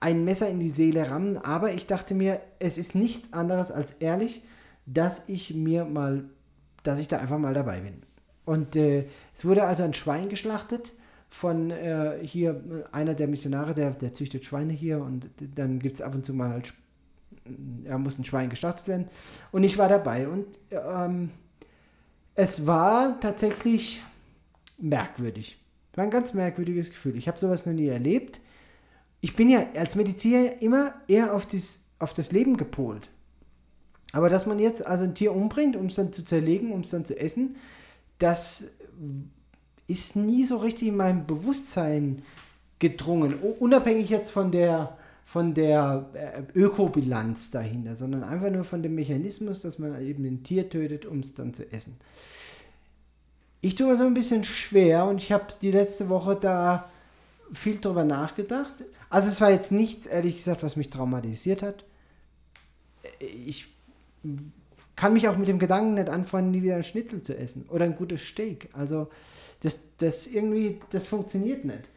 ein 0.00 0.24
Messer 0.24 0.48
in 0.48 0.60
die 0.60 0.70
Seele 0.70 1.10
rammen, 1.10 1.36
aber 1.36 1.72
ich 1.74 1.86
dachte 1.86 2.14
mir, 2.14 2.40
es 2.58 2.78
ist 2.78 2.94
nichts 2.94 3.32
anderes 3.32 3.70
als 3.70 3.92
ehrlich, 3.92 4.42
dass 4.86 5.28
ich 5.28 5.54
mir 5.54 5.84
mal, 5.84 6.24
dass 6.82 6.98
ich 6.98 7.06
da 7.08 7.18
einfach 7.18 7.38
mal 7.38 7.54
dabei 7.54 7.80
bin. 7.80 8.02
Und 8.46 8.76
äh, 8.76 9.06
es 9.34 9.44
wurde 9.44 9.64
also 9.64 9.82
ein 9.82 9.94
Schwein 9.94 10.28
geschlachtet 10.28 10.92
von 11.28 11.70
äh, 11.70 12.18
hier 12.22 12.88
einer 12.90 13.14
der 13.14 13.28
Missionare, 13.28 13.74
der, 13.74 13.90
der 13.90 14.12
züchtet 14.12 14.44
Schweine 14.44 14.72
hier 14.72 15.00
und 15.00 15.28
dann 15.54 15.78
gibt 15.78 15.96
es 15.96 16.02
ab 16.02 16.14
und 16.14 16.24
zu 16.24 16.34
mal 16.34 16.48
halt, 16.48 16.72
er 17.84 17.98
muss 17.98 18.18
ein 18.18 18.24
Schwein 18.24 18.50
geschlachtet 18.50 18.88
werden. 18.88 19.08
Und 19.52 19.62
ich 19.62 19.78
war 19.78 19.88
dabei 19.88 20.26
und 20.26 20.46
ähm, 20.70 21.30
es 22.34 22.66
war 22.66 23.20
tatsächlich 23.20 24.02
merkwürdig. 24.78 25.58
War 25.94 26.04
ein 26.04 26.10
ganz 26.10 26.32
merkwürdiges 26.32 26.90
Gefühl. 26.90 27.16
Ich 27.16 27.28
habe 27.28 27.38
sowas 27.38 27.66
noch 27.66 27.74
nie 27.74 27.88
erlebt. 27.88 28.40
Ich 29.20 29.36
bin 29.36 29.48
ja 29.48 29.66
als 29.74 29.94
Mediziner 29.94 30.60
immer 30.62 30.94
eher 31.08 31.34
auf 31.34 31.46
das, 31.46 31.84
auf 31.98 32.12
das 32.12 32.32
Leben 32.32 32.56
gepolt. 32.56 33.08
Aber 34.12 34.28
dass 34.28 34.46
man 34.46 34.58
jetzt 34.58 34.84
also 34.84 35.04
ein 35.04 35.14
Tier 35.14 35.34
umbringt, 35.34 35.76
um 35.76 35.86
es 35.86 35.94
dann 35.94 36.12
zu 36.12 36.24
zerlegen, 36.24 36.72
um 36.72 36.80
es 36.80 36.90
dann 36.90 37.04
zu 37.04 37.18
essen, 37.18 37.56
das 38.18 38.72
ist 39.86 40.16
nie 40.16 40.44
so 40.44 40.56
richtig 40.56 40.88
in 40.88 40.96
meinem 40.96 41.26
Bewusstsein 41.26 42.22
gedrungen. 42.78 43.34
Unabhängig 43.34 44.08
jetzt 44.08 44.30
von 44.30 44.50
der, 44.50 44.96
von 45.24 45.54
der 45.54 46.08
äh, 46.14 46.58
Ökobilanz 46.58 47.50
dahinter, 47.50 47.96
sondern 47.96 48.24
einfach 48.24 48.50
nur 48.50 48.64
von 48.64 48.82
dem 48.82 48.94
Mechanismus, 48.94 49.60
dass 49.60 49.78
man 49.78 50.00
eben 50.00 50.24
ein 50.24 50.42
Tier 50.42 50.68
tötet, 50.68 51.06
um 51.06 51.20
es 51.20 51.34
dann 51.34 51.54
zu 51.54 51.70
essen. 51.72 51.96
Ich 53.60 53.74
tue 53.74 53.88
mir 53.88 53.96
so 53.96 54.04
ein 54.04 54.14
bisschen 54.14 54.42
schwer 54.44 55.04
und 55.04 55.20
ich 55.22 55.32
habe 55.32 55.46
die 55.60 55.70
letzte 55.70 56.08
Woche 56.08 56.36
da 56.40 56.88
viel 57.52 57.80
drüber 57.80 58.04
nachgedacht. 58.04 58.74
Also 59.08 59.28
es 59.28 59.40
war 59.40 59.50
jetzt 59.50 59.72
nichts, 59.72 60.06
ehrlich 60.06 60.36
gesagt, 60.36 60.62
was 60.62 60.76
mich 60.76 60.90
traumatisiert 60.90 61.62
hat. 61.62 61.84
Ich 63.18 63.68
kann 64.96 65.12
mich 65.12 65.28
auch 65.28 65.36
mit 65.36 65.48
dem 65.48 65.58
Gedanken 65.58 65.94
nicht 65.94 66.08
anfangen, 66.08 66.50
nie 66.50 66.62
wieder 66.62 66.76
ein 66.76 66.84
Schnitzel 66.84 67.22
zu 67.22 67.36
essen 67.36 67.66
oder 67.68 67.84
ein 67.84 67.96
gutes 67.96 68.22
Steak. 68.22 68.68
Also 68.72 69.08
das, 69.60 69.78
das 69.98 70.26
irgendwie, 70.26 70.78
das 70.90 71.06
funktioniert 71.06 71.64
nicht. 71.64 71.88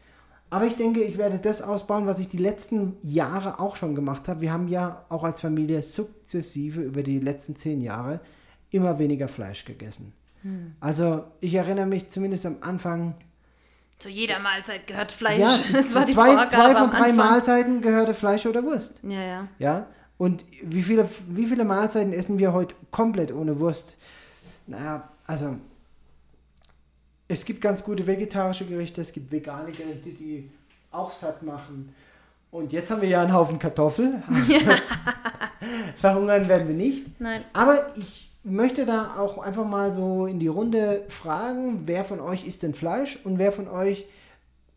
Aber 0.50 0.66
ich 0.66 0.76
denke, 0.76 1.02
ich 1.02 1.18
werde 1.18 1.38
das 1.38 1.62
ausbauen, 1.62 2.06
was 2.06 2.18
ich 2.18 2.28
die 2.28 2.38
letzten 2.38 2.96
Jahre 3.02 3.58
auch 3.58 3.76
schon 3.76 3.94
gemacht 3.94 4.28
habe. 4.28 4.40
Wir 4.40 4.52
haben 4.52 4.68
ja 4.68 5.04
auch 5.08 5.24
als 5.24 5.40
Familie 5.40 5.82
sukzessive 5.82 6.80
über 6.80 7.02
die 7.02 7.18
letzten 7.18 7.56
zehn 7.56 7.80
Jahre 7.80 8.20
immer 8.70 8.98
weniger 8.98 9.28
Fleisch 9.28 9.64
gegessen. 9.64 10.12
Hm. 10.42 10.74
Also 10.80 11.24
ich 11.40 11.54
erinnere 11.54 11.86
mich 11.86 12.10
zumindest 12.10 12.46
am 12.46 12.58
Anfang, 12.60 13.14
zu 14.04 14.10
jeder 14.10 14.38
Mahlzeit 14.38 14.86
gehört 14.86 15.12
Fleisch. 15.12 15.40
Ja, 15.40 15.48
zu, 15.48 15.72
das 15.72 15.94
war 15.94 16.04
die 16.04 16.12
zwei, 16.12 16.26
Vorgabe 16.26 16.50
zwei 16.50 16.74
von 16.74 16.90
drei 16.90 17.12
Mahlzeiten 17.14 17.80
gehörte 17.80 18.12
Fleisch 18.12 18.44
oder 18.44 18.62
Wurst. 18.62 19.00
Ja, 19.02 19.22
ja. 19.22 19.48
Ja. 19.58 19.86
Und 20.18 20.44
wie 20.62 20.82
viele, 20.82 21.08
wie 21.28 21.46
viele 21.46 21.64
Mahlzeiten 21.64 22.12
essen 22.12 22.38
wir 22.38 22.52
heute 22.52 22.74
komplett 22.90 23.32
ohne 23.32 23.58
Wurst? 23.60 23.96
Naja, 24.66 25.08
also 25.26 25.56
es 27.28 27.46
gibt 27.46 27.62
ganz 27.62 27.82
gute 27.82 28.06
vegetarische 28.06 28.66
Gerichte, 28.66 29.00
es 29.00 29.10
gibt 29.10 29.32
vegane 29.32 29.72
Gerichte, 29.72 30.10
die 30.10 30.50
auch 30.90 31.12
satt 31.12 31.42
machen. 31.42 31.94
Und 32.50 32.74
jetzt 32.74 32.90
haben 32.90 33.00
wir 33.00 33.08
ja 33.08 33.22
einen 33.22 33.32
Haufen 33.32 33.58
Kartoffel. 33.58 34.22
Also 34.34 34.70
verhungern 35.94 36.46
werden 36.46 36.68
wir 36.68 36.74
nicht. 36.74 37.18
Nein. 37.18 37.42
Aber 37.54 37.96
ich 37.96 38.33
möchte 38.44 38.84
da 38.84 39.16
auch 39.16 39.38
einfach 39.38 39.66
mal 39.66 39.92
so 39.94 40.26
in 40.26 40.38
die 40.38 40.48
Runde 40.48 41.04
fragen, 41.08 41.82
wer 41.86 42.04
von 42.04 42.20
euch 42.20 42.46
isst 42.46 42.62
denn 42.62 42.74
Fleisch 42.74 43.18
und 43.24 43.38
wer 43.38 43.50
von 43.50 43.68
euch 43.68 44.06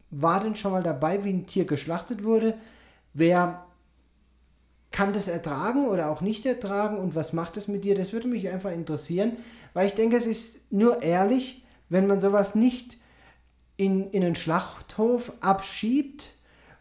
war 0.10 0.40
denn 0.40 0.56
schon 0.56 0.72
mal 0.72 0.84
dabei, 0.84 1.26
wie 1.26 1.34
ein 1.34 1.48
Tier 1.48 1.66
geschlachtet 1.66 2.24
wurde? 2.24 2.58
Wer 3.14 3.66
kann 4.92 5.12
das 5.12 5.28
ertragen 5.28 5.86
oder 5.88 6.10
auch 6.10 6.22
nicht 6.22 6.46
ertragen 6.46 6.98
und 6.98 7.14
was 7.14 7.34
macht 7.34 7.58
es 7.58 7.68
mit 7.68 7.84
dir? 7.84 7.94
Das 7.94 8.14
würde 8.14 8.30
mich 8.30 8.48
einfach 8.48 8.72
interessieren, 8.72 9.34
weil 9.74 9.88
ich 9.88 9.94
denke, 9.94 10.16
es 10.16 10.28
ist 10.28 10.72
nur 10.72 11.04
ehrlich, 11.04 11.66
wenn 11.90 12.08
man 12.08 12.22
sowas 12.22 12.56
nicht 12.56 12.98
in, 13.76 14.10
in 14.12 14.24
einen 14.24 14.36
Schlachthof 14.36 15.34
abschiebt 15.42 16.32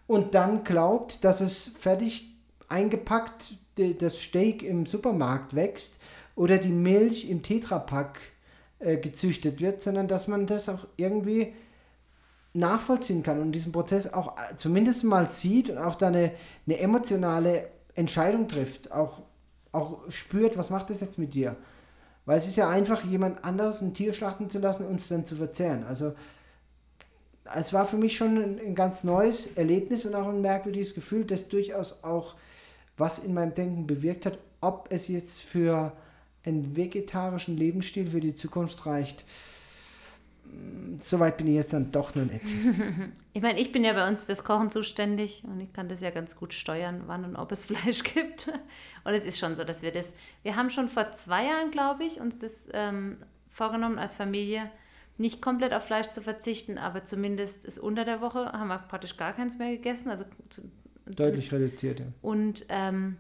und 0.06 0.36
dann 0.36 0.62
glaubt, 0.62 1.24
dass 1.24 1.40
es 1.40 1.66
fertig 1.66 2.32
eingepackt 2.68 3.54
das 3.98 4.18
Steak 4.18 4.62
im 4.62 4.86
Supermarkt 4.86 5.54
wächst 5.54 6.00
oder 6.36 6.58
die 6.58 6.68
Milch 6.68 7.28
im 7.28 7.42
Tetrapack 7.42 8.20
äh, 8.78 8.98
gezüchtet 8.98 9.60
wird, 9.60 9.82
sondern 9.82 10.06
dass 10.06 10.28
man 10.28 10.46
das 10.46 10.68
auch 10.68 10.86
irgendwie 10.96 11.54
nachvollziehen 12.52 13.22
kann 13.22 13.40
und 13.40 13.52
diesen 13.52 13.72
Prozess 13.72 14.12
auch 14.12 14.36
äh, 14.36 14.54
zumindest 14.56 15.02
mal 15.02 15.30
sieht 15.30 15.70
und 15.70 15.78
auch 15.78 15.96
da 15.96 16.08
eine, 16.08 16.32
eine 16.66 16.78
emotionale 16.78 17.68
Entscheidung 17.94 18.48
trifft, 18.48 18.92
auch, 18.92 19.22
auch 19.72 20.10
spürt, 20.10 20.56
was 20.56 20.70
macht 20.70 20.90
das 20.90 21.00
jetzt 21.00 21.18
mit 21.18 21.34
dir? 21.34 21.56
Weil 22.26 22.36
es 22.36 22.46
ist 22.46 22.56
ja 22.56 22.68
einfach, 22.68 23.04
jemand 23.04 23.44
anderes 23.44 23.80
ein 23.80 23.94
Tier 23.94 24.12
schlachten 24.12 24.50
zu 24.50 24.58
lassen 24.58 24.86
und 24.86 24.96
es 24.96 25.08
dann 25.08 25.24
zu 25.24 25.36
verzehren. 25.36 25.84
Also 25.84 26.14
es 27.54 27.72
war 27.72 27.86
für 27.86 27.96
mich 27.96 28.16
schon 28.16 28.36
ein, 28.36 28.58
ein 28.58 28.74
ganz 28.74 29.04
neues 29.04 29.56
Erlebnis 29.56 30.04
und 30.04 30.14
auch 30.14 30.28
ein 30.28 30.42
merkwürdiges 30.42 30.94
Gefühl, 30.94 31.24
das 31.24 31.48
durchaus 31.48 32.04
auch 32.04 32.34
was 32.98 33.18
in 33.18 33.34
meinem 33.34 33.54
Denken 33.54 33.86
bewirkt 33.86 34.26
hat, 34.26 34.38
ob 34.60 34.88
es 34.90 35.08
jetzt 35.08 35.42
für 35.42 35.92
einen 36.46 36.76
vegetarischen 36.76 37.56
Lebensstil 37.56 38.10
für 38.10 38.20
die 38.20 38.34
Zukunft 38.34 38.86
reicht, 38.86 39.24
Soweit 41.00 41.36
bin 41.36 41.46
ich 41.48 41.54
jetzt 41.54 41.72
dann 41.72 41.92
doch 41.92 42.14
noch 42.14 42.24
nicht. 42.24 42.44
Ich 43.32 43.42
meine, 43.42 43.60
ich 43.60 43.70
bin 43.70 43.84
ja 43.84 43.92
bei 43.92 44.08
uns 44.08 44.24
fürs 44.24 44.44
Kochen 44.44 44.70
zuständig 44.70 45.44
und 45.44 45.60
ich 45.60 45.70
kann 45.74 45.90
das 45.90 46.00
ja 46.00 46.08
ganz 46.08 46.36
gut 46.36 46.54
steuern, 46.54 47.02
wann 47.06 47.22
und 47.26 47.36
ob 47.36 47.52
es 47.52 47.64
Fleisch 47.66 48.02
gibt. 48.02 48.48
Und 49.04 49.12
es 49.12 49.26
ist 49.26 49.38
schon 49.38 49.56
so, 49.56 49.62
dass 49.62 49.82
wir 49.82 49.92
das, 49.92 50.14
wir 50.42 50.56
haben 50.56 50.70
schon 50.70 50.88
vor 50.88 51.12
zwei 51.12 51.44
Jahren, 51.44 51.70
glaube 51.70 52.04
ich, 52.04 52.18
uns 52.18 52.38
das 52.38 52.66
ähm, 52.72 53.18
vorgenommen 53.50 53.98
als 53.98 54.14
Familie, 54.14 54.70
nicht 55.18 55.42
komplett 55.42 55.74
auf 55.74 55.84
Fleisch 55.84 56.10
zu 56.12 56.22
verzichten, 56.22 56.78
aber 56.78 57.04
zumindest 57.04 57.66
ist 57.66 57.78
unter 57.78 58.06
der 58.06 58.22
Woche 58.22 58.46
haben 58.52 58.68
wir 58.68 58.78
praktisch 58.78 59.18
gar 59.18 59.34
keins 59.34 59.58
mehr 59.58 59.72
gegessen. 59.72 60.08
Also 60.08 60.24
Deutlich 61.04 61.52
reduziert, 61.52 62.00
ja. 62.00 62.06
Und 62.22 62.64
ähm, 62.70 63.18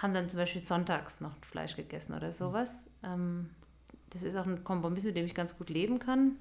haben 0.00 0.14
dann 0.14 0.28
zum 0.28 0.38
Beispiel 0.38 0.60
sonntags 0.60 1.20
noch 1.20 1.32
Fleisch 1.42 1.76
gegessen 1.76 2.14
oder 2.14 2.32
sowas. 2.32 2.86
Ähm, 3.02 3.50
das 4.10 4.22
ist 4.22 4.36
auch 4.36 4.46
ein 4.46 4.64
Kompromiss, 4.64 5.04
mit 5.04 5.16
dem 5.16 5.26
ich 5.26 5.34
ganz 5.34 5.58
gut 5.58 5.70
leben 5.70 5.98
kann. 5.98 6.36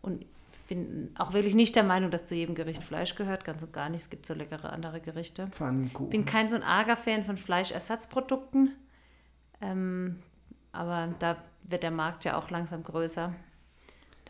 Und 0.00 0.22
ich 0.22 0.28
bin 0.68 1.10
auch 1.18 1.32
wirklich 1.32 1.54
nicht 1.54 1.74
der 1.76 1.82
Meinung, 1.82 2.10
dass 2.10 2.24
zu 2.24 2.34
jedem 2.34 2.54
Gericht 2.54 2.82
Fleisch 2.82 3.14
gehört. 3.14 3.44
Ganz 3.44 3.62
und 3.62 3.72
gar 3.72 3.88
nicht. 3.88 4.02
Es 4.02 4.10
gibt 4.10 4.26
so 4.26 4.34
leckere 4.34 4.72
andere 4.72 5.00
Gerichte. 5.00 5.48
Pfannkuchen. 5.48 6.10
bin 6.10 6.24
kein 6.24 6.48
so 6.48 6.56
ein 6.56 6.62
arger 6.62 6.96
Fan 6.96 7.24
von 7.24 7.36
Fleischersatzprodukten. 7.36 8.74
Ähm, 9.60 10.20
aber 10.72 11.14
da 11.18 11.36
wird 11.64 11.82
der 11.82 11.90
Markt 11.90 12.24
ja 12.24 12.36
auch 12.38 12.48
langsam 12.50 12.84
größer. 12.84 13.34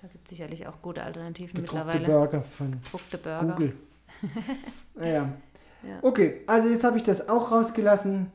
Da 0.00 0.08
gibt 0.08 0.24
es 0.24 0.30
sicherlich 0.30 0.66
auch 0.66 0.80
gute 0.80 1.02
Alternativen 1.02 1.60
Gedruckte 1.60 1.84
mittlerweile. 1.84 2.06
Burger 2.06 2.42
von 2.42 2.80
Burger. 3.22 3.52
Google. 3.52 3.76
naja. 4.94 5.32
Ja. 5.82 5.98
Okay, 6.02 6.42
also 6.46 6.68
jetzt 6.68 6.84
habe 6.84 6.96
ich 6.96 7.02
das 7.02 7.28
auch 7.28 7.50
rausgelassen. 7.50 8.32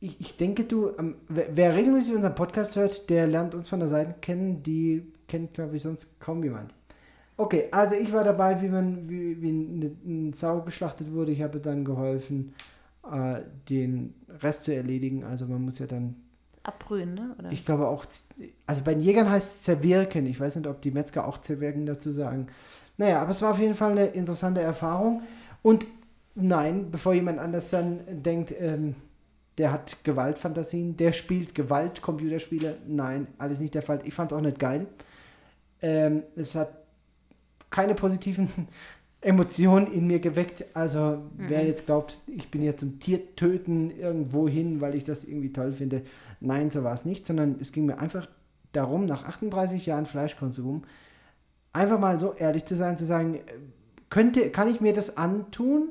Ich, 0.00 0.20
ich 0.20 0.36
denke, 0.36 0.64
du, 0.64 0.90
ähm, 0.98 1.16
wer, 1.28 1.56
wer 1.56 1.74
regelmäßig 1.74 2.14
unseren 2.14 2.34
Podcast 2.34 2.76
hört, 2.76 3.08
der 3.10 3.26
lernt 3.26 3.54
uns 3.54 3.68
von 3.68 3.78
der 3.78 3.88
Seite 3.88 4.14
kennen. 4.20 4.62
Die 4.62 5.12
kennt, 5.28 5.54
glaube 5.54 5.76
ich, 5.76 5.82
sonst 5.82 6.20
kaum 6.20 6.42
jemand. 6.42 6.74
Okay, 7.36 7.68
also 7.72 7.96
ich 7.96 8.12
war 8.12 8.22
dabei, 8.22 8.60
wie 8.62 8.68
man, 8.68 9.08
wie, 9.08 9.40
wie 9.40 9.48
eine, 9.48 9.96
eine 10.04 10.34
Sau 10.34 10.60
geschlachtet 10.60 11.12
wurde. 11.12 11.32
Ich 11.32 11.42
habe 11.42 11.58
dann 11.58 11.84
geholfen, 11.84 12.54
äh, 13.10 13.40
den 13.68 14.14
Rest 14.28 14.64
zu 14.64 14.74
erledigen. 14.74 15.24
Also 15.24 15.46
man 15.46 15.62
muss 15.62 15.78
ja 15.78 15.86
dann, 15.86 16.16
Abbrühen, 16.62 17.12
ne? 17.12 17.36
Oder? 17.38 17.52
ich 17.52 17.64
glaube 17.64 17.86
auch, 17.88 18.06
also 18.66 18.82
bei 18.84 18.94
den 18.94 19.02
Jägern 19.02 19.28
heißt 19.28 19.56
es 19.56 19.62
zerwirken. 19.62 20.26
Ich 20.26 20.40
weiß 20.40 20.56
nicht, 20.56 20.66
ob 20.66 20.80
die 20.80 20.92
Metzger 20.92 21.28
auch 21.28 21.38
zerwirken 21.38 21.84
dazu 21.84 22.12
sagen. 22.12 22.46
Naja, 22.96 23.20
aber 23.20 23.32
es 23.32 23.42
war 23.42 23.50
auf 23.50 23.58
jeden 23.58 23.74
Fall 23.74 23.90
eine 23.92 24.06
interessante 24.06 24.62
Erfahrung. 24.62 25.22
Und 25.62 25.86
nein, 26.34 26.90
bevor 26.90 27.14
jemand 27.14 27.38
anders 27.38 27.70
dann 27.70 28.00
denkt, 28.22 28.54
ähm, 28.58 28.94
der 29.58 29.70
hat 29.70 30.02
Gewaltfantasien, 30.04 30.96
der 30.96 31.12
spielt 31.12 31.54
Gewalt-Computerspiele. 31.54 32.78
Nein, 32.86 33.28
alles 33.38 33.60
nicht 33.60 33.74
der 33.74 33.82
Fall. 33.82 34.00
Ich 34.04 34.14
fand 34.14 34.32
es 34.32 34.38
auch 34.38 34.42
nicht 34.42 34.58
geil. 34.58 34.86
Ähm, 35.80 36.24
es 36.34 36.54
hat 36.54 36.72
keine 37.70 37.94
positiven 37.94 38.48
Emotionen 39.20 39.92
in 39.92 40.06
mir 40.06 40.18
geweckt. 40.18 40.64
Also 40.74 41.22
wer 41.36 41.64
jetzt 41.64 41.86
glaubt, 41.86 42.20
ich 42.26 42.50
bin 42.50 42.62
jetzt 42.62 42.80
zum 42.80 42.98
Tiertöten 42.98 43.90
irgendwo 43.90 44.48
hin, 44.48 44.80
weil 44.80 44.94
ich 44.94 45.04
das 45.04 45.24
irgendwie 45.24 45.52
toll 45.52 45.72
finde. 45.72 46.02
Nein, 46.40 46.70
so 46.70 46.84
war 46.84 46.92
es 46.92 47.04
nicht, 47.04 47.24
sondern 47.24 47.56
es 47.60 47.72
ging 47.72 47.86
mir 47.86 47.98
einfach 47.98 48.28
darum, 48.72 49.06
nach 49.06 49.24
38 49.24 49.86
Jahren 49.86 50.04
Fleischkonsum, 50.04 50.82
einfach 51.72 51.98
mal 51.98 52.18
so 52.18 52.34
ehrlich 52.34 52.64
zu 52.64 52.76
sein, 52.76 52.98
zu 52.98 53.06
sagen, 53.06 53.36
äh, 53.36 53.40
könnte, 54.10 54.50
kann 54.50 54.68
ich 54.68 54.80
mir 54.80 54.92
das 54.92 55.16
antun? 55.16 55.88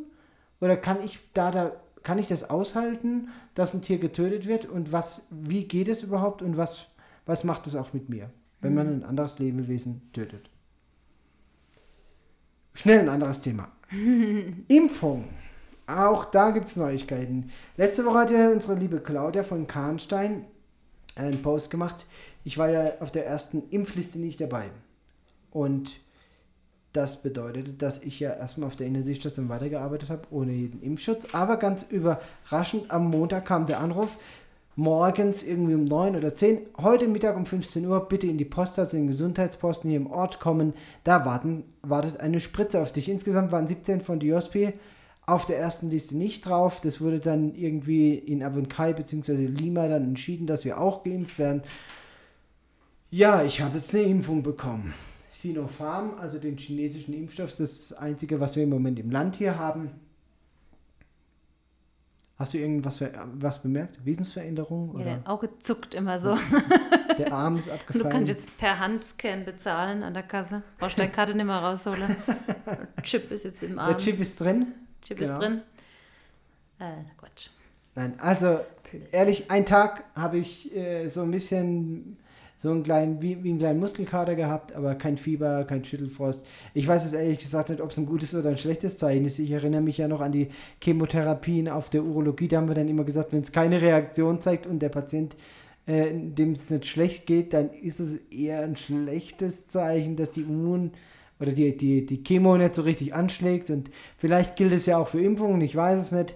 Oder 0.64 0.78
kann 0.78 1.04
ich 1.04 1.20
da, 1.34 1.52
da, 1.52 1.74
kann 2.04 2.20
ich 2.20 2.30
das 2.30 2.50
aushalten, 2.50 3.28
dass 3.54 3.74
ein 3.74 3.82
Tier 3.82 3.98
getötet 3.98 4.48
wird? 4.48 4.66
Und 4.66 4.94
was, 4.94 5.28
wie 5.30 5.66
geht 5.66 5.90
es 5.90 6.04
überhaupt 6.04 6.42
und 6.42 6.56
was, 6.56 6.86
was 7.26 7.44
macht 7.44 7.68
es 7.68 7.76
auch 7.76 7.92
mit 7.92 8.08
mir, 8.08 8.30
wenn 8.62 8.74
man 8.74 8.88
ein 8.88 9.04
anderes 9.04 9.40
Lebewesen 9.40 10.10
tötet? 10.14 10.50
Schnell 12.76 13.00
ein 13.02 13.10
anderes 13.10 13.42
Thema. 13.42 13.74
Impfung. 14.70 15.28
Auch 15.86 16.24
da 16.24 16.52
gibt 16.52 16.70
es 16.70 16.78
Neuigkeiten. 16.78 17.52
Letzte 17.76 18.06
Woche 18.06 18.20
hat 18.20 18.32
ja 18.32 18.50
unsere 18.50 18.76
liebe 18.76 19.02
Claudia 19.02 19.44
von 19.44 19.68
Kahnstein 19.68 20.46
einen 21.18 21.42
Post 21.42 21.72
gemacht. 21.72 22.06
Ich 22.46 22.58
war 22.58 22.70
ja 22.70 22.94
auf 23.02 23.12
der 23.12 23.28
ersten 23.28 23.70
Impfliste 23.70 24.18
nicht 24.18 24.40
dabei. 24.40 24.70
Und 25.52 25.92
das 26.94 27.22
bedeutet, 27.22 27.82
dass 27.82 28.02
ich 28.04 28.20
ja 28.20 28.32
erstmal 28.32 28.68
auf 28.68 28.76
der 28.76 28.88
Intensivstation 28.88 29.50
weitergearbeitet 29.50 30.10
habe, 30.10 30.28
ohne 30.30 30.52
jeden 30.52 30.82
Impfschutz. 30.82 31.34
Aber 31.34 31.58
ganz 31.58 31.84
überraschend, 31.84 32.92
am 32.92 33.10
Montag 33.10 33.46
kam 33.46 33.66
der 33.66 33.80
Anruf, 33.80 34.18
morgens 34.76 35.44
irgendwie 35.44 35.76
um 35.76 35.86
9 35.86 36.16
oder 36.16 36.36
10, 36.36 36.60
heute 36.82 37.08
Mittag 37.08 37.36
um 37.36 37.46
15 37.46 37.86
Uhr, 37.86 38.08
bitte 38.08 38.28
in 38.28 38.38
die 38.38 38.46
Post, 38.46 38.80
also 38.80 38.96
in 38.96 39.04
den 39.04 39.08
Gesundheitsposten 39.08 39.90
hier 39.90 40.00
im 40.00 40.10
Ort 40.10 40.40
kommen. 40.40 40.74
Da 41.04 41.26
warten, 41.26 41.64
wartet 41.82 42.20
eine 42.20 42.40
Spritze 42.40 42.82
auf 42.82 42.92
dich. 42.92 43.10
Insgesamt 43.10 43.52
waren 43.52 43.68
17 43.68 44.02
von 44.02 44.20
Diospi 44.20 44.74
auf 45.26 45.46
der 45.46 45.58
ersten 45.58 45.90
Liste 45.90 46.18
nicht 46.18 46.48
drauf. 46.48 46.82
Das 46.82 47.02
wurde 47.02 47.20
dann 47.20 47.56
irgendwie 47.56 48.16
in 48.16 48.44
Avonkai 48.44 48.94
bzw. 48.94 49.46
Lima 49.46 49.88
dann 49.88 50.04
entschieden, 50.04 50.48
dass 50.48 50.66
wir 50.66 50.80
auch 50.80 51.04
geimpft 51.04 51.40
werden. 51.40 51.64
Ja, 53.10 53.44
ich 53.44 53.62
habe 53.62 53.78
jetzt 53.78 53.94
eine 53.96 54.06
Impfung 54.06 54.44
bekommen. 54.44 54.94
Sinopharm, 55.34 56.14
also 56.20 56.38
den 56.38 56.58
chinesischen 56.58 57.12
Impfstoff, 57.12 57.50
das 57.50 57.60
ist 57.60 57.92
das 57.92 57.98
einzige, 57.98 58.40
was 58.40 58.56
wir 58.56 58.64
im 58.64 58.70
Moment 58.70 59.00
im 59.00 59.10
Land 59.10 59.36
hier 59.36 59.58
haben. 59.58 59.90
Hast 62.38 62.54
du 62.54 62.60
irgendwas 62.60 63.02
was 63.36 63.62
bemerkt? 63.64 64.06
Wesensveränderung? 64.06 65.00
ja, 65.00 65.06
dein 65.06 65.26
Auge 65.26 65.50
zuckt 65.58 65.96
immer 65.96 66.20
so. 66.20 66.38
der 67.18 67.34
Arm 67.34 67.58
ist 67.58 67.68
Du 67.68 67.74
abgefallen? 67.74 68.10
kannst 68.12 68.30
jetzt 68.30 68.58
per 68.60 68.80
Handscan 68.80 69.44
bezahlen 69.44 70.04
an 70.04 70.14
der 70.14 70.22
Kasse. 70.22 70.62
Brauchst 70.78 71.00
deine 71.00 71.10
Karte 71.10 71.34
nicht 71.34 71.46
mehr 71.48 71.58
rausholen. 71.58 72.16
Chip 73.02 73.32
ist 73.32 73.46
jetzt 73.46 73.64
im 73.64 73.80
Arm. 73.80 73.90
der 73.90 73.98
Chip 73.98 74.20
ist 74.20 74.40
drin. 74.40 74.68
Chip 75.02 75.18
genau. 75.18 75.34
ist 75.34 75.40
drin. 75.40 75.62
Äh, 76.78 76.92
Quatsch. 77.18 77.50
Nein, 77.96 78.20
also 78.20 78.60
ehrlich, 79.12 79.50
einen 79.50 79.66
Tag 79.66 80.04
habe 80.16 80.38
ich 80.38 80.76
äh, 80.76 81.08
so 81.08 81.24
ein 81.24 81.32
bisschen 81.32 82.18
so 82.58 82.70
einen 82.72 82.84
kleinen, 82.84 83.22
wie, 83.22 83.44
wie 83.44 83.50
einen 83.50 83.60
kleinen 83.60 83.80
Muskelkater 83.80 84.36
gehabt, 84.36 84.74
aber 84.74 84.96
kein 84.96 85.18
Fieber, 85.18 85.66
kein 85.66 85.84
Schüttelfrost. 85.84 86.46
Ich 86.74 86.88
weiß 86.88 87.06
es 87.06 87.14
ehrlich 87.14 87.40
gesagt 87.40 87.70
nicht, 87.70 87.82
ob 87.82 87.92
es 87.92 87.98
ein 87.98 88.06
gutes 88.06 88.34
oder 88.34 88.50
ein 88.50 88.58
schlechtes 88.58 88.98
Zeichen 88.98 89.26
ist. 89.26 89.40
Ich 89.40 89.52
erinnere 89.52 89.82
mich 89.82 89.98
ja 89.98 90.08
noch 90.08 90.22
an 90.22 90.32
die 90.32 90.50
Chemotherapien 90.82 91.68
auf 91.68 91.90
der 91.90 92.04
Urologie. 92.04 92.48
Da 92.48 92.58
haben 92.58 92.68
wir 92.68 92.76
dann 92.76 92.88
immer 92.88 93.04
gesagt, 93.04 93.34
wenn 93.34 93.42
es 93.42 93.52
keine 93.52 93.82
Reaktion 93.82 94.42
zeigt 94.42 94.66
und 94.66 94.80
der 94.80 94.90
Patient, 94.90 95.36
äh, 95.86 96.14
dem 96.14 96.54
es 96.54 96.70
nicht 96.70 96.86
schlecht 96.86 97.26
geht, 97.26 97.54
dann 97.54 97.70
ist 97.70 98.00
es 98.00 98.16
eher 98.32 98.62
ein 98.62 98.76
schlechtes 98.76 99.68
Zeichen, 99.68 100.16
dass 100.16 100.32
die 100.32 100.42
Immun 100.42 100.92
oder 101.40 101.52
die, 101.52 101.76
die, 101.76 102.06
die 102.06 102.24
Chemo 102.24 102.58
nicht 102.58 102.76
so 102.76 102.84
richtig 102.84 103.14
anschlägt. 103.14 103.70
Und 103.70 103.90
vielleicht 104.18 104.56
gilt 104.56 104.72
es 104.72 104.86
ja 104.86 104.98
auch 104.98 105.10
für 105.10 105.22
Impfungen, 105.22 105.60
ich 105.62 105.76
weiß 105.76 106.02
es 106.02 106.12
nicht. 106.12 106.36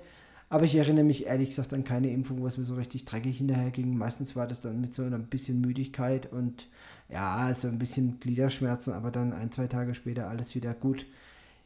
Aber 0.50 0.64
ich 0.64 0.76
erinnere 0.76 1.04
mich 1.04 1.26
ehrlich 1.26 1.50
gesagt 1.50 1.74
an 1.74 1.84
keine 1.84 2.10
Impfung, 2.10 2.42
was 2.44 2.58
mir 2.58 2.64
so 2.64 2.76
richtig 2.76 3.06
dreckig 3.06 3.38
hinterher 3.38 3.72
ging. 3.72 3.98
Meistens 3.98 4.36
war 4.36 4.48
das 4.48 4.62
dann 4.62 4.80
mit 4.80 4.94
so 4.94 5.04
ein 5.04 5.28
bisschen 5.28 5.60
Müdigkeit 5.60 6.32
und 6.32 6.70
ja, 7.10 7.54
so 7.54 7.68
ein 7.68 7.80
bisschen 7.80 8.20
Gliederschmerzen, 8.20 8.94
aber 8.94 9.12
dann 9.12 9.34
ein, 9.34 9.52
zwei 9.52 9.68
Tage 9.68 9.94
später 9.94 10.30
alles 10.30 10.56
wieder 10.56 10.74
gut. 10.74 11.06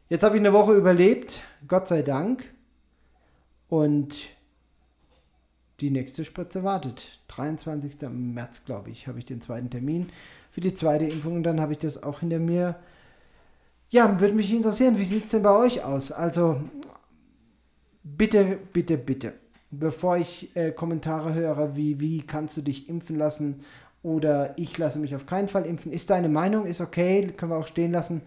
Jetzt 0.09 0.23
habe 0.23 0.35
ich 0.35 0.41
eine 0.41 0.53
Woche 0.53 0.73
überlebt, 0.73 1.41
Gott 1.67 1.87
sei 1.87 2.01
Dank. 2.01 2.43
Und 3.69 4.15
die 5.79 5.91
nächste 5.91 6.25
Spritze 6.25 6.63
wartet. 6.63 7.19
23. 7.29 8.09
März, 8.09 8.65
glaube 8.65 8.89
ich, 8.89 9.07
habe 9.07 9.19
ich 9.19 9.25
den 9.25 9.41
zweiten 9.41 9.69
Termin 9.69 10.09
für 10.51 10.61
die 10.61 10.73
zweite 10.73 11.05
Impfung 11.05 11.35
und 11.37 11.43
dann 11.43 11.61
habe 11.61 11.73
ich 11.73 11.79
das 11.79 12.03
auch 12.03 12.19
hinter 12.19 12.39
mir. 12.39 12.75
Ja, 13.89 14.19
würde 14.19 14.35
mich 14.35 14.53
interessieren, 14.53 14.97
wie 14.99 15.05
sieht 15.05 15.25
es 15.25 15.31
denn 15.31 15.43
bei 15.43 15.55
euch 15.55 15.83
aus? 15.83 16.11
Also 16.11 16.61
bitte, 18.03 18.57
bitte, 18.73 18.97
bitte, 18.97 19.33
bevor 19.71 20.17
ich 20.17 20.55
äh, 20.55 20.71
Kommentare 20.71 21.33
höre, 21.33 21.75
wie, 21.75 21.99
wie 21.99 22.21
kannst 22.21 22.57
du 22.57 22.61
dich 22.61 22.89
impfen 22.89 23.17
lassen 23.17 23.61
oder 24.03 24.57
ich 24.57 24.77
lasse 24.77 24.99
mich 24.99 25.15
auf 25.15 25.25
keinen 25.25 25.47
Fall 25.47 25.65
impfen, 25.65 25.91
ist 25.91 26.09
deine 26.09 26.29
Meinung, 26.29 26.65
ist 26.65 26.81
okay, 26.81 27.27
können 27.27 27.51
wir 27.51 27.57
auch 27.57 27.67
stehen 27.67 27.91
lassen, 27.91 28.21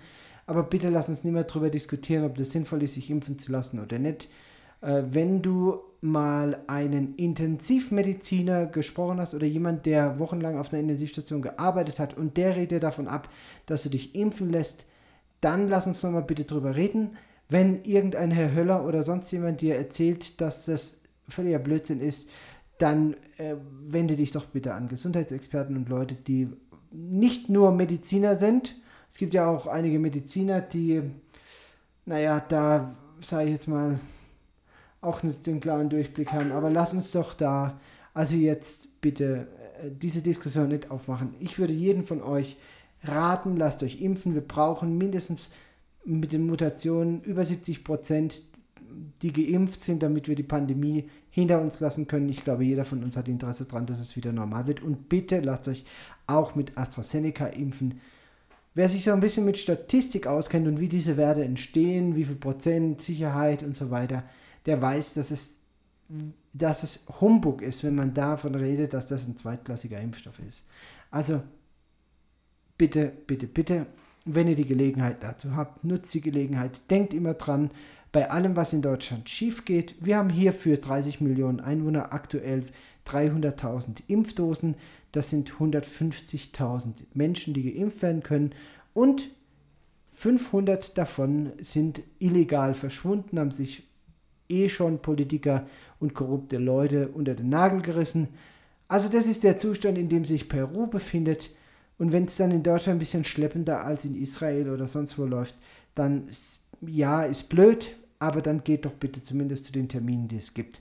aber 0.46 0.62
bitte 0.62 0.88
lass 0.90 1.08
uns 1.08 1.24
nicht 1.24 1.32
mehr 1.32 1.44
darüber 1.44 1.70
diskutieren, 1.70 2.24
ob 2.24 2.36
das 2.36 2.50
sinnvoll 2.50 2.82
ist, 2.82 2.94
sich 2.94 3.10
impfen 3.10 3.38
zu 3.38 3.50
lassen 3.50 3.80
oder 3.80 3.98
nicht. 3.98 4.28
Äh, 4.80 5.02
wenn 5.10 5.42
du 5.42 5.80
mal 6.00 6.60
einen 6.66 7.14
Intensivmediziner 7.14 8.66
gesprochen 8.66 9.18
hast 9.18 9.34
oder 9.34 9.46
jemand, 9.46 9.86
der 9.86 10.18
wochenlang 10.18 10.58
auf 10.58 10.72
einer 10.72 10.82
Intensivstation 10.82 11.40
gearbeitet 11.40 11.98
hat 11.98 12.14
und 12.16 12.36
der 12.36 12.56
redet 12.56 12.82
davon 12.82 13.08
ab, 13.08 13.30
dass 13.64 13.84
du 13.84 13.88
dich 13.88 14.14
impfen 14.14 14.50
lässt, 14.50 14.86
dann 15.40 15.68
lass 15.68 15.86
uns 15.86 16.02
nochmal 16.02 16.22
bitte 16.22 16.44
drüber 16.44 16.76
reden. 16.76 17.16
Wenn 17.54 17.84
irgendein 17.84 18.32
Herr 18.32 18.52
Höller 18.52 18.84
oder 18.84 19.04
sonst 19.04 19.30
jemand 19.30 19.60
dir 19.60 19.76
erzählt, 19.76 20.40
dass 20.40 20.64
das 20.64 21.02
völliger 21.28 21.60
Blödsinn 21.60 22.00
ist, 22.00 22.28
dann 22.78 23.14
äh, 23.36 23.54
wende 23.86 24.16
dich 24.16 24.32
doch 24.32 24.46
bitte 24.46 24.74
an 24.74 24.88
Gesundheitsexperten 24.88 25.76
und 25.76 25.88
Leute, 25.88 26.16
die 26.16 26.48
nicht 26.90 27.48
nur 27.50 27.70
Mediziner 27.70 28.34
sind. 28.34 28.74
Es 29.08 29.18
gibt 29.18 29.34
ja 29.34 29.46
auch 29.46 29.68
einige 29.68 30.00
Mediziner, 30.00 30.62
die, 30.62 31.02
naja, 32.06 32.40
da 32.40 32.96
sage 33.20 33.44
ich 33.44 33.52
jetzt 33.52 33.68
mal, 33.68 34.00
auch 35.00 35.22
nicht 35.22 35.46
den 35.46 35.60
klaren 35.60 35.90
Durchblick 35.90 36.32
haben. 36.32 36.50
Aber 36.50 36.70
lass 36.70 36.92
uns 36.92 37.12
doch 37.12 37.34
da, 37.34 37.78
also 38.14 38.34
jetzt 38.34 39.00
bitte 39.00 39.46
äh, 39.80 39.90
diese 39.92 40.22
Diskussion 40.22 40.70
nicht 40.70 40.90
aufmachen. 40.90 41.36
Ich 41.38 41.60
würde 41.60 41.72
jeden 41.72 42.02
von 42.02 42.20
euch 42.20 42.56
raten, 43.04 43.56
lasst 43.56 43.84
euch 43.84 44.00
impfen. 44.00 44.34
Wir 44.34 44.42
brauchen 44.42 44.98
mindestens 44.98 45.52
mit 46.04 46.32
den 46.32 46.46
Mutationen 46.46 47.22
über 47.22 47.44
70 47.44 47.84
Prozent, 47.84 48.42
die 49.22 49.32
geimpft 49.32 49.82
sind, 49.82 50.02
damit 50.02 50.28
wir 50.28 50.36
die 50.36 50.42
Pandemie 50.42 51.08
hinter 51.30 51.60
uns 51.60 51.80
lassen 51.80 52.06
können. 52.06 52.28
Ich 52.28 52.44
glaube, 52.44 52.64
jeder 52.64 52.84
von 52.84 53.02
uns 53.02 53.16
hat 53.16 53.28
Interesse 53.28 53.64
daran, 53.64 53.86
dass 53.86 53.98
es 53.98 54.14
wieder 54.16 54.32
normal 54.32 54.66
wird. 54.66 54.82
Und 54.82 55.08
bitte 55.08 55.40
lasst 55.40 55.66
euch 55.68 55.84
auch 56.26 56.54
mit 56.54 56.76
AstraZeneca 56.78 57.46
impfen. 57.46 58.00
Wer 58.74 58.88
sich 58.88 59.04
so 59.04 59.12
ein 59.12 59.20
bisschen 59.20 59.44
mit 59.44 59.58
Statistik 59.58 60.26
auskennt 60.26 60.66
und 60.66 60.80
wie 60.80 60.88
diese 60.88 61.16
Werte 61.16 61.44
entstehen, 61.44 62.16
wie 62.16 62.24
viel 62.24 62.36
Prozent 62.36 63.02
Sicherheit 63.02 63.62
und 63.62 63.76
so 63.76 63.90
weiter, 63.90 64.24
der 64.66 64.82
weiß, 64.82 65.14
dass 65.14 65.30
es, 65.30 65.60
dass 66.52 66.82
es 66.82 67.06
Humbug 67.20 67.62
ist, 67.62 67.84
wenn 67.84 67.94
man 67.94 68.14
davon 68.14 68.54
redet, 68.54 68.92
dass 68.92 69.06
das 69.06 69.26
ein 69.26 69.36
zweitklassiger 69.36 70.00
Impfstoff 70.00 70.40
ist. 70.46 70.66
Also 71.10 71.42
bitte, 72.76 73.12
bitte, 73.26 73.46
bitte, 73.46 73.86
wenn 74.24 74.48
ihr 74.48 74.56
die 74.56 74.66
Gelegenheit 74.66 75.22
dazu 75.22 75.54
habt, 75.56 75.84
nutzt 75.84 76.14
die 76.14 76.20
Gelegenheit. 76.20 76.82
Denkt 76.90 77.14
immer 77.14 77.34
dran, 77.34 77.70
bei 78.12 78.30
allem, 78.30 78.54
was 78.54 78.72
in 78.72 78.80
Deutschland 78.80 79.28
schief 79.28 79.64
geht. 79.64 79.96
Wir 80.00 80.16
haben 80.16 80.30
hier 80.30 80.52
für 80.52 80.76
30 80.76 81.20
Millionen 81.20 81.60
Einwohner 81.60 82.12
aktuell 82.12 82.64
300.000 83.06 84.04
Impfdosen. 84.06 84.76
Das 85.12 85.30
sind 85.30 85.50
150.000 85.50 87.04
Menschen, 87.12 87.54
die 87.54 87.74
geimpft 87.74 88.02
werden 88.02 88.22
können. 88.22 88.54
Und 88.94 89.30
500 90.12 90.96
davon 90.96 91.52
sind 91.60 92.02
illegal 92.20 92.74
verschwunden, 92.74 93.38
haben 93.38 93.50
sich 93.50 93.88
eh 94.48 94.68
schon 94.68 95.00
Politiker 95.02 95.66
und 95.98 96.14
korrupte 96.14 96.58
Leute 96.58 97.08
unter 97.08 97.34
den 97.34 97.48
Nagel 97.48 97.82
gerissen. 97.82 98.28
Also 98.86 99.08
das 99.08 99.26
ist 99.26 99.42
der 99.42 99.58
Zustand, 99.58 99.98
in 99.98 100.08
dem 100.08 100.24
sich 100.24 100.48
Peru 100.48 100.86
befindet. 100.86 101.50
Und 101.98 102.12
wenn 102.12 102.24
es 102.24 102.36
dann 102.36 102.50
in 102.50 102.62
Deutschland 102.62 102.96
ein 102.96 103.00
bisschen 103.00 103.24
schleppender 103.24 103.84
als 103.84 104.04
in 104.04 104.20
Israel 104.20 104.70
oder 104.70 104.86
sonst 104.86 105.18
wo 105.18 105.24
läuft, 105.24 105.54
dann 105.94 106.24
ja, 106.80 107.22
ist 107.22 107.48
blöd, 107.48 107.96
aber 108.18 108.42
dann 108.42 108.64
geht 108.64 108.84
doch 108.84 108.92
bitte 108.92 109.22
zumindest 109.22 109.66
zu 109.66 109.72
den 109.72 109.88
Terminen, 109.88 110.28
die 110.28 110.36
es 110.36 110.54
gibt 110.54 110.80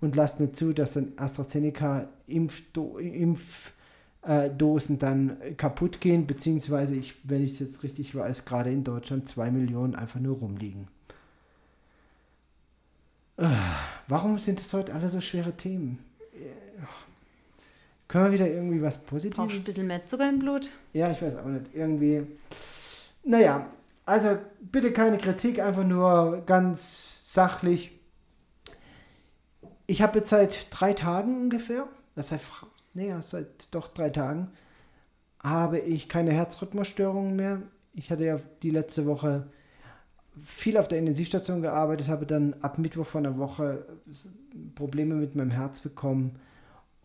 und 0.00 0.16
lasst 0.16 0.40
nicht 0.40 0.56
zu, 0.56 0.72
dass 0.72 0.94
dann 0.94 1.12
AstraZeneca-Impfdosen 1.16 3.72
äh, 4.22 4.98
dann 4.98 5.36
kaputt 5.56 6.00
gehen, 6.00 6.26
beziehungsweise, 6.26 6.94
ich, 6.94 7.16
wenn 7.24 7.42
ich 7.42 7.52
es 7.52 7.58
jetzt 7.58 7.82
richtig 7.82 8.14
weiß, 8.14 8.44
gerade 8.44 8.70
in 8.70 8.84
Deutschland 8.84 9.28
zwei 9.28 9.50
Millionen 9.50 9.94
einfach 9.94 10.20
nur 10.20 10.36
rumliegen. 10.36 10.88
Äh, 13.36 13.48
warum 14.06 14.38
sind 14.38 14.60
es 14.60 14.72
heute 14.72 14.94
alle 14.94 15.08
so 15.08 15.20
schwere 15.20 15.56
Themen? 15.56 15.98
Können 18.08 18.24
wir 18.24 18.32
wieder 18.32 18.48
irgendwie 18.48 18.82
was 18.82 18.98
Positives? 18.98 19.36
Brauchst 19.38 19.58
ein 19.58 19.64
bisschen 19.64 19.86
mehr 19.86 20.04
Zucker 20.06 20.28
im 20.28 20.38
Blut? 20.38 20.70
Ja, 20.94 21.10
ich 21.10 21.20
weiß 21.20 21.36
auch 21.36 21.44
nicht. 21.44 21.66
Irgendwie. 21.74 22.26
Naja, 23.22 23.66
also 24.06 24.38
bitte 24.60 24.92
keine 24.92 25.18
Kritik, 25.18 25.60
einfach 25.60 25.84
nur 25.84 26.42
ganz 26.46 27.32
sachlich 27.32 27.98
ich 29.88 30.02
habe 30.02 30.18
jetzt 30.18 30.28
seit 30.28 30.68
drei 30.70 30.92
Tagen 30.92 31.34
ungefähr, 31.40 31.88
das 32.14 32.30
heißt, 32.30 32.44
nee, 32.94 33.12
seit 33.26 33.74
doch 33.74 33.88
drei 33.88 34.10
Tagen, 34.10 34.52
habe 35.42 35.78
ich 35.78 36.08
keine 36.08 36.32
Herzrhythmusstörungen 36.32 37.34
mehr. 37.34 37.62
Ich 37.94 38.10
hatte 38.10 38.24
ja 38.24 38.38
die 38.62 38.70
letzte 38.70 39.06
Woche 39.06 39.48
viel 40.44 40.76
auf 40.76 40.88
der 40.88 40.98
Intensivstation 40.98 41.62
gearbeitet, 41.62 42.08
habe 42.08 42.26
dann 42.26 42.54
ab 42.60 42.78
Mittwoch 42.78 43.06
von 43.06 43.22
der 43.22 43.38
Woche 43.38 43.86
Probleme 44.74 45.14
mit 45.14 45.34
meinem 45.34 45.50
Herz 45.50 45.80
bekommen. 45.80 46.38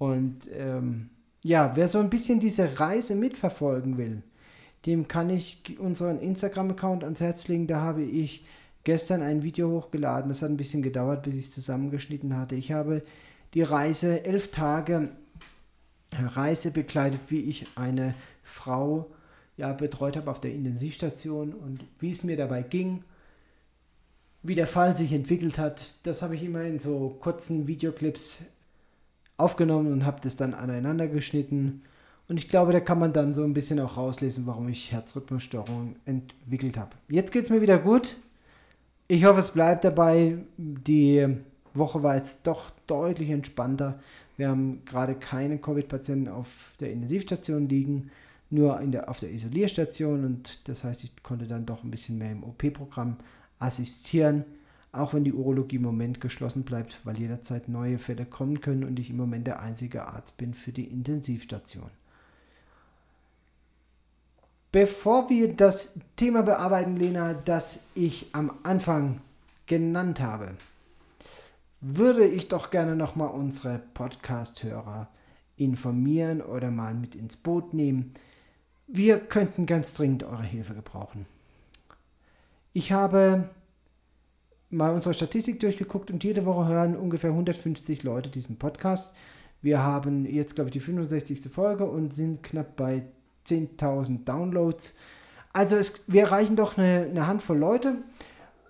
Und 0.03 0.49
ähm, 0.53 1.09
ja, 1.43 1.71
wer 1.75 1.87
so 1.87 1.99
ein 1.99 2.09
bisschen 2.09 2.41
diese 2.41 2.77
Reise 2.77 3.15
mitverfolgen 3.15 3.97
will, 3.97 4.21
dem 4.85 5.07
kann 5.07 5.29
ich 5.29 5.79
unseren 5.79 6.19
Instagram-Account 6.19 7.05
ans 7.05 7.21
Herz 7.21 7.47
legen. 7.47 7.67
Da 7.67 7.79
habe 7.79 8.03
ich 8.03 8.43
gestern 8.83 9.21
ein 9.21 9.43
Video 9.43 9.69
hochgeladen. 9.69 10.27
Das 10.27 10.41
hat 10.41 10.49
ein 10.49 10.57
bisschen 10.57 10.83
gedauert, 10.83 11.23
bis 11.23 11.35
ich 11.35 11.45
es 11.45 11.51
zusammengeschnitten 11.51 12.35
hatte. 12.35 12.55
Ich 12.55 12.73
habe 12.73 13.01
die 13.53 13.61
Reise, 13.61 14.25
elf 14.25 14.51
Tage 14.51 15.11
Reise 16.11 16.71
begleitet, 16.71 17.21
wie 17.29 17.39
ich 17.39 17.65
eine 17.75 18.13
Frau 18.43 19.09
ja, 19.55 19.71
betreut 19.71 20.17
habe 20.17 20.29
auf 20.29 20.41
der 20.41 20.53
Intensivstation 20.53 21.53
und 21.53 21.85
wie 21.99 22.11
es 22.11 22.25
mir 22.25 22.35
dabei 22.35 22.61
ging, 22.61 23.05
wie 24.41 24.55
der 24.55 24.67
Fall 24.67 24.93
sich 24.95 25.13
entwickelt 25.13 25.57
hat. 25.59 25.93
Das 26.03 26.21
habe 26.21 26.35
ich 26.35 26.43
immer 26.43 26.63
in 26.63 26.79
so 26.79 27.15
kurzen 27.21 27.67
Videoclips 27.67 28.43
aufgenommen 29.43 29.91
und 29.91 30.05
habe 30.05 30.21
das 30.21 30.35
dann 30.35 30.53
aneinander 30.53 31.07
geschnitten. 31.07 31.83
Und 32.29 32.37
ich 32.37 32.47
glaube, 32.47 32.71
da 32.71 32.79
kann 32.79 32.99
man 32.99 33.13
dann 33.13 33.33
so 33.33 33.43
ein 33.43 33.53
bisschen 33.53 33.79
auch 33.79 33.97
rauslesen, 33.97 34.47
warum 34.47 34.69
ich 34.69 34.91
Herzrhythmusstörungen 34.91 35.97
entwickelt 36.05 36.77
habe. 36.77 36.91
Jetzt 37.09 37.31
geht 37.31 37.43
es 37.43 37.49
mir 37.49 37.61
wieder 37.61 37.77
gut. 37.77 38.17
Ich 39.07 39.25
hoffe, 39.25 39.41
es 39.41 39.51
bleibt 39.51 39.83
dabei. 39.83 40.37
Die 40.57 41.27
Woche 41.73 42.01
war 42.01 42.15
jetzt 42.15 42.47
doch 42.47 42.69
deutlich 42.87 43.29
entspannter. 43.29 43.99
Wir 44.37 44.49
haben 44.49 44.83
gerade 44.85 45.15
keine 45.15 45.57
Covid-Patienten 45.57 46.29
auf 46.29 46.73
der 46.79 46.91
Intensivstation 46.91 47.67
liegen, 47.69 48.09
nur 48.49 48.79
in 48.79 48.91
der, 48.91 49.09
auf 49.09 49.19
der 49.19 49.31
Isolierstation 49.31 50.25
und 50.25 50.67
das 50.67 50.83
heißt, 50.83 51.03
ich 51.03 51.23
konnte 51.23 51.47
dann 51.47 51.65
doch 51.65 51.83
ein 51.83 51.91
bisschen 51.91 52.17
mehr 52.17 52.31
im 52.31 52.43
OP-Programm 52.43 53.17
assistieren, 53.59 54.45
auch 54.93 55.13
wenn 55.13 55.23
die 55.23 55.33
Urologie 55.33 55.77
im 55.77 55.81
Moment 55.81 56.21
geschlossen 56.21 56.63
bleibt, 56.63 56.95
weil 57.03 57.17
jederzeit 57.17 57.67
neue 57.67 57.97
Fälle 57.97 58.25
kommen 58.25 58.61
können 58.61 58.83
und 58.83 58.99
ich 58.99 59.09
im 59.09 59.17
Moment 59.17 59.47
der 59.47 59.59
einzige 59.59 60.05
Arzt 60.05 60.37
bin 60.37 60.53
für 60.53 60.71
die 60.71 60.85
Intensivstation. 60.85 61.89
Bevor 64.71 65.29
wir 65.29 65.53
das 65.53 65.99
Thema 66.15 66.43
bearbeiten, 66.43 66.95
Lena, 66.95 67.33
das 67.33 67.87
ich 67.95 68.27
am 68.33 68.51
Anfang 68.63 69.19
genannt 69.65 70.21
habe, 70.21 70.51
würde 71.81 72.25
ich 72.25 72.47
doch 72.47 72.69
gerne 72.69 72.95
nochmal 72.95 73.29
unsere 73.29 73.81
Podcast-Hörer 73.95 75.09
informieren 75.57 76.41
oder 76.41 76.69
mal 76.69 76.93
mit 76.93 77.15
ins 77.15 77.35
Boot 77.35 77.73
nehmen. 77.73 78.13
Wir 78.87 79.19
könnten 79.19 79.65
ganz 79.65 79.95
dringend 79.95 80.23
eure 80.23 80.43
Hilfe 80.43 80.75
gebrauchen. 80.75 81.25
Ich 82.73 82.91
habe 82.91 83.49
mal 84.73 84.93
unsere 84.93 85.13
Statistik 85.13 85.59
durchgeguckt 85.59 86.11
und 86.11 86.23
jede 86.23 86.45
Woche 86.45 86.67
hören 86.67 86.95
ungefähr 86.95 87.29
150 87.29 88.03
Leute 88.03 88.29
diesen 88.29 88.57
Podcast. 88.57 89.15
Wir 89.61 89.81
haben 89.81 90.25
jetzt, 90.25 90.55
glaube 90.55 90.69
ich, 90.69 90.73
die 90.73 90.79
65. 90.79 91.41
Folge 91.49 91.85
und 91.85 92.13
sind 92.13 92.43
knapp 92.43 92.75
bei 92.75 93.03
10.000 93.47 94.25
Downloads. 94.25 94.97
Also 95.53 95.77
es, 95.77 96.01
wir 96.07 96.23
erreichen 96.23 96.55
doch 96.55 96.77
eine, 96.77 97.07
eine 97.09 97.27
Handvoll 97.27 97.57
Leute. 97.57 97.95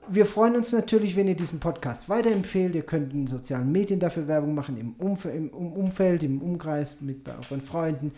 Wir 0.10 0.26
freuen 0.26 0.58
uns 0.58 0.74
natürlich, 0.74 1.16
wenn 1.16 1.30
ihr 1.30 1.36
diesen 1.36 1.62
Podcast 1.62 2.10
weiterempfehlt. 2.10 2.76
Ihr 2.76 2.84
könnt 2.84 3.14
in 3.14 3.26
sozialen 3.26 3.72
Medien 3.72 4.01
dafür 4.01 4.28
Werbung 4.28 4.54
machen, 4.54 4.78
im, 4.78 4.93
Umf 4.97 5.26
im 5.26 5.49
Umfeld, 5.49 6.24
im 6.24 6.41
Umkreis, 6.41 6.99
mit 6.99 7.24
bei 7.24 7.32
euren 7.36 7.62
Freunden. 7.62 8.12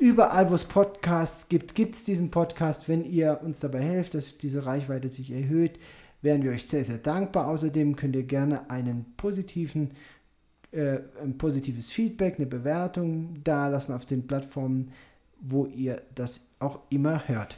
Überall, 0.00 0.50
wo 0.50 0.54
es 0.56 0.64
Podcasts 0.64 1.48
gibt, 1.48 1.74
gibt 1.74 1.94
es 1.94 2.04
diesen 2.04 2.30
Podcast. 2.30 2.88
Wenn 2.88 3.04
ihr 3.04 3.40
uns 3.44 3.60
dabei 3.60 3.80
helft, 3.80 4.14
dass 4.14 4.38
diese 4.38 4.66
Reichweite 4.66 5.08
sich 5.08 5.30
erhöht, 5.30 5.78
wären 6.22 6.42
wir 6.42 6.52
euch 6.52 6.66
sehr, 6.66 6.84
sehr 6.84 6.98
dankbar. 6.98 7.48
Außerdem 7.48 7.96
könnt 7.96 8.16
ihr 8.16 8.24
gerne 8.24 8.70
einen 8.70 9.14
positiven, 9.16 9.92
äh, 10.72 10.98
ein 11.22 11.38
positives 11.38 11.90
Feedback, 11.90 12.36
eine 12.36 12.46
Bewertung 12.46 13.42
dalassen 13.44 13.94
auf 13.94 14.06
den 14.06 14.26
Plattformen, 14.26 14.92
wo 15.40 15.66
ihr 15.66 16.02
das 16.14 16.50
auch 16.58 16.80
immer 16.90 17.26
hört. 17.28 17.56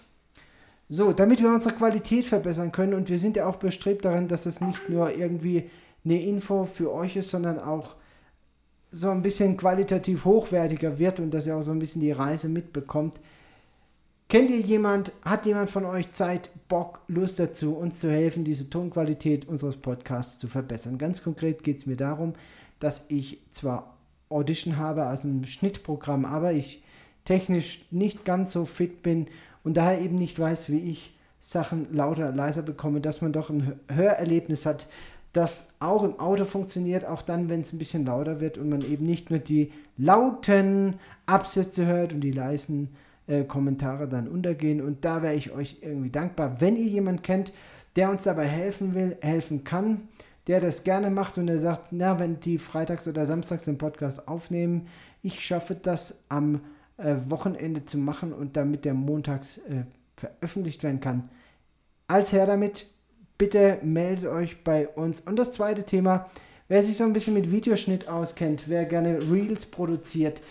So, 0.88 1.12
damit 1.12 1.42
wir 1.42 1.48
unsere 1.48 1.74
Qualität 1.74 2.26
verbessern 2.26 2.70
können 2.70 2.94
und 2.94 3.08
wir 3.08 3.18
sind 3.18 3.36
ja 3.36 3.46
auch 3.46 3.56
bestrebt 3.56 4.04
daran, 4.04 4.28
dass 4.28 4.46
es 4.46 4.60
nicht 4.60 4.88
nur 4.88 5.10
irgendwie 5.10 5.70
eine 6.04 6.20
Info 6.20 6.64
für 6.64 6.92
euch 6.92 7.16
ist, 7.16 7.30
sondern 7.30 7.58
auch 7.58 7.96
so 8.90 9.08
ein 9.08 9.22
bisschen 9.22 9.56
qualitativ 9.56 10.26
hochwertiger 10.26 10.98
wird 10.98 11.18
und 11.18 11.30
dass 11.32 11.46
ihr 11.46 11.56
auch 11.56 11.62
so 11.62 11.70
ein 11.70 11.78
bisschen 11.78 12.02
die 12.02 12.12
Reise 12.12 12.48
mitbekommt. 12.48 13.18
Kennt 14.33 14.51
ihr 14.51 14.61
jemand, 14.61 15.12
hat 15.26 15.45
jemand 15.45 15.68
von 15.68 15.85
euch 15.85 16.11
Zeit, 16.12 16.49
Bock, 16.66 17.01
Lust 17.07 17.39
dazu, 17.39 17.76
uns 17.76 18.01
zu 18.01 18.11
helfen, 18.11 18.45
diese 18.45 18.70
Tonqualität 18.70 19.47
unseres 19.47 19.76
Podcasts 19.76 20.39
zu 20.39 20.49
verbessern? 20.49 20.97
Ganz 20.97 21.22
konkret 21.22 21.62
geht 21.62 21.76
es 21.76 21.85
mir 21.85 21.97
darum, 21.97 22.33
dass 22.80 23.11
ich 23.11 23.43
zwar 23.51 23.99
Audition 24.30 24.78
habe, 24.78 25.05
also 25.05 25.28
ein 25.28 25.47
Schnittprogramm, 25.47 26.24
aber 26.24 26.55
ich 26.55 26.83
technisch 27.26 27.85
nicht 27.91 28.24
ganz 28.24 28.53
so 28.53 28.64
fit 28.64 29.03
bin 29.03 29.26
und 29.64 29.76
daher 29.76 30.01
eben 30.01 30.14
nicht 30.14 30.39
weiß, 30.39 30.70
wie 30.70 30.80
ich 30.80 31.14
Sachen 31.39 31.95
lauter, 31.95 32.33
leiser 32.33 32.62
bekomme, 32.62 33.03
dass 33.03 33.20
man 33.20 33.35
doch 33.35 33.51
ein 33.51 33.78
Hörerlebnis 33.89 34.64
hat, 34.64 34.87
das 35.35 35.74
auch 35.78 36.05
im 36.05 36.18
Auto 36.18 36.47
funktioniert, 36.47 37.05
auch 37.05 37.20
dann, 37.20 37.51
wenn 37.51 37.61
es 37.61 37.74
ein 37.74 37.78
bisschen 37.78 38.07
lauter 38.07 38.41
wird 38.41 38.57
und 38.57 38.70
man 38.70 38.80
eben 38.80 39.05
nicht 39.05 39.28
nur 39.28 39.41
die 39.41 39.72
lauten 39.99 40.95
Absätze 41.26 41.85
hört 41.85 42.14
und 42.14 42.22
die 42.22 42.33
leisen 42.33 42.97
äh, 43.27 43.45
Kommentare 43.45 44.09
dann 44.09 44.29
untergehen. 44.29 44.81
Und 44.81 45.05
da 45.05 45.23
wäre 45.23 45.35
ich 45.35 45.53
euch 45.53 45.79
irgendwie 45.81 46.11
dankbar, 46.11 46.61
wenn 46.61 46.77
ihr 46.77 46.89
jemanden 46.89 47.23
kennt, 47.23 47.53
der 47.97 48.11
uns 48.11 48.23
dabei 48.23 48.47
helfen 48.47 48.95
will, 48.95 49.16
helfen 49.20 49.64
kann, 49.64 50.09
der 50.47 50.61
das 50.61 50.85
gerne 50.85 51.11
macht 51.11 51.39
und 51.39 51.47
der 51.47 51.59
sagt, 51.59 51.89
na, 51.93 52.18
wenn 52.18 52.41
die 52.41 52.59
freitags 52.59 53.07
oder 53.07 53.27
samstags 53.27 53.64
den 53.64 53.79
Podcast 53.79 54.27
aufnehmen, 54.27 54.89
ich 55.23 55.41
schaffe 55.41 55.77
das 55.81 56.25
am 56.29 56.61
äh, 56.97 57.16
Wochenende 57.29 57.85
zu 57.85 57.99
machen 57.99 58.33
und 58.33 58.57
damit 58.57 58.85
der 58.85 58.95
montags 58.95 59.59
äh, 59.59 59.85
veröffentlicht 60.16 60.83
werden 60.83 61.01
kann. 61.01 61.29
Als 62.09 62.33
her 62.33 62.47
damit, 62.47 62.87
bitte 63.39 63.79
meldet 63.83 64.27
euch 64.27 64.64
bei 64.64 64.89
uns. 64.89 65.20
Und 65.20 65.37
das 65.37 65.53
zweite 65.53 65.85
Thema, 65.85 66.29
wer 66.68 66.83
sich 66.83 66.97
so 66.97 67.05
ein 67.05 67.12
bisschen 67.12 67.35
mit 67.35 67.51
Videoschnitt 67.51 68.09
auskennt, 68.09 68.68
wer 68.68 68.85
gerne 68.85 69.18
Reels 69.31 69.66
produziert, 69.66 70.43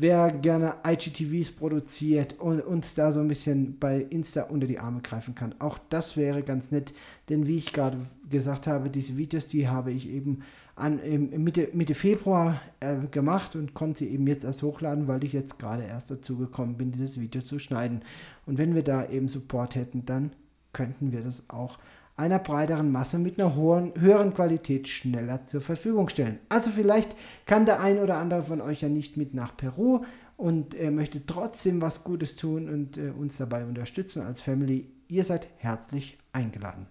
wer 0.00 0.30
gerne 0.32 0.74
IGTVs 0.86 1.52
produziert 1.52 2.38
und 2.38 2.60
uns 2.60 2.94
da 2.94 3.12
so 3.12 3.20
ein 3.20 3.28
bisschen 3.28 3.78
bei 3.78 4.00
Insta 4.00 4.44
unter 4.44 4.66
die 4.66 4.78
Arme 4.78 5.02
greifen 5.02 5.34
kann. 5.34 5.54
Auch 5.58 5.78
das 5.90 6.16
wäre 6.16 6.42
ganz 6.42 6.70
nett, 6.70 6.94
denn 7.28 7.46
wie 7.46 7.58
ich 7.58 7.72
gerade 7.72 7.98
gesagt 8.28 8.66
habe, 8.66 8.88
diese 8.90 9.16
Videos, 9.16 9.46
die 9.48 9.68
habe 9.68 9.92
ich 9.92 10.08
eben 10.08 10.42
an, 10.74 11.00
Mitte, 11.36 11.68
Mitte 11.74 11.94
Februar 11.94 12.60
äh, 12.80 12.96
gemacht 13.10 13.54
und 13.54 13.74
konnte 13.74 14.00
sie 14.00 14.08
eben 14.08 14.26
jetzt 14.26 14.44
erst 14.44 14.62
hochladen, 14.62 15.08
weil 15.08 15.22
ich 15.24 15.34
jetzt 15.34 15.58
gerade 15.58 15.84
erst 15.84 16.10
dazu 16.10 16.38
gekommen 16.38 16.76
bin, 16.76 16.90
dieses 16.90 17.20
Video 17.20 17.42
zu 17.42 17.58
schneiden. 17.58 18.00
Und 18.46 18.56
wenn 18.56 18.74
wir 18.74 18.82
da 18.82 19.06
eben 19.06 19.28
Support 19.28 19.74
hätten, 19.74 20.06
dann 20.06 20.32
könnten 20.72 21.12
wir 21.12 21.22
das 21.22 21.50
auch 21.50 21.78
einer 22.20 22.38
breiteren 22.38 22.92
Masse 22.92 23.18
mit 23.18 23.40
einer 23.40 23.56
hohen, 23.56 23.92
höheren 23.98 24.34
Qualität 24.34 24.86
schneller 24.88 25.46
zur 25.46 25.60
Verfügung 25.60 26.08
stellen. 26.08 26.38
Also 26.48 26.70
vielleicht 26.70 27.16
kann 27.46 27.66
der 27.66 27.80
ein 27.80 27.98
oder 27.98 28.18
andere 28.18 28.42
von 28.42 28.60
euch 28.60 28.82
ja 28.82 28.88
nicht 28.88 29.16
mit 29.16 29.34
nach 29.34 29.56
Peru 29.56 30.04
und 30.36 30.74
äh, 30.74 30.90
möchte 30.90 31.24
trotzdem 31.26 31.80
was 31.80 32.04
Gutes 32.04 32.36
tun 32.36 32.68
und 32.68 32.98
äh, 32.98 33.10
uns 33.10 33.38
dabei 33.38 33.64
unterstützen 33.64 34.22
als 34.22 34.40
Family. 34.40 34.90
Ihr 35.08 35.24
seid 35.24 35.48
herzlich 35.56 36.18
eingeladen. 36.32 36.86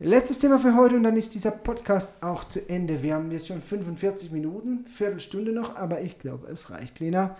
Letztes 0.00 0.38
Thema 0.40 0.58
für 0.58 0.74
heute 0.74 0.96
und 0.96 1.04
dann 1.04 1.16
ist 1.16 1.34
dieser 1.34 1.52
Podcast 1.52 2.22
auch 2.22 2.44
zu 2.44 2.68
Ende. 2.68 3.02
Wir 3.02 3.14
haben 3.14 3.30
jetzt 3.30 3.46
schon 3.46 3.62
45 3.62 4.32
Minuten, 4.32 4.86
Viertelstunde 4.86 5.52
noch, 5.52 5.76
aber 5.76 6.00
ich 6.00 6.18
glaube, 6.18 6.48
es 6.48 6.70
reicht, 6.70 7.00
Lena. 7.00 7.36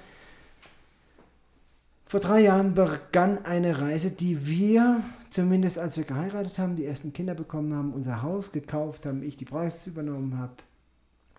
Vor 2.15 2.21
drei 2.21 2.43
Jahren 2.43 2.77
begann 2.77 3.45
eine 3.45 3.81
Reise, 3.81 4.13
die 4.13 4.47
wir, 4.47 5.03
zumindest 5.31 5.81
als 5.81 5.97
wir 5.97 6.05
geheiratet 6.05 6.61
haben, 6.61 6.77
die 6.77 6.85
ersten 6.85 7.13
Kinder 7.13 7.35
bekommen 7.35 7.75
haben, 7.75 7.93
unser 7.93 8.23
Haus 8.23 8.53
gekauft 8.53 9.05
haben, 9.05 9.25
ich 9.25 9.35
die 9.35 9.45
Preise 9.45 9.91
übernommen 9.91 10.39
habe, 10.39 10.53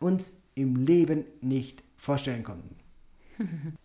uns 0.02 0.34
im 0.54 0.76
Leben 0.76 1.24
nicht 1.40 1.82
vorstellen 1.96 2.44
konnten. 2.44 2.76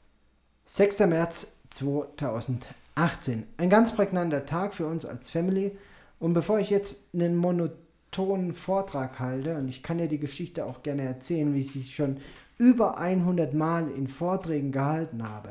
6. 0.67 0.99
März 1.07 1.61
2018. 1.71 3.45
Ein 3.57 3.71
ganz 3.71 3.95
prägnanter 3.95 4.45
Tag 4.45 4.75
für 4.75 4.89
uns 4.89 5.07
als 5.07 5.31
Family. 5.31 5.79
Und 6.19 6.35
bevor 6.35 6.59
ich 6.59 6.71
jetzt 6.71 6.97
einen 7.15 7.37
monotonen 7.37 8.53
Vortrag 8.53 9.21
halte, 9.21 9.57
und 9.59 9.69
ich 9.69 9.85
kann 9.85 10.01
ja 10.01 10.09
die 10.09 10.19
Geschichte 10.19 10.67
auch 10.67 10.83
gerne 10.83 11.03
erzählen, 11.03 11.55
wie 11.55 11.61
ich 11.61 11.71
sie 11.71 11.85
schon 11.85 12.17
über 12.59 12.99
100 12.99 13.55
Mal 13.55 13.89
in 13.93 14.09
Vorträgen 14.09 14.73
gehalten 14.73 15.23
habe, 15.23 15.51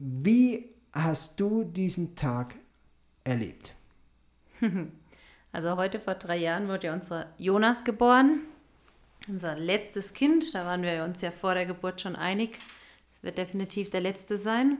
wie 0.00 0.70
hast 0.94 1.38
du 1.38 1.62
diesen 1.62 2.16
Tag 2.16 2.54
erlebt? 3.22 3.74
Also 5.52 5.76
heute 5.76 5.98
vor 5.98 6.14
drei 6.14 6.36
Jahren 6.36 6.68
wurde 6.68 6.86
ja 6.86 6.94
unser 6.94 7.26
Jonas 7.36 7.82
geboren, 7.82 8.42
unser 9.26 9.58
letztes 9.58 10.12
Kind. 10.12 10.54
Da 10.54 10.64
waren 10.64 10.82
wir 10.82 11.02
uns 11.02 11.22
ja 11.22 11.32
vor 11.32 11.54
der 11.54 11.66
Geburt 11.66 12.00
schon 12.00 12.14
einig. 12.14 12.56
Es 13.10 13.24
wird 13.24 13.36
definitiv 13.36 13.90
der 13.90 14.00
letzte 14.00 14.38
sein. 14.38 14.78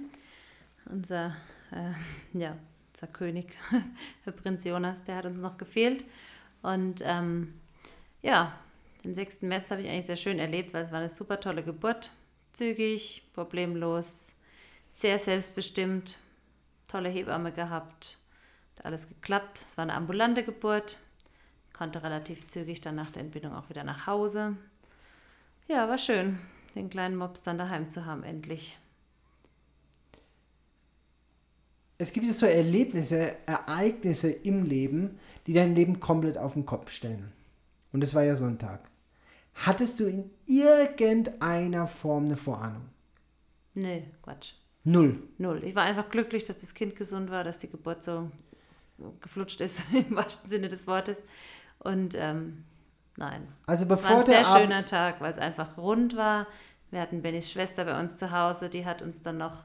Unser, 0.87 1.35
äh, 1.73 2.39
ja, 2.39 2.57
unser 2.95 3.09
König, 3.09 3.47
der 4.27 4.31
Prinz 4.31 4.63
Jonas, 4.63 5.03
der 5.03 5.17
hat 5.17 5.27
uns 5.27 5.39
noch 5.39 5.59
gefehlt. 5.59 6.05
Und 6.63 7.03
ähm, 7.05 7.55
ja, 8.23 8.57
den 9.03 9.17
6. 9.17 9.43
März 9.43 9.73
habe 9.73 9.83
ich 9.83 9.89
eigentlich 9.89 10.07
sehr 10.07 10.15
schön 10.15 10.39
erlebt, 10.39 10.73
weil 10.73 10.85
es 10.85 10.93
war 10.93 11.01
eine 11.01 11.09
super 11.09 11.41
tolle 11.41 11.65
Geburt. 11.65 12.13
Zügig, 12.53 13.25
problemlos, 13.35 14.35
sehr 14.91 15.19
selbstbestimmt, 15.19 16.19
tolle 16.89 17.09
Hebamme 17.09 17.53
gehabt, 17.53 18.19
hat 18.77 18.85
alles 18.85 19.09
geklappt. 19.09 19.59
Es 19.59 19.77
war 19.79 19.83
eine 19.83 19.95
ambulante 19.95 20.45
Geburt, 20.45 20.99
konnte 21.73 22.03
relativ 22.03 22.47
zügig 22.49 22.81
dann 22.81 22.97
nach 22.97 23.11
der 23.11 23.23
Entbindung 23.23 23.55
auch 23.55 23.71
wieder 23.71 23.85
nach 23.85 24.07
Hause. 24.07 24.57
Ja, 25.69 25.89
war 25.89 25.99
schön, 25.99 26.39
den 26.75 26.91
kleinen 26.91 27.17
Mops 27.17 27.43
dann 27.43 27.57
daheim 27.57 27.89
zu 27.89 28.05
haben, 28.05 28.25
endlich. 28.25 28.79
Es 31.97 32.13
gibt 32.13 32.27
so 32.33 32.47
Erlebnisse, 32.47 33.37
Ereignisse 33.47 34.31
im 34.31 34.65
Leben, 34.65 35.19
die 35.47 35.53
dein 35.53 35.75
Leben 35.75 36.01
komplett 36.01 36.39
auf 36.39 36.55
den 36.55 36.65
Kopf 36.65 36.91
stellen. 36.91 37.33
Und 37.93 38.03
es 38.03 38.15
war 38.15 38.23
ja 38.23 38.37
so 38.37 38.47
ein 38.47 38.59
Tag. 38.59 38.91
Hattest 39.55 40.01
du 40.01 40.05
in 40.05 40.31
irgendeiner 40.47 41.87
Form 41.87 42.25
eine 42.25 42.37
Vorahnung? 42.39 42.89
Nee, 43.75 44.07
Quatsch. 44.23 44.55
Null. 44.85 45.23
Null. 45.39 45.63
Ich 45.65 45.75
war 45.75 45.85
einfach 45.85 46.09
glücklich, 46.11 46.45
dass 46.45 46.59
das 46.59 46.75
Kind 46.75 46.97
gesund 46.97 47.31
war, 47.31 47.45
dass 47.45 47.59
die 47.59 47.71
Geburt 47.71 48.03
so 48.03 48.31
geflutscht 49.21 49.61
ist, 49.61 49.83
im 49.93 50.17
wahrsten 50.17 50.49
Sinne 50.49 50.69
des 50.69 50.87
Wortes. 50.87 51.23
Und 51.79 52.15
ähm, 52.15 52.65
nein. 53.17 53.49
Also 53.67 53.87
bevor 53.87 54.11
war 54.11 54.19
ein 54.21 54.27
sehr 54.27 54.45
schöner 54.45 54.85
Tag, 54.85 55.21
weil 55.21 55.31
es 55.31 55.39
einfach 55.39 55.77
rund 55.77 56.17
war. 56.17 56.47
Wir 56.91 57.01
hatten 57.01 57.23
Bennys 57.23 57.51
Schwester 57.51 57.85
bei 57.85 57.99
uns 57.99 58.17
zu 58.17 58.31
Hause, 58.33 58.69
die 58.69 58.85
hat 58.85 59.01
uns 59.01 59.23
dann 59.23 59.39
noch, 59.39 59.65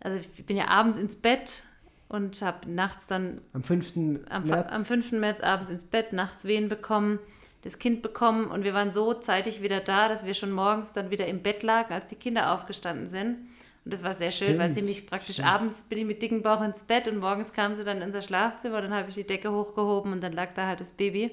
also 0.00 0.16
ich 0.18 0.46
bin 0.46 0.56
ja 0.56 0.68
abends 0.68 0.98
ins 0.98 1.16
Bett 1.16 1.64
und 2.08 2.40
habe 2.42 2.70
nachts 2.70 3.08
dann 3.08 3.40
am 3.52 3.64
5. 3.64 3.96
Am, 4.28 4.44
März. 4.44 4.76
am 4.76 4.84
5. 4.84 5.12
März 5.12 5.40
abends 5.40 5.70
ins 5.70 5.84
Bett, 5.84 6.12
nachts 6.12 6.44
Wehen 6.44 6.68
bekommen, 6.68 7.18
das 7.62 7.80
Kind 7.80 8.02
bekommen 8.02 8.46
und 8.46 8.62
wir 8.62 8.72
waren 8.72 8.92
so 8.92 9.14
zeitig 9.14 9.62
wieder 9.62 9.80
da, 9.80 10.08
dass 10.08 10.24
wir 10.24 10.34
schon 10.34 10.52
morgens 10.52 10.92
dann 10.92 11.10
wieder 11.10 11.26
im 11.26 11.42
Bett 11.42 11.64
lagen, 11.64 11.92
als 11.92 12.06
die 12.06 12.16
Kinder 12.16 12.52
aufgestanden 12.52 13.08
sind. 13.08 13.38
Und 13.84 13.92
das 13.92 14.02
war 14.02 14.14
sehr 14.14 14.30
schön, 14.30 14.46
Stimmt. 14.46 14.60
weil 14.60 14.72
sie 14.72 14.82
mich 14.82 15.06
praktisch 15.06 15.36
Stimmt. 15.36 15.48
abends 15.48 15.82
bin 15.82 15.98
ich 15.98 16.04
mit 16.06 16.22
dicken 16.22 16.42
Bauch 16.42 16.62
ins 16.62 16.84
Bett 16.84 17.06
und 17.06 17.18
morgens 17.18 17.52
kam 17.52 17.74
sie 17.74 17.84
dann 17.84 17.98
in 17.98 18.04
unser 18.04 18.22
Schlafzimmer, 18.22 18.80
dann 18.80 18.94
habe 18.94 19.10
ich 19.10 19.14
die 19.14 19.26
Decke 19.26 19.52
hochgehoben 19.52 20.12
und 20.12 20.22
dann 20.22 20.32
lag 20.32 20.54
da 20.54 20.66
halt 20.66 20.80
das 20.80 20.92
Baby. 20.92 21.32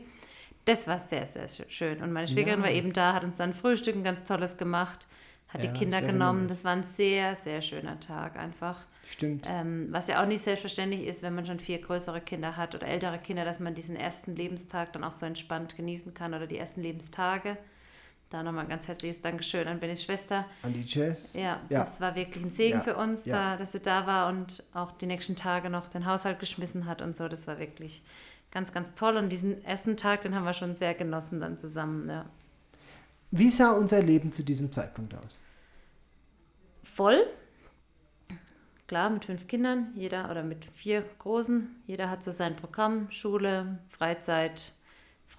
Das 0.65 0.87
war 0.87 0.99
sehr, 0.99 1.25
sehr 1.25 1.47
schön. 1.69 2.03
Und 2.03 2.11
meine 2.11 2.27
Schwägerin 2.27 2.59
ja. 2.59 2.65
war 2.65 2.71
eben 2.71 2.93
da, 2.93 3.13
hat 3.13 3.23
uns 3.23 3.37
dann 3.37 3.53
Frühstück 3.53 3.95
ein 3.95 4.03
ganz 4.03 4.23
tolles 4.25 4.57
gemacht, 4.57 5.07
hat 5.47 5.63
ja, 5.63 5.71
die 5.71 5.79
Kinder 5.79 6.01
genommen. 6.01 6.47
Das 6.47 6.63
war 6.63 6.73
ein 6.73 6.83
sehr, 6.83 7.35
sehr 7.35 7.61
schöner 7.61 7.99
Tag 7.99 8.37
einfach. 8.37 8.85
Stimmt. 9.09 9.47
Ähm, 9.49 9.87
was 9.89 10.07
ja 10.07 10.21
auch 10.21 10.27
nicht 10.27 10.43
selbstverständlich 10.43 11.05
ist, 11.05 11.23
wenn 11.23 11.35
man 11.35 11.45
schon 11.45 11.59
vier 11.59 11.79
größere 11.79 12.21
Kinder 12.21 12.57
hat 12.57 12.75
oder 12.75 12.87
ältere 12.87 13.17
Kinder, 13.17 13.43
dass 13.43 13.59
man 13.59 13.75
diesen 13.75 13.95
ersten 13.95 14.35
Lebenstag 14.35 14.93
dann 14.93 15.03
auch 15.03 15.11
so 15.11 15.25
entspannt 15.25 15.75
genießen 15.75 16.13
kann 16.13 16.33
oder 16.33 16.47
die 16.47 16.57
ersten 16.57 16.81
Lebenstage. 16.81 17.57
Da 18.31 18.43
nochmal 18.43 18.63
ein 18.63 18.69
ganz 18.69 18.87
herzliches 18.87 19.19
Dankeschön 19.19 19.67
an 19.67 19.81
Bennys 19.81 20.03
Schwester. 20.03 20.45
An 20.63 20.71
die 20.71 20.83
Jess. 20.83 21.33
Ja, 21.33 21.59
ja, 21.69 21.79
das 21.81 21.99
war 21.99 22.15
wirklich 22.15 22.41
ein 22.41 22.49
Segen 22.49 22.77
ja, 22.77 22.83
für 22.83 22.95
uns, 22.95 23.25
ja. 23.25 23.35
da, 23.35 23.57
dass 23.57 23.73
sie 23.73 23.81
da 23.81 24.07
war 24.07 24.29
und 24.29 24.63
auch 24.73 24.93
die 24.93 25.05
nächsten 25.05 25.35
Tage 25.35 25.69
noch 25.69 25.89
den 25.89 26.05
Haushalt 26.05 26.39
geschmissen 26.39 26.85
hat 26.85 27.01
und 27.01 27.13
so. 27.13 27.27
Das 27.27 27.45
war 27.47 27.59
wirklich 27.59 28.01
ganz, 28.49 28.71
ganz 28.71 28.95
toll. 28.95 29.17
Und 29.17 29.27
diesen 29.27 29.61
ersten 29.65 29.97
Tag, 29.97 30.21
den 30.21 30.33
haben 30.33 30.45
wir 30.45 30.53
schon 30.53 30.77
sehr 30.77 30.93
genossen 30.93 31.41
dann 31.41 31.57
zusammen. 31.57 32.09
Ja. 32.09 32.25
Wie 33.31 33.49
sah 33.49 33.71
unser 33.71 34.01
Leben 34.01 34.31
zu 34.31 34.43
diesem 34.43 34.71
Zeitpunkt 34.71 35.13
aus? 35.13 35.37
Voll. 36.83 37.27
Klar, 38.87 39.09
mit 39.09 39.25
fünf 39.25 39.47
Kindern, 39.47 39.91
jeder 39.95 40.31
oder 40.31 40.43
mit 40.43 40.63
vier 40.73 41.03
Großen. 41.19 41.83
Jeder 41.85 42.09
hat 42.09 42.23
so 42.23 42.31
sein 42.31 42.55
Programm, 42.55 43.11
Schule, 43.11 43.79
Freizeit, 43.89 44.73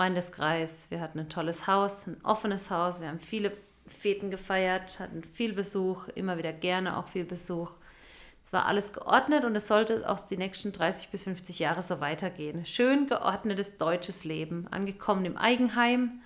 Freundeskreis. 0.02 0.86
Wir 0.88 1.00
hatten 1.00 1.20
ein 1.20 1.28
tolles 1.28 1.68
Haus, 1.68 2.08
ein 2.08 2.16
offenes 2.24 2.70
Haus. 2.70 3.00
Wir 3.00 3.06
haben 3.06 3.20
viele 3.20 3.52
Feten 3.86 4.32
gefeiert, 4.32 4.98
hatten 4.98 5.22
viel 5.22 5.52
Besuch, 5.52 6.08
immer 6.16 6.38
wieder 6.38 6.52
gerne 6.52 6.96
auch 6.96 7.06
viel 7.06 7.24
Besuch. 7.24 7.70
Es 8.44 8.52
war 8.52 8.66
alles 8.66 8.92
geordnet 8.92 9.44
und 9.44 9.54
es 9.54 9.68
sollte 9.68 10.10
auch 10.10 10.18
die 10.26 10.36
nächsten 10.36 10.72
30 10.72 11.10
bis 11.10 11.22
50 11.22 11.60
Jahre 11.60 11.84
so 11.84 12.00
weitergehen. 12.00 12.66
Schön 12.66 13.06
geordnetes 13.06 13.78
deutsches 13.78 14.24
Leben, 14.24 14.66
angekommen 14.72 15.24
im 15.24 15.36
Eigenheim, 15.36 16.20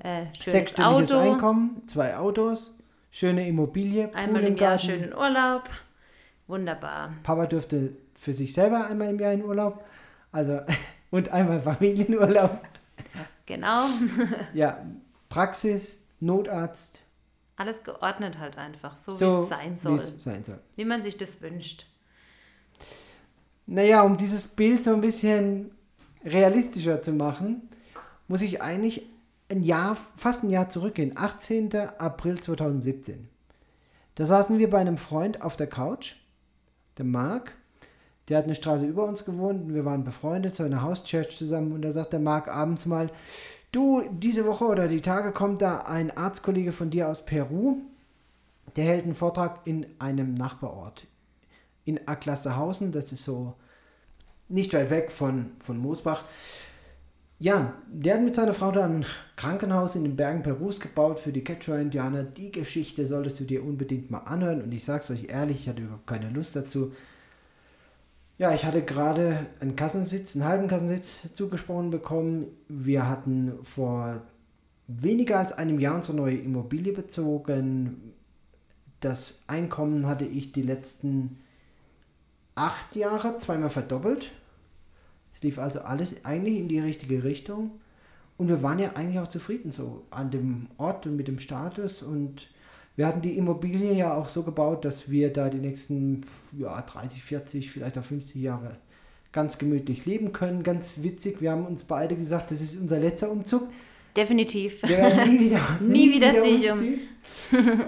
äh, 0.00 0.26
schönes 0.40 0.78
Auto. 0.78 1.18
Einkommen, 1.18 1.82
zwei 1.88 2.16
Autos, 2.16 2.72
schöne 3.10 3.48
Immobilie, 3.48 4.14
einmal 4.14 4.42
im, 4.42 4.52
im 4.52 4.56
Jahr 4.56 4.78
schönen 4.78 5.12
Urlaub, 5.12 5.68
wunderbar. 6.46 7.14
Papa 7.24 7.46
durfte 7.46 7.96
für 8.14 8.32
sich 8.32 8.54
selber 8.54 8.86
einmal 8.86 9.08
im 9.08 9.18
Jahr 9.18 9.32
in 9.32 9.44
Urlaub, 9.44 9.84
also 10.30 10.60
und 11.10 11.30
einmal 11.30 11.60
Familienurlaub. 11.60 12.60
Genau. 13.52 13.86
ja, 14.54 14.82
Praxis, 15.28 15.98
Notarzt. 16.20 17.02
Alles 17.56 17.84
geordnet 17.84 18.38
halt 18.38 18.56
einfach, 18.56 18.96
so, 18.96 19.12
so 19.12 19.26
wie 19.26 19.42
es 19.42 19.48
sein 19.50 19.76
soll. 19.76 19.98
sein 19.98 20.42
soll. 20.42 20.58
Wie 20.74 20.86
man 20.86 21.02
sich 21.02 21.18
das 21.18 21.42
wünscht. 21.42 21.84
Naja, 23.66 24.02
um 24.04 24.16
dieses 24.16 24.46
Bild 24.46 24.82
so 24.82 24.94
ein 24.94 25.02
bisschen 25.02 25.70
realistischer 26.24 27.02
zu 27.02 27.12
machen, 27.12 27.68
muss 28.26 28.40
ich 28.40 28.62
eigentlich 28.62 29.06
ein 29.50 29.62
Jahr, 29.62 29.98
fast 30.16 30.44
ein 30.44 30.50
Jahr 30.50 30.70
zurückgehen. 30.70 31.12
18. 31.14 31.74
April 31.98 32.40
2017. 32.40 33.28
Da 34.14 34.24
saßen 34.24 34.58
wir 34.58 34.70
bei 34.70 34.78
einem 34.78 34.96
Freund 34.96 35.42
auf 35.42 35.58
der 35.58 35.66
Couch, 35.66 36.14
der 36.96 37.04
Marc, 37.04 37.52
der 38.28 38.38
hat 38.38 38.44
eine 38.44 38.54
Straße 38.54 38.86
über 38.86 39.04
uns 39.04 39.24
gewohnt 39.24 39.64
und 39.64 39.74
wir 39.74 39.84
waren 39.84 40.04
befreundet, 40.04 40.54
so 40.54 40.62
eine 40.62 40.82
Hauschurch 40.82 41.36
zusammen 41.36 41.72
und 41.72 41.82
da 41.82 41.90
sagt 41.90 42.12
der 42.12 42.20
Marc 42.20 42.48
abends 42.48 42.86
mal, 42.86 43.10
Du, 43.72 44.02
diese 44.10 44.44
Woche 44.44 44.66
oder 44.66 44.86
die 44.86 45.00
Tage 45.00 45.32
kommt 45.32 45.62
da 45.62 45.78
ein 45.78 46.14
Arztkollege 46.14 46.72
von 46.72 46.90
dir 46.90 47.08
aus 47.08 47.24
Peru, 47.24 47.78
der 48.76 48.84
hält 48.84 49.04
einen 49.04 49.14
Vortrag 49.14 49.60
in 49.64 49.86
einem 49.98 50.34
Nachbarort. 50.34 51.06
In 51.86 52.06
Aklasserhausen, 52.06 52.92
das 52.92 53.12
ist 53.12 53.24
so 53.24 53.54
nicht 54.50 54.74
weit 54.74 54.90
weg 54.90 55.10
von, 55.10 55.52
von 55.58 55.78
Moosbach. 55.78 56.24
Ja, 57.38 57.72
der 57.88 58.14
hat 58.14 58.22
mit 58.22 58.34
seiner 58.34 58.52
Frau 58.52 58.70
da 58.72 58.84
ein 58.84 59.06
Krankenhaus 59.36 59.96
in 59.96 60.04
den 60.04 60.16
Bergen 60.16 60.42
Perus 60.42 60.78
gebaut 60.78 61.18
für 61.18 61.32
die 61.32 61.42
Quechua-Indianer. 61.42 62.24
Die 62.24 62.52
Geschichte 62.52 63.06
solltest 63.06 63.40
du 63.40 63.44
dir 63.44 63.64
unbedingt 63.64 64.10
mal 64.10 64.18
anhören. 64.18 64.60
Und 64.60 64.70
ich 64.70 64.84
sag's 64.84 65.10
euch 65.10 65.30
ehrlich, 65.30 65.60
ich 65.60 65.68
hatte 65.68 65.82
überhaupt 65.82 66.06
keine 66.06 66.28
Lust 66.28 66.54
dazu. 66.54 66.92
Ja, 68.42 68.52
ich 68.52 68.64
hatte 68.64 68.82
gerade 68.82 69.46
einen 69.60 69.76
Kassensitz, 69.76 70.34
einen 70.34 70.44
halben 70.44 70.66
Kassensitz 70.66 71.32
zugesprochen 71.32 71.92
bekommen. 71.92 72.48
Wir 72.66 73.08
hatten 73.08 73.52
vor 73.62 74.20
weniger 74.88 75.38
als 75.38 75.52
einem 75.52 75.78
Jahr 75.78 75.94
unsere 75.94 76.16
neue 76.16 76.38
Immobilie 76.38 76.92
bezogen. 76.92 78.14
Das 78.98 79.44
Einkommen 79.46 80.08
hatte 80.08 80.24
ich 80.24 80.50
die 80.50 80.62
letzten 80.62 81.38
acht 82.56 82.96
Jahre 82.96 83.38
zweimal 83.38 83.70
verdoppelt. 83.70 84.32
Es 85.32 85.44
lief 85.44 85.60
also 85.60 85.82
alles 85.82 86.24
eigentlich 86.24 86.58
in 86.58 86.66
die 86.66 86.80
richtige 86.80 87.22
Richtung. 87.22 87.70
Und 88.38 88.48
wir 88.48 88.60
waren 88.60 88.80
ja 88.80 88.94
eigentlich 88.94 89.20
auch 89.20 89.28
zufrieden 89.28 89.70
so 89.70 90.04
an 90.10 90.32
dem 90.32 90.66
Ort 90.78 91.06
und 91.06 91.14
mit 91.14 91.28
dem 91.28 91.38
Status. 91.38 92.02
Und 92.02 92.48
wir 92.96 93.06
hatten 93.06 93.22
die 93.22 93.36
Immobilie 93.38 93.94
ja 93.94 94.14
auch 94.14 94.28
so 94.28 94.42
gebaut, 94.42 94.84
dass 94.84 95.10
wir 95.10 95.32
da 95.32 95.48
die 95.48 95.58
nächsten 95.58 96.26
ja, 96.52 96.80
30, 96.80 97.22
40, 97.22 97.70
vielleicht 97.70 97.98
auch 97.98 98.04
50 98.04 98.36
Jahre 98.36 98.76
ganz 99.32 99.58
gemütlich 99.58 100.04
leben 100.04 100.32
können. 100.32 100.62
Ganz 100.62 101.02
witzig, 101.02 101.40
wir 101.40 101.52
haben 101.52 101.64
uns 101.64 101.84
beide 101.84 102.16
gesagt, 102.16 102.50
das 102.50 102.60
ist 102.60 102.78
unser 102.78 102.98
letzter 102.98 103.30
Umzug. 103.30 103.68
Definitiv. 104.14 104.82
Wir 104.82 104.98
werden 104.98 105.32
nie 105.32 105.40
wieder, 105.40 105.60
nie, 105.80 105.88
nie 105.88 106.14
wieder, 106.14 106.32
wieder 106.34 106.74
um. 106.74 106.98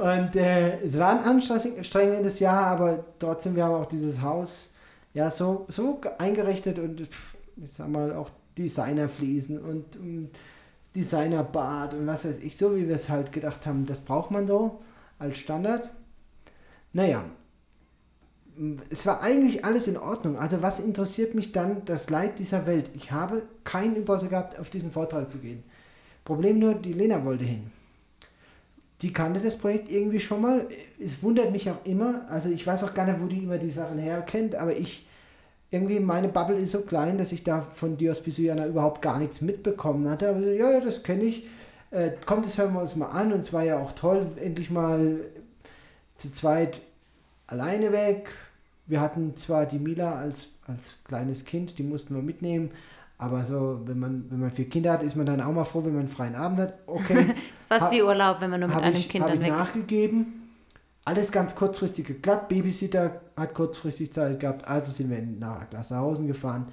Und 0.01 0.37
äh, 0.37 0.81
es 0.81 0.99
war 0.99 1.19
ein 1.19 1.25
anstrengendes 1.25 2.41
Jahr, 2.41 2.67
aber 2.67 3.05
trotzdem, 3.19 3.57
wir 3.57 3.65
haben 3.65 3.75
auch 3.75 3.87
dieses 3.87 4.23
Haus 4.23 4.71
ja 5.13 5.31
so, 5.31 5.67
so 5.69 6.01
eingerichtet 6.19 6.79
und 6.79 7.03
ich 7.03 7.09
sag 7.65 7.89
mal 7.89 8.15
auch 8.15 8.31
Designerfliesen 8.57 9.59
und, 9.59 9.97
und 9.97 10.31
Designerbad 10.97 11.95
und 11.95 12.07
was 12.07 12.25
weiß 12.25 12.39
ich, 12.39 12.57
so 12.57 12.75
wie 12.77 12.89
wir 12.89 12.95
es 12.95 13.11
halt 13.11 13.33
gedacht 13.33 13.67
haben, 13.67 13.85
das 13.85 14.01
braucht 14.01 14.31
man 14.31 14.47
so 14.47 14.81
als 15.25 15.39
Standard. 15.39 15.91
Naja, 16.93 17.25
es 18.89 19.05
war 19.07 19.21
eigentlich 19.21 19.65
alles 19.65 19.89
in 19.89 19.97
Ordnung. 19.97 20.39
Also 20.39 20.63
was 20.63 20.79
interessiert 20.79 21.35
mich 21.35 21.53
dann 21.53 21.85
das 21.87 22.11
Leid 22.11 22.39
dieser 22.39 22.67
Welt? 22.67 22.91
Ich 22.95 23.11
habe 23.11 23.43
kein 23.65 23.97
Interesse 23.97 24.29
gehabt, 24.29 24.59
auf 24.59 24.71
diesen 24.71 24.93
Vortrag 24.93 25.31
zu 25.31 25.39
gehen. 25.39 25.65
Problem 26.25 26.59
nur, 26.59 26.75
die 26.75 26.93
Lena 26.93 27.25
wollte 27.25 27.45
hin. 27.45 27.71
Die 29.03 29.13
kannte 29.13 29.41
das 29.41 29.59
Projekt 29.59 29.91
irgendwie 29.91 30.21
schon 30.21 30.41
mal. 30.41 30.67
Es 30.99 31.23
wundert 31.23 31.51
mich 31.51 31.69
auch 31.69 31.85
immer. 31.85 32.27
Also 32.31 32.49
ich 32.49 32.67
weiß 32.67 32.85
auch 32.85 32.95
gar 32.95 33.07
nicht, 33.07 33.21
wo 33.21 33.27
die 33.27 33.43
immer 33.43 33.59
die 33.59 33.71
Sachen 33.71 33.99
herkennt, 33.99 34.55
aber 34.55 34.77
ich, 34.77 35.09
irgendwie 35.71 35.99
meine 35.99 36.29
Bubble 36.29 36.59
ist 36.59 36.71
so 36.71 36.83
klein, 36.83 37.19
dass 37.19 37.33
ich 37.33 37.43
da 37.43 37.61
von 37.61 37.97
Dios 37.97 38.23
Bisuyana 38.23 38.67
überhaupt 38.67 39.03
gar 39.03 39.19
nichts 39.19 39.41
mitbekommen 39.41 40.09
hatte. 40.09 40.29
Aber 40.29 40.41
ja, 40.41 40.71
ja, 40.71 40.81
das 40.81 41.03
kenne 41.03 41.25
ich 41.25 41.45
äh, 41.95 42.11
kommt, 42.27 42.45
das 42.45 42.59
hören 42.59 42.75
wir 42.75 42.81
uns 42.81 42.97
mal 42.97 43.09
an. 43.09 43.33
Und 43.33 43.41
es 43.41 43.53
war 43.53 43.65
ja 43.65 43.79
auch 43.79 43.93
toll, 43.93 44.27
endlich 44.37 44.71
mal 44.71 45.21
zu 46.17 46.33
zweit 46.33 46.81
alleine 47.47 47.93
weg. 47.93 48.29
Wir 48.87 49.01
hatten 49.01 49.37
zwar 49.37 49.67
die 49.67 49.79
Mila 49.79 50.17
als, 50.17 50.49
als 50.67 50.95
kleines 51.05 51.45
Kind, 51.45 51.79
die 51.79 51.83
mussten 51.83 52.15
wir 52.15 52.23
mitnehmen. 52.23 52.71
Aber 53.17 53.45
so, 53.45 53.81
wenn 53.85 53.99
man, 53.99 54.27
wenn 54.29 54.41
man 54.41 54.51
vier 54.51 54.69
Kinder 54.69 54.93
hat, 54.93 55.03
ist 55.03 55.15
man 55.17 55.25
dann 55.25 55.41
auch 55.41 55.53
mal 55.53 55.65
froh, 55.65 55.85
wenn 55.85 55.93
man 55.93 56.01
einen 56.01 56.09
freien 56.09 56.35
Abend 56.35 56.59
hat. 56.59 56.75
Okay. 56.87 57.15
das 57.29 57.61
ist 57.61 57.69
fast 57.69 57.87
ha, 57.87 57.91
wie 57.93 58.03
Urlaub, 58.03 58.41
wenn 58.41 58.51
man 58.51 58.61
nur 58.61 58.69
mit 58.69 58.79
einem 58.79 58.95
ich, 58.95 59.09
Kind 59.09 59.25
dann 59.25 59.41
weg 59.41 59.49
ist. 59.49 59.57
nachgegeben. 59.57 60.51
Alles 61.05 61.31
ganz 61.31 61.55
kurzfristig 61.55 62.07
geklappt. 62.07 62.49
Babysitter 62.49 63.21
hat 63.37 63.55
kurzfristig 63.55 64.13
Zeit 64.13 64.41
gehabt. 64.41 64.67
Also 64.67 64.91
sind 64.91 65.11
wir 65.11 65.23
nach 65.23 65.71
Glasserhausen 65.71 66.27
gefahren. 66.27 66.67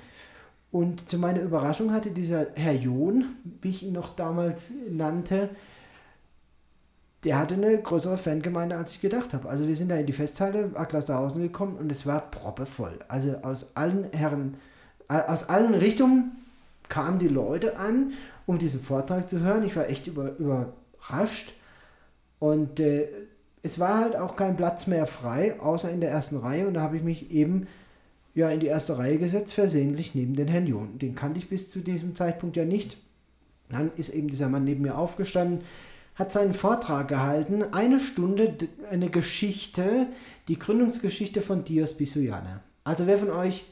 Und 0.71 1.09
zu 1.09 1.17
meiner 1.17 1.41
Überraschung 1.41 1.91
hatte 1.91 2.11
dieser 2.11 2.47
Herr 2.55 2.73
John, 2.73 3.25
wie 3.61 3.69
ich 3.69 3.83
ihn 3.83 3.93
noch 3.93 4.15
damals 4.15 4.73
nannte, 4.89 5.49
der 7.23 7.37
hatte 7.37 7.55
eine 7.55 7.77
größere 7.77 8.17
Fangemeinde, 8.17 8.77
als 8.77 8.93
ich 8.93 9.01
gedacht 9.01 9.33
habe. 9.33 9.49
Also 9.49 9.67
wir 9.67 9.75
sind 9.75 9.89
da 9.89 9.97
in 9.97 10.07
die 10.07 10.13
Festhalle 10.13 10.71
Acklershausen 10.73 11.43
gekommen 11.43 11.77
und 11.77 11.91
es 11.91 12.05
war 12.07 12.31
proppevoll. 12.31 12.97
Also 13.09 13.35
aus 13.43 13.75
allen 13.75 14.11
Herren, 14.11 14.55
aus 15.07 15.49
allen 15.49 15.75
Richtungen 15.75 16.31
kamen 16.89 17.19
die 17.19 17.27
Leute 17.27 17.77
an, 17.77 18.13
um 18.47 18.57
diesen 18.57 18.81
Vortrag 18.81 19.29
zu 19.29 19.41
hören. 19.41 19.63
Ich 19.63 19.75
war 19.75 19.87
echt 19.87 20.07
über, 20.07 20.35
überrascht. 20.37 21.53
Und 22.39 22.79
äh, 22.79 23.07
es 23.61 23.77
war 23.77 23.99
halt 23.99 24.15
auch 24.15 24.35
kein 24.35 24.57
Platz 24.57 24.87
mehr 24.87 25.05
frei, 25.05 25.59
außer 25.59 25.91
in 25.91 26.01
der 26.01 26.09
ersten 26.09 26.37
Reihe. 26.37 26.65
Und 26.65 26.73
da 26.73 26.81
habe 26.81 26.97
ich 26.97 27.03
mich 27.03 27.29
eben 27.29 27.67
ja 28.33 28.49
in 28.49 28.59
die 28.59 28.67
erste 28.67 28.97
Reihe 28.97 29.17
gesetzt, 29.17 29.53
versehentlich 29.53 30.15
neben 30.15 30.35
den 30.35 30.47
Herrn 30.47 30.67
John. 30.67 30.97
Den 30.97 31.15
kannte 31.15 31.39
ich 31.39 31.49
bis 31.49 31.69
zu 31.69 31.79
diesem 31.79 32.15
Zeitpunkt 32.15 32.55
ja 32.55 32.65
nicht. 32.65 32.97
Dann 33.69 33.91
ist 33.95 34.09
eben 34.09 34.27
dieser 34.27 34.49
Mann 34.49 34.63
neben 34.63 34.81
mir 34.81 34.97
aufgestanden, 34.97 35.63
hat 36.15 36.31
seinen 36.31 36.53
Vortrag 36.53 37.07
gehalten, 37.07 37.63
eine 37.71 37.99
Stunde 37.99 38.55
eine 38.89 39.09
Geschichte, 39.09 40.07
die 40.47 40.59
Gründungsgeschichte 40.59 41.41
von 41.41 41.63
Dios 41.63 41.95
Bisuyana. 41.95 42.61
Also 42.83 43.07
wer 43.07 43.17
von 43.17 43.29
euch 43.29 43.65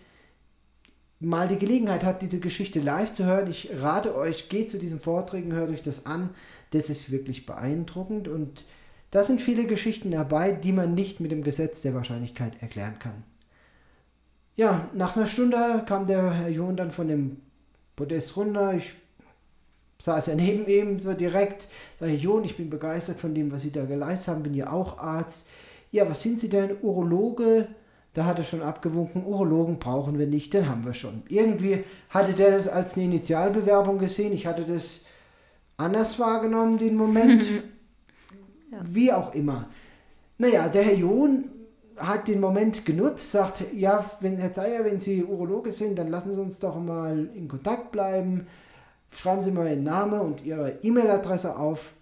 mal 1.20 1.48
die 1.48 1.58
Gelegenheit 1.58 2.04
hat, 2.06 2.22
diese 2.22 2.40
Geschichte 2.40 2.80
live 2.80 3.12
zu 3.12 3.26
hören, 3.26 3.50
ich 3.50 3.70
rate 3.76 4.16
euch, 4.16 4.48
geht 4.50 4.70
zu 4.70 4.80
diesen 4.80 5.02
Vorträgen, 5.02 5.52
hört 5.52 5.70
euch 5.70 5.82
das 5.82 6.06
an. 6.06 6.30
Das 6.72 6.90
ist 6.90 7.12
wirklich 7.12 7.46
beeindruckend 7.46 8.28
und 8.28 8.66
da 9.12 9.24
sind 9.24 9.42
viele 9.42 9.66
Geschichten 9.66 10.12
dabei, 10.12 10.52
die 10.52 10.72
man 10.72 10.94
nicht 10.94 11.20
mit 11.20 11.32
dem 11.32 11.44
Gesetz 11.44 11.82
der 11.82 11.96
Wahrscheinlichkeit 11.96 12.62
erklären 12.62 13.00
kann. 13.00 13.24
Ja, 14.60 14.90
nach 14.94 15.16
einer 15.16 15.26
Stunde 15.26 15.84
kam 15.86 16.06
der 16.06 16.34
Herr 16.34 16.50
John 16.50 16.76
dann 16.76 16.92
von 16.92 17.08
dem 17.08 17.38
Podest 17.96 18.36
runter. 18.36 18.74
Ich 18.74 18.94
saß 20.00 20.28
ja 20.28 20.36
neben 20.36 20.68
ihm 20.68 21.00
so 21.00 21.14
direkt. 21.14 21.70
Sag 21.98 22.10
ich, 22.10 22.22
John, 22.22 22.44
ich 22.44 22.58
bin 22.58 22.70
begeistert 22.70 23.16
von 23.16 23.34
dem, 23.34 23.54
was 23.54 23.62
Sie 23.62 23.72
da 23.72 23.86
geleistet 23.86 24.36
haben. 24.36 24.44
Bin 24.44 24.54
ja 24.54 24.70
auch 24.70 24.98
Arzt. 24.98 25.48
Ja, 25.92 26.10
was 26.10 26.22
sind 26.22 26.42
Sie 26.42 26.50
denn? 26.50 26.76
Urologe? 26.82 27.70
Da 28.14 28.26
hat 28.26 28.38
er 28.38 28.44
schon 28.44 28.62
abgewunken, 28.62 29.26
Urologen 29.26 29.80
brauchen 29.80 30.20
wir 30.20 30.28
nicht, 30.28 30.54
den 30.54 30.68
haben 30.68 30.84
wir 30.84 30.94
schon. 30.94 31.24
Irgendwie 31.30 31.86
hatte 32.10 32.34
der 32.34 32.52
das 32.52 32.68
als 32.68 32.98
eine 32.98 33.06
Initialbewerbung 33.06 33.98
gesehen. 33.98 34.34
Ich 34.34 34.46
hatte 34.46 34.66
das 34.66 35.06
anders 35.78 36.20
wahrgenommen, 36.20 36.78
den 36.78 36.98
Moment. 36.98 37.46
ja. 38.74 38.80
Wie 38.84 39.14
auch 39.14 39.34
immer. 39.34 39.70
Naja, 40.38 40.68
der 40.68 40.84
Herr 40.84 40.96
John 40.96 41.46
hat 42.00 42.28
den 42.28 42.40
Moment 42.40 42.86
genutzt, 42.86 43.32
sagt, 43.32 43.64
ja, 43.74 44.04
wenn 44.22 44.38
Herr 44.38 44.54
Zeyer, 44.54 44.86
wenn 44.86 45.00
Sie 45.00 45.24
Urologe 45.24 45.72
sind, 45.72 46.00
dann 46.00 46.08
lassen 46.08 46.34
Sie 46.34 46.42
uns 46.42 46.60
doch 46.60 46.80
mal 46.80 47.30
in 47.36 47.48
Kontakt 47.48 47.92
bleiben. 47.92 48.48
Schreiben 49.12 49.42
Sie 49.42 49.52
mal 49.52 49.68
Ihren 49.68 49.84
Namen 49.84 50.20
und 50.20 50.44
Ihre 50.44 50.80
E-Mail-Adresse 50.82 51.58
auf. 51.58 51.94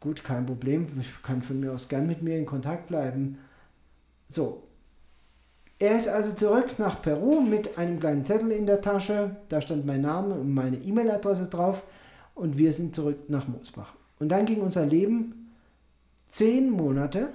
Gut, 0.00 0.22
kein 0.22 0.46
Problem. 0.46 0.86
Ich 1.00 1.22
kann 1.22 1.42
von 1.42 1.60
mir 1.60 1.72
aus 1.72 1.88
gern 1.88 2.06
mit 2.06 2.22
mir 2.22 2.38
in 2.38 2.46
Kontakt 2.46 2.88
bleiben. 2.88 3.38
So. 4.28 4.62
Er 5.78 5.98
ist 5.98 6.08
also 6.08 6.32
zurück 6.32 6.78
nach 6.78 7.02
Peru 7.02 7.40
mit 7.40 7.78
einem 7.78 7.98
kleinen 7.98 8.24
Zettel 8.24 8.52
in 8.52 8.66
der 8.66 8.80
Tasche. 8.80 9.36
Da 9.48 9.60
stand 9.60 9.86
mein 9.86 10.02
Name 10.02 10.34
und 10.34 10.52
meine 10.54 10.76
E-Mail-Adresse 10.76 11.48
drauf. 11.48 11.82
Und 12.34 12.58
wir 12.58 12.72
sind 12.72 12.94
zurück 12.94 13.28
nach 13.28 13.48
Moosbach. 13.48 13.94
Und 14.18 14.28
dann 14.28 14.46
ging 14.46 14.60
unser 14.60 14.86
Leben 14.86 15.52
zehn 16.26 16.70
Monate 16.70 17.28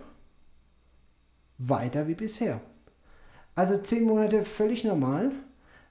weiter 1.59 2.07
wie 2.07 2.15
bisher. 2.15 2.61
Also 3.53 3.77
zehn 3.77 4.05
Monate 4.05 4.43
völlig 4.43 4.83
normal, 4.83 5.31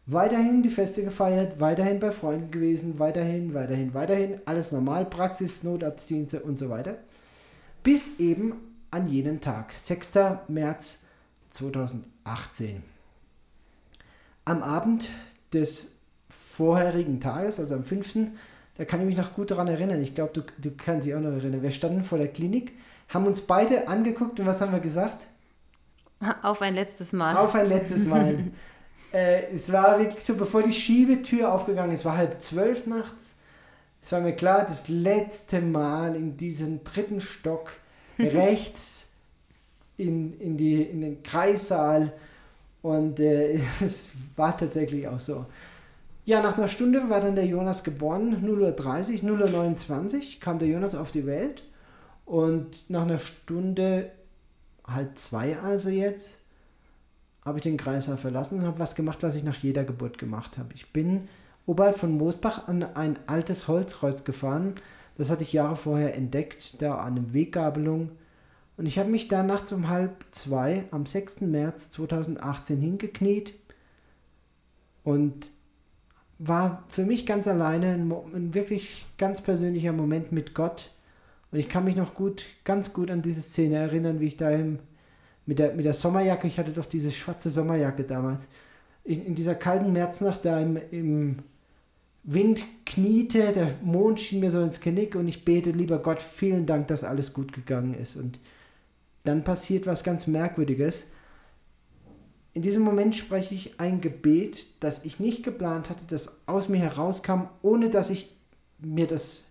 weiterhin 0.06 0.62
die 0.62 0.70
Feste 0.70 1.04
gefeiert, 1.04 1.60
weiterhin 1.60 2.00
bei 2.00 2.10
Freunden 2.10 2.50
gewesen, 2.50 2.98
weiterhin, 2.98 3.54
weiterhin, 3.54 3.94
weiterhin, 3.94 4.40
alles 4.46 4.72
normal, 4.72 5.04
Praxis, 5.04 5.62
Notarztdienste 5.62 6.40
und 6.40 6.58
so 6.58 6.70
weiter. 6.70 6.96
Bis 7.82 8.18
eben 8.18 8.54
an 8.90 9.06
jenen 9.06 9.40
Tag, 9.40 9.72
6. 9.72 10.14
März 10.48 11.00
2018. 11.50 12.82
Am 14.46 14.62
Abend 14.62 15.10
des 15.52 15.92
vorherigen 16.30 17.20
Tages, 17.20 17.60
also 17.60 17.74
am 17.74 17.84
5., 17.84 18.30
da 18.78 18.84
kann 18.84 19.00
ich 19.00 19.06
mich 19.06 19.16
noch 19.16 19.34
gut 19.34 19.50
daran 19.50 19.68
erinnern. 19.68 20.00
Ich 20.00 20.14
glaube, 20.14 20.32
du, 20.32 20.42
du 20.56 20.74
kannst 20.74 21.06
dich 21.06 21.14
auch 21.14 21.20
noch 21.20 21.32
erinnern. 21.32 21.62
Wir 21.62 21.70
standen 21.70 22.04
vor 22.04 22.16
der 22.16 22.28
Klinik, 22.28 22.72
haben 23.08 23.26
uns 23.26 23.42
beide 23.42 23.88
angeguckt 23.88 24.40
und 24.40 24.46
was 24.46 24.60
haben 24.60 24.72
wir 24.72 24.80
gesagt? 24.80 25.26
Auf 26.42 26.62
ein 26.62 26.74
letztes 26.74 27.12
Mal. 27.12 27.36
Auf 27.36 27.54
ein 27.54 27.68
letztes 27.68 28.06
Mal. 28.06 28.38
äh, 29.12 29.46
es 29.52 29.72
war 29.72 29.98
wirklich 29.98 30.24
so, 30.24 30.34
bevor 30.34 30.62
die 30.62 30.72
Schiebetür 30.72 31.52
aufgegangen 31.52 31.92
ist, 31.92 32.04
war 32.04 32.16
halb 32.16 32.42
zwölf 32.42 32.86
nachts. 32.86 33.38
Es 34.00 34.12
war 34.12 34.20
mir 34.20 34.34
klar, 34.34 34.62
das 34.62 34.88
letzte 34.88 35.60
Mal 35.60 36.16
in 36.16 36.36
diesem 36.36 36.82
dritten 36.84 37.20
Stock 37.20 37.72
rechts 38.18 39.12
in, 39.96 40.38
in, 40.40 40.56
die, 40.56 40.82
in 40.82 41.00
den 41.00 41.22
Kreissaal. 41.22 42.12
Und 42.82 43.20
äh, 43.20 43.54
es 43.80 44.06
war 44.36 44.56
tatsächlich 44.56 45.06
auch 45.08 45.20
so. 45.20 45.46
Ja, 46.24 46.42
nach 46.42 46.58
einer 46.58 46.68
Stunde 46.68 47.08
war 47.08 47.20
dann 47.20 47.36
der 47.36 47.46
Jonas 47.46 47.84
geboren, 47.84 48.44
0.30 48.44 49.22
Uhr, 49.24 49.38
0.29 49.38 50.16
Uhr 50.16 50.22
kam 50.40 50.58
der 50.58 50.68
Jonas 50.68 50.94
auf 50.94 51.10
die 51.10 51.26
Welt. 51.26 51.62
Und 52.26 52.90
nach 52.90 53.02
einer 53.02 53.18
Stunde, 53.18 54.10
halb 54.88 55.18
zwei 55.18 55.58
also 55.58 55.90
jetzt, 55.90 56.40
habe 57.44 57.58
ich 57.58 57.62
den 57.62 57.76
Kreislauf 57.76 58.20
verlassen 58.20 58.60
und 58.60 58.66
habe 58.66 58.78
was 58.78 58.94
gemacht, 58.94 59.22
was 59.22 59.36
ich 59.36 59.44
nach 59.44 59.56
jeder 59.56 59.84
Geburt 59.84 60.18
gemacht 60.18 60.58
habe. 60.58 60.74
Ich 60.74 60.92
bin 60.92 61.28
oberhalb 61.66 61.98
von 61.98 62.16
Moosbach 62.16 62.68
an 62.68 62.82
ein 62.82 63.18
altes 63.26 63.68
Holzkreuz 63.68 64.24
gefahren. 64.24 64.74
Das 65.16 65.30
hatte 65.30 65.42
ich 65.42 65.52
Jahre 65.52 65.76
vorher 65.76 66.14
entdeckt, 66.14 66.80
da 66.82 66.96
an 66.96 67.16
einer 67.16 67.32
Weggabelung. 67.32 68.10
Und 68.76 68.86
ich 68.86 68.98
habe 68.98 69.10
mich 69.10 69.28
da 69.28 69.42
nachts 69.42 69.72
um 69.72 69.88
halb 69.88 70.24
zwei 70.30 70.84
am 70.90 71.04
6. 71.04 71.42
März 71.42 71.90
2018 71.90 72.80
hingekniet 72.80 73.54
und 75.02 75.50
war 76.38 76.84
für 76.88 77.04
mich 77.04 77.26
ganz 77.26 77.48
alleine 77.48 77.94
ein, 77.94 78.12
ein, 78.12 78.54
wirklich 78.54 79.06
ganz 79.18 79.42
persönlicher 79.42 79.92
Moment 79.92 80.30
mit 80.30 80.54
Gott. 80.54 80.92
Und 81.50 81.58
ich 81.58 81.68
kann 81.68 81.84
mich 81.84 81.96
noch 81.96 82.14
gut, 82.14 82.44
ganz 82.64 82.92
gut 82.92 83.10
an 83.10 83.22
diese 83.22 83.40
Szene 83.40 83.76
erinnern, 83.76 84.20
wie 84.20 84.26
ich 84.26 84.36
da 84.36 84.50
im, 84.50 84.78
mit, 85.46 85.58
der, 85.58 85.74
mit 85.74 85.84
der 85.84 85.94
Sommerjacke, 85.94 86.46
ich 86.46 86.58
hatte 86.58 86.72
doch 86.72 86.86
diese 86.86 87.10
schwarze 87.10 87.50
Sommerjacke 87.50 88.04
damals, 88.04 88.48
in, 89.04 89.24
in 89.24 89.34
dieser 89.34 89.54
kalten 89.54 89.92
Märznacht 89.92 90.44
da 90.44 90.60
im, 90.60 90.78
im 90.90 91.38
Wind 92.22 92.62
kniete, 92.84 93.52
der 93.52 93.74
Mond 93.82 94.20
schien 94.20 94.40
mir 94.40 94.50
so 94.50 94.60
ins 94.60 94.80
Knick 94.80 95.14
und 95.14 95.28
ich 95.28 95.46
bete, 95.46 95.70
lieber 95.70 95.98
Gott, 95.98 96.20
vielen 96.20 96.66
Dank, 96.66 96.88
dass 96.88 97.04
alles 97.04 97.32
gut 97.32 97.54
gegangen 97.54 97.94
ist. 97.94 98.16
Und 98.16 98.38
dann 99.24 99.44
passiert 99.44 99.86
was 99.86 100.04
ganz 100.04 100.26
Merkwürdiges. 100.26 101.10
In 102.52 102.60
diesem 102.60 102.82
Moment 102.82 103.16
spreche 103.16 103.54
ich 103.54 103.80
ein 103.80 104.02
Gebet, 104.02 104.66
das 104.80 105.06
ich 105.06 105.20
nicht 105.20 105.42
geplant 105.42 105.88
hatte, 105.88 106.04
das 106.06 106.42
aus 106.46 106.68
mir 106.68 106.80
herauskam, 106.80 107.42
ohne 107.62 107.88
dass 107.88 108.10
ich 108.10 108.36
mir 108.78 109.06
das 109.06 109.47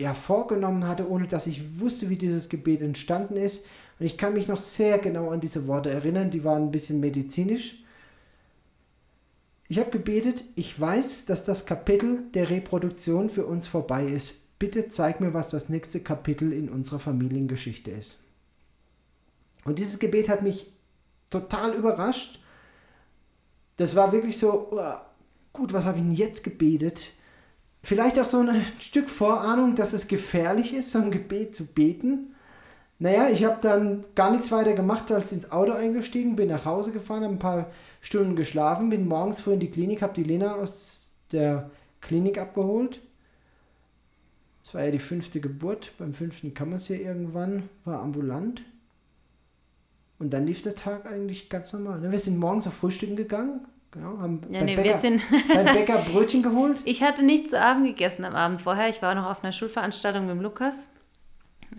ja, 0.00 0.14
vorgenommen 0.14 0.88
hatte, 0.88 1.10
ohne 1.10 1.28
dass 1.28 1.46
ich 1.46 1.78
wusste, 1.78 2.08
wie 2.08 2.16
dieses 2.16 2.48
Gebet 2.48 2.80
entstanden 2.80 3.36
ist. 3.36 3.66
Und 3.98 4.06
ich 4.06 4.16
kann 4.16 4.32
mich 4.32 4.48
noch 4.48 4.58
sehr 4.58 4.98
genau 4.98 5.28
an 5.28 5.42
diese 5.42 5.66
Worte 5.66 5.90
erinnern, 5.90 6.30
die 6.30 6.42
waren 6.42 6.64
ein 6.64 6.70
bisschen 6.70 7.00
medizinisch. 7.00 7.84
Ich 9.68 9.78
habe 9.78 9.90
gebetet, 9.90 10.42
ich 10.56 10.80
weiß, 10.80 11.26
dass 11.26 11.44
das 11.44 11.66
Kapitel 11.66 12.22
der 12.32 12.48
Reproduktion 12.48 13.28
für 13.28 13.44
uns 13.44 13.66
vorbei 13.66 14.06
ist. 14.06 14.58
Bitte 14.58 14.88
zeig 14.88 15.20
mir, 15.20 15.34
was 15.34 15.50
das 15.50 15.68
nächste 15.68 16.00
Kapitel 16.00 16.54
in 16.54 16.70
unserer 16.70 16.98
Familiengeschichte 16.98 17.90
ist. 17.90 18.24
Und 19.66 19.78
dieses 19.78 19.98
Gebet 19.98 20.30
hat 20.30 20.40
mich 20.40 20.72
total 21.28 21.74
überrascht. 21.74 22.40
Das 23.76 23.94
war 23.96 24.12
wirklich 24.12 24.38
so, 24.38 24.68
oh, 24.70 24.94
gut, 25.52 25.74
was 25.74 25.84
habe 25.84 25.98
ich 25.98 26.04
denn 26.04 26.14
jetzt 26.14 26.42
gebetet? 26.42 27.12
Vielleicht 27.82 28.18
auch 28.18 28.26
so 28.26 28.38
ein 28.38 28.64
Stück 28.78 29.08
Vorahnung, 29.08 29.74
dass 29.74 29.92
es 29.92 30.06
gefährlich 30.06 30.74
ist, 30.74 30.90
so 30.90 30.98
ein 30.98 31.10
Gebet 31.10 31.54
zu 31.54 31.66
beten. 31.66 32.34
Naja, 32.98 33.30
ich 33.30 33.44
habe 33.44 33.58
dann 33.62 34.04
gar 34.14 34.30
nichts 34.30 34.52
weiter 34.52 34.74
gemacht, 34.74 35.10
als 35.10 35.32
ins 35.32 35.50
Auto 35.50 35.72
eingestiegen, 35.72 36.36
bin 36.36 36.48
nach 36.48 36.66
Hause 36.66 36.92
gefahren, 36.92 37.24
habe 37.24 37.34
ein 37.34 37.38
paar 37.38 37.70
Stunden 38.02 38.36
geschlafen, 38.36 38.90
bin 38.90 39.08
morgens 39.08 39.40
früh 39.40 39.54
in 39.54 39.60
die 39.60 39.70
Klinik, 39.70 40.02
habe 40.02 40.12
die 40.12 40.24
Lena 40.24 40.56
aus 40.56 41.06
der 41.32 41.70
Klinik 42.02 42.36
abgeholt. 42.36 43.00
Das 44.62 44.74
war 44.74 44.84
ja 44.84 44.90
die 44.90 44.98
fünfte 44.98 45.40
Geburt. 45.40 45.92
Beim 45.98 46.12
fünften 46.12 46.52
man 46.58 46.74
es 46.74 46.88
ja 46.88 46.96
irgendwann, 46.96 47.68
war 47.84 48.00
ambulant. 48.00 48.62
Und 50.18 50.34
dann 50.34 50.46
lief 50.46 50.62
der 50.62 50.74
Tag 50.74 51.06
eigentlich 51.06 51.48
ganz 51.48 51.72
normal. 51.72 52.00
Ne? 52.00 52.12
Wir 52.12 52.20
sind 52.20 52.38
morgens 52.38 52.66
auf 52.66 52.74
Frühstücken 52.74 53.16
gegangen. 53.16 53.66
Genau, 53.92 54.18
haben 54.18 54.40
ja, 54.50 54.62
nee, 54.62 54.76
Bäcker, 54.76 54.88
wir 54.88 54.98
sind 54.98 55.22
beim 55.54 55.64
Bäcker 55.64 55.98
Brötchen 55.98 56.42
geholt. 56.42 56.80
Ich 56.84 57.02
hatte 57.02 57.24
nichts 57.24 57.50
zu 57.50 57.60
Abend 57.60 57.86
gegessen 57.86 58.24
am 58.24 58.36
Abend 58.36 58.60
vorher. 58.60 58.88
Ich 58.88 59.02
war 59.02 59.14
noch 59.14 59.28
auf 59.28 59.42
einer 59.42 59.52
Schulveranstaltung 59.52 60.26
mit 60.26 60.36
dem 60.36 60.42
Lukas. 60.42 60.90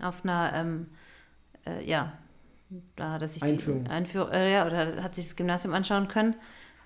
Auf 0.02 0.24
einer, 0.24 0.52
ähm, 0.54 0.86
äh, 1.66 1.84
ja, 1.84 2.12
da 2.96 3.12
hat 3.12 3.22
er 3.22 3.28
sich 3.28 3.42
Einführung. 3.42 3.84
die 3.84 3.90
Einführung, 3.90 4.30
äh, 4.30 4.52
ja, 4.52 4.66
oder 4.66 5.02
hat 5.02 5.14
sich 5.14 5.26
das 5.26 5.36
Gymnasium 5.36 5.74
anschauen 5.74 6.08
können. 6.08 6.34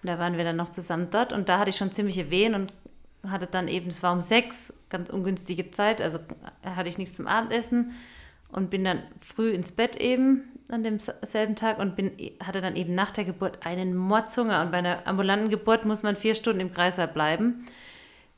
Und 0.03 0.09
da 0.09 0.19
waren 0.19 0.37
wir 0.37 0.45
dann 0.45 0.57
noch 0.57 0.71
zusammen 0.71 1.09
dort 1.11 1.33
und 1.33 1.49
da 1.49 1.59
hatte 1.59 1.71
ich 1.71 1.77
schon 1.77 1.91
ziemliche 1.91 2.31
Wehen 2.31 2.55
und 2.55 2.73
hatte 3.29 3.47
dann 3.47 3.67
eben, 3.67 3.89
es 3.89 4.03
war 4.03 4.13
um 4.13 4.21
sechs, 4.21 4.85
ganz 4.89 5.11
ungünstige 5.11 5.71
Zeit, 5.73 6.01
also 6.01 6.19
hatte 6.63 6.89
ich 6.89 6.99
nichts 6.99 7.17
zum 7.17 7.27
Abendessen 7.27 7.93
und 8.57 8.71
bin 8.71 8.83
dann 8.83 9.03
früh 9.21 9.51
ins 9.51 9.71
Bett 9.71 9.97
eben 9.97 10.51
an 10.69 10.83
demselben 10.83 11.55
Tag 11.55 11.79
und 11.79 11.95
bin, 11.95 12.11
hatte 12.43 12.61
dann 12.61 12.75
eben 12.75 12.95
nach 12.95 13.13
der 13.13 13.25
Geburt 13.25 13.65
einen 13.65 13.95
Mordshunger. 13.95 14.63
Und 14.63 14.73
bei 14.73 14.79
einer 14.79 15.07
ambulanten 15.07 15.51
Geburt 15.51 15.85
muss 15.85 16.03
man 16.03 16.17
vier 16.17 16.35
Stunden 16.35 16.61
im 16.61 16.73
Kreislauf 16.73 17.13
bleiben. 17.13 17.67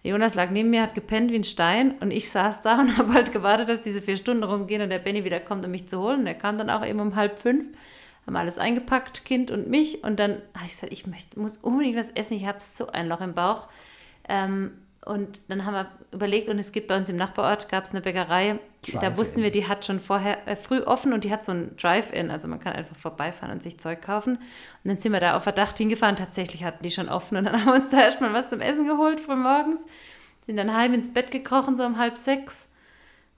Jonas 0.03 0.35
lag 0.35 0.51
neben 0.51 0.71
mir, 0.71 0.83
hat 0.83 0.95
gepennt 0.95 1.31
wie 1.31 1.37
ein 1.37 1.45
Stein 1.45 1.95
und 2.01 2.11
ich 2.11 2.31
saß 2.31 2.63
da 2.63 2.81
und 2.81 2.99
habe 2.99 3.15
halt 3.15 3.33
gewartet, 3.33 3.69
dass 3.69 3.83
diese 3.83 4.03
vier 4.03 4.17
Stunden 4.17 4.43
rumgehen 4.43 4.83
und 4.83 4.91
der 4.91 4.99
Benny 4.99 5.25
wieder 5.25 5.41
kommt, 5.41 5.65
um 5.65 5.71
mich 5.71 5.89
zu 5.89 6.01
holen. 6.01 6.21
Und 6.21 6.27
er 6.27 6.35
kam 6.35 6.59
dann 6.59 6.69
auch 6.69 6.85
eben 6.85 7.01
um 7.01 7.17
halb 7.17 7.39
fünf, 7.39 7.67
haben 8.27 8.37
alles 8.37 8.59
eingepackt, 8.59 9.25
Kind 9.25 9.51
und 9.51 9.69
mich. 9.69 10.03
Und 10.03 10.19
dann 10.19 10.43
habe 10.55 10.67
ich 10.67 10.73
gesagt, 10.73 10.93
ich 10.93 11.07
möchte, 11.07 11.39
muss 11.39 11.57
unbedingt 11.59 11.97
was 11.97 12.11
essen, 12.11 12.35
ich 12.35 12.47
habe 12.47 12.59
so 12.61 12.89
ein 12.89 13.09
Loch 13.09 13.21
im 13.21 13.35
Bauch. 13.35 13.69
Ähm, 14.29 14.73
und 15.09 15.41
dann 15.49 15.65
haben 15.65 15.73
wir 15.73 15.89
überlegt, 16.13 16.51
und 16.51 16.59
es 16.59 16.71
gibt 16.71 16.87
bei 16.87 16.95
uns 16.95 17.09
im 17.09 17.17
Nachbarort, 17.17 17.71
gab 17.71 17.85
es 17.85 17.93
eine 17.93 18.03
Bäckerei, 18.03 18.59
da 19.01 19.17
wussten 19.17 19.43
wir, 19.43 19.51
die 19.51 19.67
hat 19.67 19.87
schon 19.87 20.01
vorher 20.01 20.47
äh, 20.47 20.55
früh 20.55 20.81
offen 20.83 21.15
und 21.15 21.25
die 21.25 21.33
hat 21.33 21.43
so 21.47 21.53
ein 21.53 21.75
Drive-In, 21.79 22.31
also 22.31 22.47
man 22.47 22.61
kann 22.61 22.75
einfach 22.75 22.95
vorbeifahren 22.95 23.55
und 23.55 23.63
sich 23.63 23.81
Zeug 23.81 24.03
kaufen. 24.03 24.37
Und 24.37 24.43
dann 24.85 24.99
sind 24.99 25.13
wir 25.13 25.21
da 25.21 25.35
auf 25.35 25.45
Verdacht 25.45 25.79
hingefahren, 25.79 26.17
tatsächlich 26.17 26.63
hatten 26.63 26.83
die 26.83 26.91
schon 26.91 27.09
offen 27.09 27.39
und 27.39 27.45
dann 27.45 27.55
haben 27.59 27.69
wir 27.69 27.75
uns 27.75 27.89
da 27.89 28.03
erstmal 28.03 28.35
was 28.35 28.49
zum 28.49 28.61
Essen 28.61 28.87
geholt 28.87 29.19
früh 29.19 29.35
morgens, 29.35 29.87
sind 30.45 30.59
dann 30.59 30.77
heim 30.77 30.93
ins 30.93 31.15
Bett 31.15 31.31
gekrochen, 31.31 31.79
so 31.79 31.85
um 31.85 31.97
halb 31.97 32.19
sechs. 32.19 32.67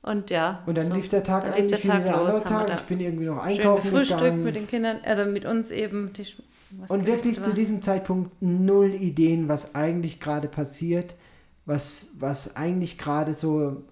Und 0.03 0.31
ja. 0.31 0.65
Und 0.67 0.77
dann 0.77 0.89
so, 0.89 0.95
lief 0.95 1.09
der 1.09 1.23
Tag 1.23 1.45
eigentlich 1.45 1.69
der 1.69 1.93
Tag 1.93 2.01
wie 2.01 2.09
der 2.09 2.17
los, 2.17 2.43
Tag. 2.43 2.69
Ich 2.75 2.81
bin 2.87 2.99
irgendwie 2.99 3.27
noch 3.27 3.39
einkaufen 3.39 3.91
Frühstück 3.91 4.19
gegangen. 4.19 4.43
mit 4.43 4.57
den 4.57 4.67
Kindern, 4.67 4.99
also 5.05 5.25
mit 5.25 5.45
uns 5.45 5.71
eben. 5.71 6.13
Die, 6.15 6.27
und 6.89 7.07
wirklich 7.07 7.41
zu 7.41 7.53
diesem 7.53 7.81
Zeitpunkt 7.81 8.33
null 8.41 8.93
Ideen, 8.93 9.49
was 9.49 9.77
eigentlich 9.77 10.19
gerade 10.19 10.49
passiert 10.49 11.15
was, 11.67 12.13
was 12.19 12.57
eigentlich 12.57 12.99
gerade 12.99 13.33
so 13.33 13.83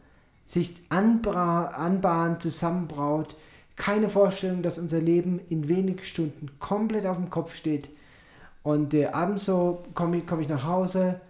sich 0.45 0.83
anbahnt, 0.89 2.43
zusammenbraut. 2.43 3.37
Keine 3.77 4.09
Vorstellung, 4.09 4.63
dass 4.63 4.79
unser 4.79 5.01
Leben 5.01 5.41
in 5.51 5.69
wenigen 5.69 6.03
Stunden 6.03 6.51
komplett 6.59 7.07
auf 7.07 7.17
dem 7.17 7.31
Kopf 7.31 7.55
steht. 7.55 7.91
Und 8.63 8.95
äh, 8.95 9.07
abends 9.07 9.45
so 9.45 9.85
komme 9.95 10.19
ich, 10.19 10.27
komm 10.27 10.41
ich 10.41 10.49
nach 10.49 10.65
Hause, 10.65 11.21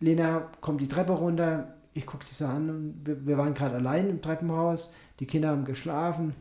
Lena 0.00 0.48
kommt 0.60 0.80
die 0.80 0.88
Treppe 0.88 1.12
runter, 1.12 1.74
ich 1.92 2.06
gucke 2.06 2.24
sie 2.24 2.34
so 2.34 2.46
an 2.46 2.70
und 2.70 3.00
wir, 3.04 3.26
wir 3.26 3.38
waren 3.38 3.54
gerade 3.54 3.76
allein 3.76 4.08
im 4.08 4.22
Treppenhaus, 4.22 4.94
die 5.20 5.26
Kinder 5.26 5.48
haben 5.50 5.64
geschlafen. 5.64 6.34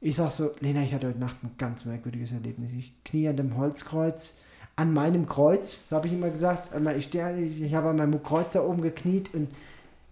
Ich 0.00 0.16
sage 0.16 0.32
so, 0.32 0.50
Lena, 0.60 0.82
ich 0.82 0.92
hatte 0.92 1.08
heute 1.08 1.18
Nacht 1.18 1.36
ein 1.42 1.52
ganz 1.56 1.84
merkwürdiges 1.84 2.32
Erlebnis. 2.32 2.72
Ich 2.72 2.92
knie 3.04 3.28
an 3.28 3.36
dem 3.36 3.56
Holzkreuz 3.56 4.38
an 4.76 4.92
meinem 4.92 5.26
Kreuz, 5.26 5.88
so 5.88 5.96
habe 5.96 6.06
ich 6.06 6.12
immer 6.12 6.28
gesagt, 6.28 6.70
ich, 6.98 7.62
ich 7.62 7.74
habe 7.74 7.88
an 7.88 7.96
meinem 7.96 8.22
Kreuz 8.22 8.52
da 8.52 8.62
oben 8.62 8.82
gekniet 8.82 9.32
und 9.32 9.48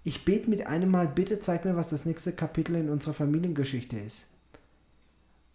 ich 0.04 0.24
bete 0.24 0.48
mit 0.48 0.66
einem 0.66 0.90
Mal, 0.90 1.06
bitte 1.06 1.40
zeig 1.40 1.64
mir, 1.64 1.76
was 1.76 1.90
das 1.90 2.06
nächste 2.06 2.32
Kapitel 2.32 2.74
in 2.76 2.88
unserer 2.88 3.14
Familiengeschichte 3.14 3.98
ist. 3.98 4.26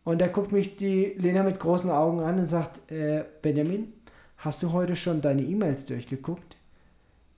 Und 0.04 0.22
da 0.22 0.28
guckt 0.28 0.52
mich 0.52 0.76
die 0.76 1.14
Lena 1.18 1.44
mit 1.44 1.60
großen 1.60 1.90
Augen 1.90 2.22
an 2.22 2.40
und 2.40 2.48
sagt, 2.48 2.92
äh, 2.92 3.26
Benjamin, 3.42 3.94
hast 4.38 4.64
du 4.64 4.72
heute 4.72 4.96
schon 4.96 5.22
deine 5.22 5.42
E-Mails 5.42 5.86
durchgeguckt? 5.86 6.56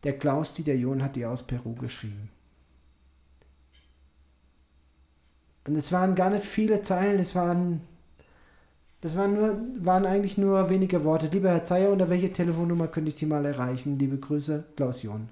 Der 0.03 0.17
Klaus 0.17 0.53
Dieter 0.53 0.73
John 0.73 1.03
hat 1.03 1.15
die 1.15 1.25
aus 1.25 1.43
Peru 1.43 1.73
geschrieben. 1.75 2.29
Und 5.67 5.75
es 5.75 5.91
waren 5.91 6.15
gar 6.15 6.29
nicht 6.29 6.45
viele 6.45 6.81
Zeilen, 6.81 7.19
es 7.19 7.35
waren 7.35 7.81
das 9.01 9.15
waren, 9.17 9.33
nur, 9.33 9.85
waren 9.85 10.05
eigentlich 10.05 10.37
nur 10.37 10.69
wenige 10.69 11.03
Worte. 11.03 11.27
Lieber 11.27 11.49
Herr 11.49 11.65
Zeyer, 11.65 11.91
unter 11.91 12.09
welche 12.09 12.31
Telefonnummer 12.31 12.87
könnte 12.87 13.09
ich 13.09 13.15
Sie 13.15 13.25
mal 13.25 13.43
erreichen? 13.45 13.97
Liebe 13.97 14.17
Grüße, 14.17 14.63
Klaus 14.75 15.01
John. 15.01 15.29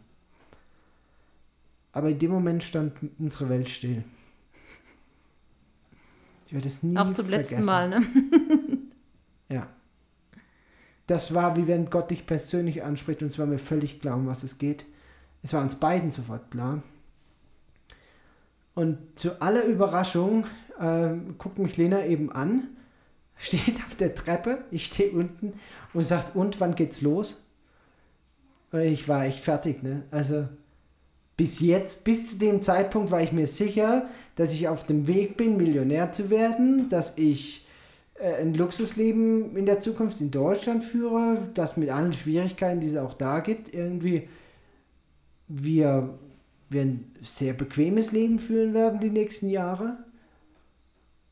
Aber 1.91 2.09
in 2.09 2.17
dem 2.17 2.31
Moment 2.31 2.63
stand 2.63 2.93
unsere 3.19 3.49
Welt 3.49 3.69
still. 3.69 4.03
Ich 6.47 6.53
werde 6.53 6.67
es 6.67 6.81
nie 6.81 6.97
Auch 6.97 7.13
zum 7.13 7.27
vergessen. 7.27 7.57
letzten 7.57 7.65
Mal, 7.65 7.89
ne? 7.89 8.07
ja. 9.49 9.67
Das 11.05 11.35
war, 11.35 11.55
wie 11.55 11.67
wenn 11.67 11.91
Gott 11.91 12.09
dich 12.09 12.25
persönlich 12.25 12.83
anspricht 12.83 13.21
und 13.21 13.27
es 13.27 13.37
war 13.37 13.45
mir 13.45 13.59
völlig 13.59 14.01
klar, 14.01 14.15
um 14.15 14.25
was 14.25 14.41
es 14.41 14.57
geht. 14.57 14.85
Es 15.43 15.53
war 15.53 15.61
uns 15.61 15.75
beiden 15.75 16.09
sofort 16.09 16.49
klar. 16.49 16.81
Und 18.73 18.97
zu 19.15 19.41
aller 19.41 19.65
Überraschung 19.65 20.45
äh, 20.79 21.11
guckt 21.37 21.59
mich 21.59 21.77
Lena 21.77 22.05
eben 22.05 22.31
an 22.31 22.69
steht 23.39 23.77
auf 23.87 23.95
der 23.95 24.13
Treppe, 24.13 24.59
ich 24.69 24.85
stehe 24.85 25.11
unten 25.11 25.53
und 25.93 26.03
sagt, 26.03 26.35
und 26.35 26.59
wann 26.59 26.75
geht's 26.75 27.01
los? 27.01 27.43
Und 28.71 28.81
ich 28.81 29.07
war 29.07 29.25
echt 29.25 29.43
fertig, 29.43 29.81
ne? 29.81 30.03
Also 30.11 30.47
bis 31.35 31.61
jetzt, 31.61 32.03
bis 32.03 32.31
zu 32.31 32.35
dem 32.35 32.61
Zeitpunkt 32.61 33.11
war 33.11 33.23
ich 33.23 33.31
mir 33.31 33.47
sicher, 33.47 34.07
dass 34.35 34.53
ich 34.53 34.67
auf 34.67 34.85
dem 34.85 35.07
Weg 35.07 35.37
bin, 35.37 35.57
Millionär 35.57 36.11
zu 36.11 36.29
werden, 36.29 36.89
dass 36.89 37.17
ich 37.17 37.65
äh, 38.15 38.41
ein 38.41 38.53
Luxusleben 38.53 39.55
in 39.55 39.65
der 39.65 39.79
Zukunft 39.79 40.19
in 40.19 40.31
Deutschland 40.31 40.83
führe, 40.83 41.49
das 41.53 41.77
mit 41.77 41.89
allen 41.89 42.13
Schwierigkeiten, 42.13 42.81
die 42.81 42.87
es 42.87 42.97
auch 42.97 43.13
da 43.13 43.39
gibt, 43.39 43.73
irgendwie 43.73 44.27
wir, 45.47 46.19
wir 46.69 46.81
ein 46.81 47.11
sehr 47.21 47.53
bequemes 47.53 48.11
Leben 48.11 48.37
führen 48.37 48.73
werden 48.73 48.99
die 48.99 49.09
nächsten 49.09 49.49
Jahre. 49.49 49.97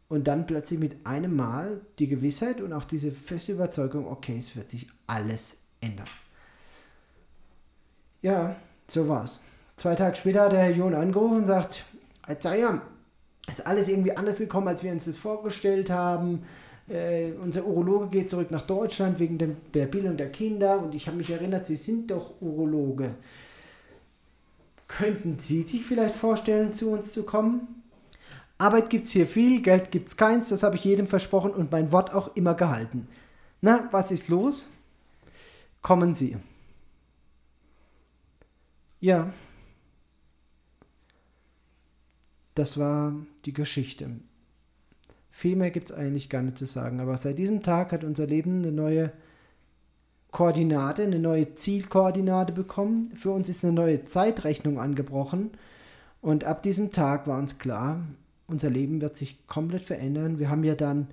Und 0.10 0.28
dann 0.28 0.46
plötzlich 0.46 0.80
mit 0.80 1.06
einem 1.06 1.36
Mal 1.36 1.82
die 2.00 2.08
Gewissheit 2.08 2.62
und 2.62 2.72
auch 2.72 2.86
diese 2.86 3.12
feste 3.12 3.52
Überzeugung, 3.52 4.08
okay, 4.08 4.38
es 4.38 4.56
wird 4.56 4.70
sich 4.70 4.88
alles 5.06 5.58
ändern. 5.82 6.08
Ja, 8.22 8.56
so 8.88 9.08
war's. 9.08 9.44
Zwei 9.76 9.96
Tage 9.96 10.16
später 10.16 10.44
hat 10.44 10.54
der 10.54 10.60
Herr 10.62 10.72
John 10.72 10.94
angerufen 10.94 11.38
und 11.38 11.46
sagt, 11.46 11.86
Zayam, 12.40 12.82
ist 13.48 13.66
alles 13.66 13.88
irgendwie 13.88 14.16
anders 14.16 14.40
gekommen, 14.40 14.68
als 14.68 14.84
wir 14.84 14.92
uns 14.92 15.06
das 15.06 15.18
vorgestellt 15.18 15.90
haben. 15.90 16.44
Äh, 16.90 17.32
unser 17.42 17.66
Urologe 17.66 18.08
geht 18.08 18.30
zurück 18.30 18.52
nach 18.52 18.62
Deutschland 18.62 19.20
wegen 19.20 19.38
der 19.74 19.86
Bildung 19.86 20.18
der 20.18 20.32
Kinder 20.32 20.80
und 20.80 20.96
ich 20.96 21.08
habe 21.08 21.18
mich 21.18 21.30
erinnert, 21.30 21.66
Sie 21.66 21.76
sind 21.76 22.12
doch 22.12 22.42
Urologe. 22.42 23.16
Könnten 24.88 25.40
Sie 25.40 25.62
sich 25.64 25.84
vielleicht 25.84 26.16
vorstellen, 26.16 26.74
zu 26.74 26.92
uns 26.92 27.12
zu 27.12 27.26
kommen? 27.26 27.77
Arbeit 28.58 28.90
gibt 28.90 29.06
es 29.06 29.12
hier 29.12 29.28
viel, 29.28 29.62
Geld 29.62 29.92
gibt 29.92 30.10
es 30.10 30.18
keins, 30.18 30.50
das 30.50 30.64
habe 30.64 30.76
ich 30.76 30.84
jedem 30.84 31.08
versprochen 31.08 31.52
und 31.52 31.72
mein 31.72 31.92
Wort 31.92 32.14
auch 32.14 32.36
immer 32.36 32.56
gehalten. 32.56 33.08
Na, 33.62 33.88
was 33.92 34.12
ist 34.12 34.30
los? 34.30 34.72
Kommen 35.82 36.14
Sie. 36.14 36.38
Ja. 39.00 39.32
Das 42.56 42.80
war 42.80 43.14
die 43.46 43.54
Geschichte. 43.54 44.10
Viel 45.30 45.56
mehr 45.56 45.70
gibt 45.70 45.92
es 45.92 45.96
eigentlich 45.96 46.30
gar 46.30 46.42
nicht 46.42 46.58
zu 46.58 46.66
sagen. 46.66 47.00
Aber 47.00 47.16
seit 47.18 47.38
diesem 47.38 47.62
Tag 47.62 47.92
hat 47.92 48.04
unser 48.04 48.26
Leben 48.26 48.64
eine 48.64 48.72
neue 48.72 49.12
Koordinate, 50.32 51.04
eine 51.04 51.20
neue 51.20 51.54
Zielkoordinate 51.54 52.54
bekommen. 52.54 53.12
Für 53.16 53.30
uns 53.32 53.48
ist 53.48 53.64
eine 53.64 53.74
neue 53.74 54.06
Zeitrechnung 54.06 54.80
angebrochen. 54.80 55.52
Und 56.22 56.44
ab 56.44 56.64
diesem 56.64 56.92
Tag 56.92 57.28
war 57.28 57.38
uns 57.38 57.60
klar, 57.60 58.02
unser 58.48 58.70
Leben 58.70 59.02
wird 59.02 59.16
sich 59.16 59.46
komplett 59.48 59.84
verändern. 59.84 60.40
Wir 60.40 60.50
haben 60.50 60.64
ja 60.64 60.76
dann 60.76 61.08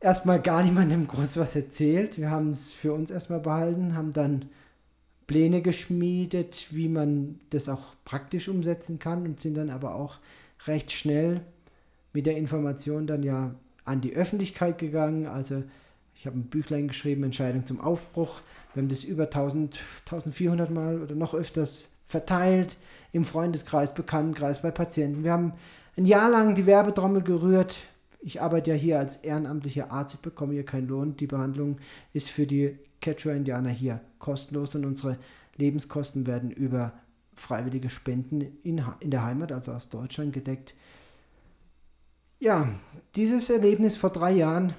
erstmal 0.00 0.40
gar 0.40 0.62
niemandem 0.62 1.08
groß 1.08 1.36
was 1.36 1.56
erzählt. 1.56 2.18
Wir 2.18 2.30
haben 2.30 2.50
es 2.50 2.72
für 2.72 2.92
uns 2.92 3.10
erstmal 3.10 3.40
behalten, 3.40 3.94
haben 3.94 4.12
dann 4.12 4.46
Pläne 5.26 5.62
geschmiedet, 5.62 6.68
wie 6.70 6.88
man 6.88 7.40
das 7.50 7.68
auch 7.68 7.94
praktisch 8.04 8.48
umsetzen 8.48 8.98
kann 8.98 9.24
und 9.24 9.40
sind 9.40 9.56
dann 9.56 9.70
aber 9.70 9.94
auch 9.94 10.18
recht 10.66 10.92
schnell 10.92 11.40
mit 12.12 12.26
der 12.26 12.36
Information 12.36 13.06
dann 13.06 13.22
ja 13.22 13.54
an 13.84 14.00
die 14.00 14.14
Öffentlichkeit 14.14 14.78
gegangen. 14.78 15.26
Also 15.26 15.62
ich 16.14 16.26
habe 16.26 16.38
ein 16.38 16.44
Büchlein 16.46 16.88
geschrieben, 16.88 17.24
Entscheidung 17.24 17.66
zum 17.66 17.80
Aufbruch. 17.80 18.40
Wir 18.72 18.82
haben 18.82 18.88
das 18.88 19.04
über 19.04 19.24
1000, 19.24 19.78
1400 20.06 20.70
Mal 20.70 21.00
oder 21.00 21.14
noch 21.14 21.34
öfters 21.34 21.90
verteilt 22.06 22.76
im 23.12 23.24
Freundeskreis, 23.24 23.94
Bekanntenkreis, 23.94 24.62
bei 24.62 24.70
Patienten. 24.70 25.24
Wir 25.24 25.32
haben 25.32 25.54
ein 25.96 26.04
Jahr 26.04 26.30
lang 26.30 26.54
die 26.54 26.66
Werbetrommel 26.66 27.22
gerührt. 27.22 27.76
Ich 28.20 28.42
arbeite 28.42 28.70
ja 28.70 28.76
hier 28.76 28.98
als 28.98 29.18
ehrenamtlicher 29.18 29.90
Arzt, 29.90 30.14
ich 30.14 30.20
bekomme 30.20 30.52
hier 30.52 30.64
keinen 30.64 30.88
Lohn. 30.88 31.16
Die 31.16 31.26
Behandlung 31.26 31.78
ist 32.12 32.28
für 32.28 32.46
die 32.46 32.78
Quechua-Indianer 33.00 33.70
hier 33.70 34.00
kostenlos 34.18 34.74
und 34.74 34.84
unsere 34.84 35.18
Lebenskosten 35.56 36.26
werden 36.26 36.50
über 36.50 36.92
freiwillige 37.34 37.90
Spenden 37.90 38.40
in, 38.62 38.82
in 39.00 39.10
der 39.10 39.24
Heimat, 39.24 39.52
also 39.52 39.72
aus 39.72 39.88
Deutschland, 39.88 40.32
gedeckt. 40.32 40.74
Ja, 42.40 42.68
dieses 43.14 43.48
Erlebnis 43.48 43.96
vor 43.96 44.10
drei 44.10 44.32
Jahren 44.32 44.74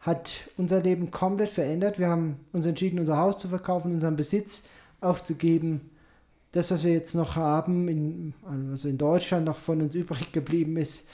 hat 0.00 0.48
unser 0.56 0.80
Leben 0.80 1.10
komplett 1.10 1.50
verändert. 1.50 1.98
Wir 1.98 2.08
haben 2.08 2.40
uns 2.52 2.66
entschieden, 2.66 2.98
unser 2.98 3.18
Haus 3.18 3.38
zu 3.38 3.48
verkaufen, 3.48 3.94
unseren 3.94 4.16
Besitz 4.16 4.64
aufzugeben 5.00 5.90
das, 6.54 6.70
was 6.70 6.84
wir 6.84 6.92
jetzt 6.92 7.16
noch 7.16 7.34
haben, 7.34 7.88
in, 7.88 8.32
also 8.70 8.88
in 8.88 8.96
Deutschland 8.96 9.44
noch 9.44 9.58
von 9.58 9.82
uns 9.82 9.96
übrig 9.96 10.30
geblieben 10.30 10.76
ist, 10.76 11.08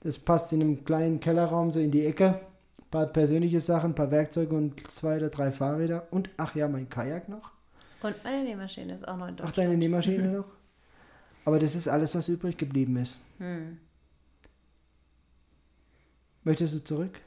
das 0.00 0.16
passt 0.16 0.52
in 0.52 0.60
einem 0.60 0.84
kleinen 0.84 1.18
Kellerraum 1.18 1.72
so 1.72 1.80
in 1.80 1.90
die 1.90 2.06
Ecke. 2.06 2.40
Ein 2.78 2.90
paar 2.92 3.06
persönliche 3.06 3.58
Sachen, 3.58 3.90
ein 3.90 3.94
paar 3.96 4.12
Werkzeuge 4.12 4.54
und 4.54 4.88
zwei 4.88 5.16
oder 5.16 5.28
drei 5.28 5.50
Fahrräder. 5.50 6.06
Und 6.12 6.30
ach 6.36 6.54
ja, 6.54 6.68
mein 6.68 6.88
Kajak 6.88 7.28
noch. 7.28 7.50
Und 8.00 8.22
meine 8.22 8.44
Nähmaschine 8.44 8.94
ist 8.94 9.08
auch 9.08 9.16
noch 9.16 9.26
in 9.26 9.34
Deutschland. 9.34 9.50
Ach, 9.50 9.56
deine 9.56 9.76
Nähmaschine 9.76 10.28
noch? 10.38 10.46
Aber 11.44 11.58
das 11.58 11.74
ist 11.74 11.88
alles, 11.88 12.14
was 12.14 12.28
übrig 12.28 12.56
geblieben 12.56 12.96
ist. 12.96 13.20
Hm. 13.38 13.78
Möchtest 16.44 16.74
du 16.74 16.84
zurück? 16.84 17.20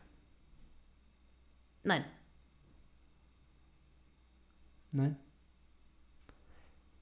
Nein. 1.83 2.05
Nein? 4.93 5.17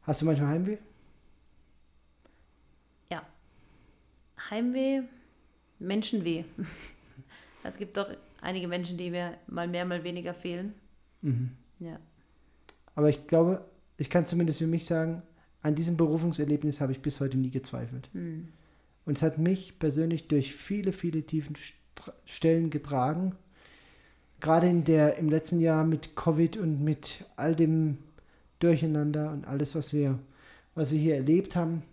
Hast 0.07 0.21
du 0.21 0.25
manchmal 0.25 0.47
Heimweh? 0.47 0.77
Ja. 3.11 3.21
Heimweh, 4.49 5.03
Menschenweh. 5.79 6.45
Es 7.63 7.77
gibt 7.77 7.97
doch 7.97 8.07
einige 8.39 8.65
Menschen, 8.69 8.97
die 8.97 9.09
mir 9.09 9.33
mal 9.47 9.67
mehr, 9.67 9.83
mal 9.83 10.01
weniger 10.05 10.33
fehlen. 10.33 10.73
Mhm. 11.21 11.49
Ja. 11.79 11.99
Aber 12.95 13.09
ich 13.09 13.27
glaube, 13.27 13.65
ich 13.97 14.09
kann 14.09 14.25
zumindest 14.25 14.59
für 14.59 14.67
mich 14.67 14.85
sagen, 14.85 15.21
an 15.61 15.75
diesem 15.75 15.97
Berufungserlebnis 15.97 16.79
habe 16.79 16.93
ich 16.93 17.01
bis 17.01 17.19
heute 17.19 17.37
nie 17.37 17.49
gezweifelt. 17.49 18.09
Mhm. 18.13 18.47
Und 19.03 19.17
es 19.17 19.23
hat 19.23 19.37
mich 19.37 19.79
persönlich 19.79 20.29
durch 20.29 20.55
viele, 20.55 20.93
viele 20.93 21.23
tiefen 21.23 21.57
Stellen 22.23 22.69
getragen. 22.69 23.35
Gerade 24.39 24.67
in 24.67 24.85
der, 24.85 25.17
im 25.17 25.27
letzten 25.27 25.59
Jahr 25.59 25.83
mit 25.83 26.15
Covid 26.15 26.55
und 26.55 26.81
mit 26.81 27.25
all 27.35 27.53
dem 27.53 27.97
Durcheinander 28.59 29.31
und 29.31 29.47
alles, 29.47 29.75
was 29.75 29.93
wir, 29.93 30.19
was 30.75 30.91
wir 30.91 30.99
hier 30.99 31.15
erlebt 31.15 31.55
haben. 31.55 31.83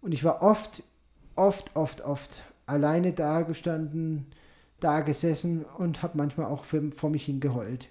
Und 0.00 0.12
ich 0.12 0.24
war 0.24 0.42
oft, 0.42 0.82
oft, 1.36 1.74
oft, 1.76 2.02
oft 2.02 2.42
alleine 2.66 3.12
da 3.12 3.42
gestanden, 3.42 4.26
da 4.80 5.00
gesessen 5.00 5.64
und 5.64 6.02
habe 6.02 6.18
manchmal 6.18 6.46
auch 6.46 6.64
für, 6.64 6.92
vor 6.92 7.10
mich 7.10 7.24
hingeheult. 7.24 7.88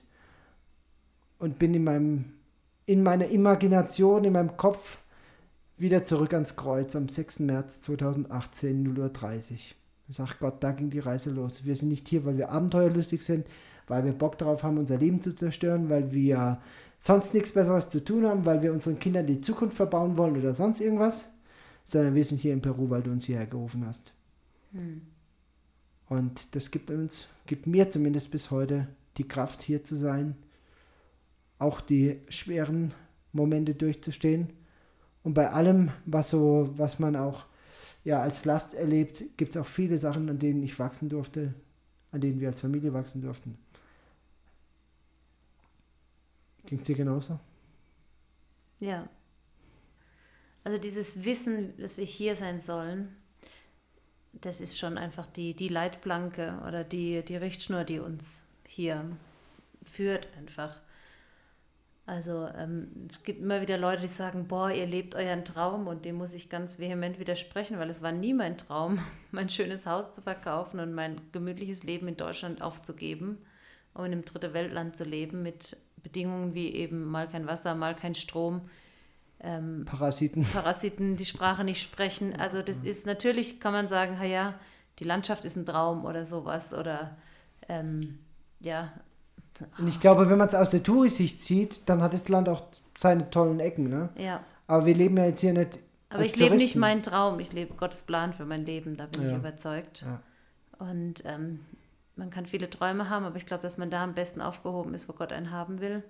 Und 1.39 1.59
bin 1.59 1.73
in 1.73 1.83
meinem, 1.83 2.25
in 2.85 3.03
meiner 3.03 3.27
Imagination, 3.27 4.23
in 4.23 4.33
meinem 4.33 4.57
Kopf 4.57 4.99
wieder 5.77 6.03
zurück 6.03 6.33
ans 6.33 6.55
Kreuz 6.55 6.95
am 6.95 7.09
6. 7.09 7.41
März 7.41 7.81
2018, 7.81 8.95
0.30 8.95 9.51
Uhr. 9.51 9.57
Sage 10.09 10.35
Gott, 10.39 10.63
da 10.63 10.71
ging 10.71 10.89
die 10.89 10.99
Reise 10.99 11.31
los. 11.31 11.65
Wir 11.65 11.75
sind 11.75 11.89
nicht 11.89 12.07
hier, 12.07 12.25
weil 12.25 12.37
wir 12.37 12.49
abenteuerlustig 12.49 13.23
sind, 13.23 13.45
weil 13.87 14.05
wir 14.05 14.13
Bock 14.13 14.37
darauf 14.37 14.63
haben, 14.63 14.77
unser 14.77 14.97
Leben 14.97 15.21
zu 15.21 15.35
zerstören, 15.35 15.89
weil 15.89 16.13
wir 16.13 16.59
sonst 16.97 17.33
nichts 17.33 17.51
Besseres 17.51 17.89
zu 17.89 18.03
tun 18.03 18.25
haben, 18.25 18.45
weil 18.45 18.61
wir 18.61 18.73
unseren 18.73 18.99
Kindern 18.99 19.27
die 19.27 19.39
Zukunft 19.39 19.77
verbauen 19.77 20.17
wollen 20.17 20.37
oder 20.37 20.53
sonst 20.53 20.81
irgendwas, 20.81 21.29
sondern 21.83 22.15
wir 22.15 22.25
sind 22.25 22.39
hier 22.39 22.53
in 22.53 22.61
Peru, 22.61 22.89
weil 22.89 23.03
du 23.03 23.11
uns 23.11 23.25
hierher 23.25 23.45
gerufen 23.45 23.85
hast. 23.85 24.13
Hm. 24.71 25.01
Und 26.09 26.55
das 26.55 26.71
gibt 26.71 26.89
uns, 26.89 27.27
gibt 27.45 27.67
mir 27.67 27.89
zumindest 27.89 28.31
bis 28.31 28.51
heute 28.51 28.87
die 29.17 29.27
Kraft, 29.27 29.61
hier 29.61 29.83
zu 29.83 29.95
sein, 29.95 30.35
auch 31.59 31.81
die 31.81 32.19
schweren 32.29 32.93
Momente 33.33 33.73
durchzustehen. 33.73 34.49
Und 35.23 35.33
bei 35.33 35.49
allem, 35.49 35.91
was 36.05 36.29
so, 36.29 36.69
was 36.77 36.99
man 36.99 37.15
auch 37.15 37.45
ja, 38.03 38.21
als 38.21 38.45
Last 38.45 38.73
erlebt, 38.73 39.23
gibt 39.37 39.55
es 39.55 39.61
auch 39.61 39.65
viele 39.65 39.97
Sachen, 39.97 40.29
an 40.29 40.39
denen 40.39 40.63
ich 40.63 40.79
wachsen 40.79 41.09
durfte, 41.09 41.53
an 42.11 42.21
denen 42.21 42.39
wir 42.39 42.47
als 42.49 42.61
Familie 42.61 42.93
wachsen 42.93 43.21
durften. 43.21 43.57
Ging 46.68 46.78
es 46.78 46.86
dir 46.86 46.95
genauso? 46.95 47.39
Ja. 48.80 49.09
Also 50.63 50.78
dieses 50.78 51.24
Wissen, 51.24 51.76
dass 51.78 51.97
wir 51.97 52.05
hier 52.05 52.36
sein 52.36 52.59
sollen, 52.59 53.15
das 54.34 54.61
ist 54.61 54.78
schon 54.78 54.97
einfach 54.97 55.26
die, 55.26 55.55
die 55.55 55.70
Leitplanke 55.70 56.61
oder 56.68 56.84
die, 56.84 57.24
die 57.24 57.38
Richtschnur, 57.38 57.86
die 57.86 57.99
uns 57.99 58.43
hier 58.65 59.18
führt 59.84 60.28
einfach. 60.38 60.80
Also 62.05 62.47
ähm, 62.57 63.07
es 63.09 63.24
gibt 63.24 63.41
immer 63.41 63.61
wieder 63.61 63.78
Leute, 63.78 64.01
die 64.01 64.07
sagen, 64.07 64.47
boah, 64.47 64.70
ihr 64.72 64.86
lebt 64.86 65.15
euren 65.15 65.43
Traum 65.43 65.88
und 65.88 66.05
dem 66.05 66.15
muss 66.15 66.34
ich 66.34 66.49
ganz 66.49 66.80
vehement 66.80 67.20
widersprechen, 67.20 67.80
weil 67.80 67.89
es 67.89 68.01
war 68.01 68.11
nie 68.11 68.34
mein 68.34 68.57
Traum, 68.57 68.99
mein 69.32 69.49
schönes 69.49 69.86
Haus 69.86 70.11
zu 70.11 70.22
verkaufen 70.22 70.80
und 70.80 70.93
mein 70.93 71.20
gemütliches 71.32 71.84
Leben 71.84 72.07
in 72.07 72.18
Deutschland 72.18 72.61
aufzugeben, 72.61 73.38
um 73.93 74.05
in 74.05 74.11
einem 74.11 74.26
dritte 74.26 74.53
Weltland 74.53 74.95
zu 74.95 75.03
leben 75.03 75.43
mit 75.43 75.78
Bedingungen 76.08 76.53
wie 76.53 76.74
eben 76.74 77.03
mal 77.03 77.28
kein 77.28 77.47
Wasser, 77.47 77.76
mal 77.76 77.93
kein 77.95 78.16
Strom. 78.16 78.62
Ähm, 79.41 79.84
Parasiten. 79.86 80.45
Parasiten, 80.45 81.18
die 81.18 81.26
Sprache 81.26 81.66
nicht 81.66 81.82
sprechen. 81.82 82.34
Also 82.39 82.62
das 82.62 82.78
ist 82.78 83.05
natürlich, 83.05 83.60
kann 83.60 83.74
man 83.74 83.89
sagen, 83.89 84.18
ja, 84.24 84.55
die 84.99 85.03
Landschaft 85.03 85.43
ist 85.43 85.58
ein 85.58 85.66
Traum 85.66 86.05
oder 86.05 86.26
sowas. 86.26 86.74
Oder 86.74 87.18
ähm, 87.68 88.20
ja. 88.62 88.93
Und 89.78 89.88
ich 89.88 89.99
glaube, 89.99 90.30
wenn 90.30 90.38
man 90.38 90.47
es 90.47 90.55
aus 90.55 90.70
der 90.70 90.82
Tourisicht 90.82 91.43
sieht, 91.43 91.89
dann 91.89 92.01
hat 92.01 92.14
das 92.14 92.30
Land 92.30 92.47
auch 92.47 92.64
seine 92.97 93.30
tollen 93.30 93.60
Ecken. 93.60 93.89
Ne? 93.89 94.10
Ja. 94.18 94.43
Aber 94.66 94.86
wir 94.86 94.95
leben 94.95 95.18
ja 95.18 95.26
jetzt 95.26 95.41
hier 95.41 95.53
nicht. 95.53 95.80
Aber 96.10 96.24
ich 96.24 96.38
lebe 96.38 96.55
nicht 96.55 96.78
meinen 96.78 97.03
Traum, 97.03 97.39
ich 97.41 97.51
lebe 97.51 97.74
Gottes 97.74 98.03
Plan 98.03 98.32
für 98.32 98.45
mein 98.45 98.66
Leben, 98.66 98.95
da 98.95 99.08
bin 99.08 99.24
ja. 99.24 99.32
ich 99.32 99.36
überzeugt. 99.36 100.05
Ja. 100.05 100.22
Und 100.80 101.26
ähm, 101.26 101.60
man 102.18 102.30
kann 102.30 102.45
viele 102.45 102.70
Träume 102.70 103.09
haben, 103.09 103.26
aber 103.26 103.38
ich 103.38 103.45
glaube, 103.45 103.63
dass 103.63 103.78
man 103.78 103.89
da 103.89 104.03
am 104.03 104.13
besten 104.13 104.41
aufgehoben 104.41 104.93
ist, 104.93 105.07
wo 105.07 105.13
Gott 105.13 105.32
einen 105.32 105.51
haben 105.51 105.82
will. 105.82 106.03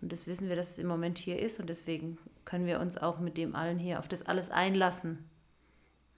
Und 0.00 0.12
das 0.12 0.26
wissen 0.26 0.48
wir, 0.48 0.56
dass 0.56 0.70
es 0.70 0.78
im 0.78 0.86
Moment 0.86 1.18
hier 1.18 1.40
ist 1.40 1.60
und 1.60 1.68
deswegen 1.68 2.18
können 2.44 2.66
wir 2.66 2.80
uns 2.80 2.96
auch 2.96 3.18
mit 3.18 3.36
dem 3.36 3.54
allen 3.54 3.78
hier 3.78 3.98
auf 3.98 4.08
das 4.08 4.22
alles 4.22 4.50
einlassen. 4.50 5.18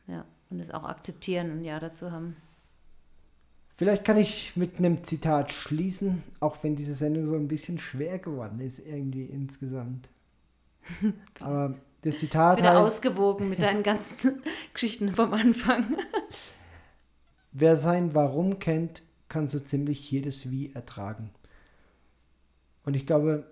Ja, 0.07 0.25
und 0.51 0.61
es 0.61 0.71
auch 0.71 0.85
akzeptieren 0.85 1.51
und 1.51 1.65
Ja 1.65 1.79
dazu 1.81 2.13
haben. 2.13 2.37
Vielleicht 3.75 4.05
kann 4.05 4.19
ich 4.19 4.57
mit 4.57 4.79
einem 4.79 5.05
Zitat 5.05 5.53
schließen, 5.53 6.23
auch 6.39 6.63
wenn 6.63 6.77
diese 6.77 6.93
Sendung 6.95 7.25
so 7.25 7.35
ein 7.35 7.49
bisschen 7.49 7.79
schwer 7.79 8.19
geworden 8.19 8.61
ist, 8.61 8.79
irgendwie 8.79 9.25
insgesamt. 9.25 10.11
Aber 11.41 11.75
das 12.03 12.19
Zitat. 12.19 12.59
Ist 12.59 12.59
wieder 12.59 12.75
heißt, 12.75 12.87
ausgewogen 12.87 13.49
mit 13.49 13.63
deinen 13.63 13.83
ganzen 13.83 14.43
Geschichten 14.75 15.15
vom 15.15 15.33
Anfang. 15.33 15.97
Wer 17.53 17.77
sein 17.77 18.15
Warum 18.15 18.59
kennt, 18.59 19.03
kann 19.29 19.49
so 19.49 19.59
ziemlich 19.59 20.11
jedes 20.11 20.51
Wie 20.51 20.73
ertragen. 20.73 21.31
Und 22.85 22.95
ich 22.95 23.07
glaube, 23.07 23.47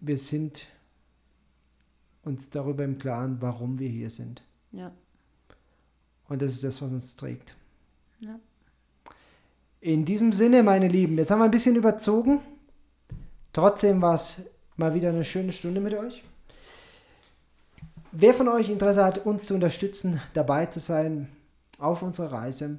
wir 0.00 0.16
sind 0.16 0.66
uns 2.22 2.50
darüber 2.50 2.84
im 2.84 2.98
Klaren, 2.98 3.40
warum 3.40 3.78
wir 3.78 3.88
hier 3.88 4.10
sind. 4.10 4.42
Ja. 4.72 4.92
Und 6.28 6.42
das 6.42 6.52
ist 6.52 6.64
das, 6.64 6.82
was 6.82 6.92
uns 6.92 7.16
trägt. 7.16 7.56
Ja. 8.20 8.38
In 9.80 10.04
diesem 10.04 10.32
Sinne, 10.32 10.62
meine 10.62 10.88
Lieben, 10.88 11.16
jetzt 11.16 11.30
haben 11.30 11.38
wir 11.38 11.44
ein 11.44 11.50
bisschen 11.50 11.76
überzogen. 11.76 12.40
Trotzdem 13.52 14.02
war 14.02 14.14
es 14.14 14.42
mal 14.76 14.94
wieder 14.94 15.08
eine 15.08 15.24
schöne 15.24 15.52
Stunde 15.52 15.80
mit 15.80 15.94
euch. 15.94 16.22
Wer 18.12 18.34
von 18.34 18.48
euch 18.48 18.68
Interesse 18.68 19.04
hat, 19.04 19.24
uns 19.26 19.46
zu 19.46 19.54
unterstützen, 19.54 20.20
dabei 20.34 20.66
zu 20.66 20.80
sein 20.80 21.28
auf 21.78 22.02
unserer 22.02 22.32
Reise, 22.32 22.78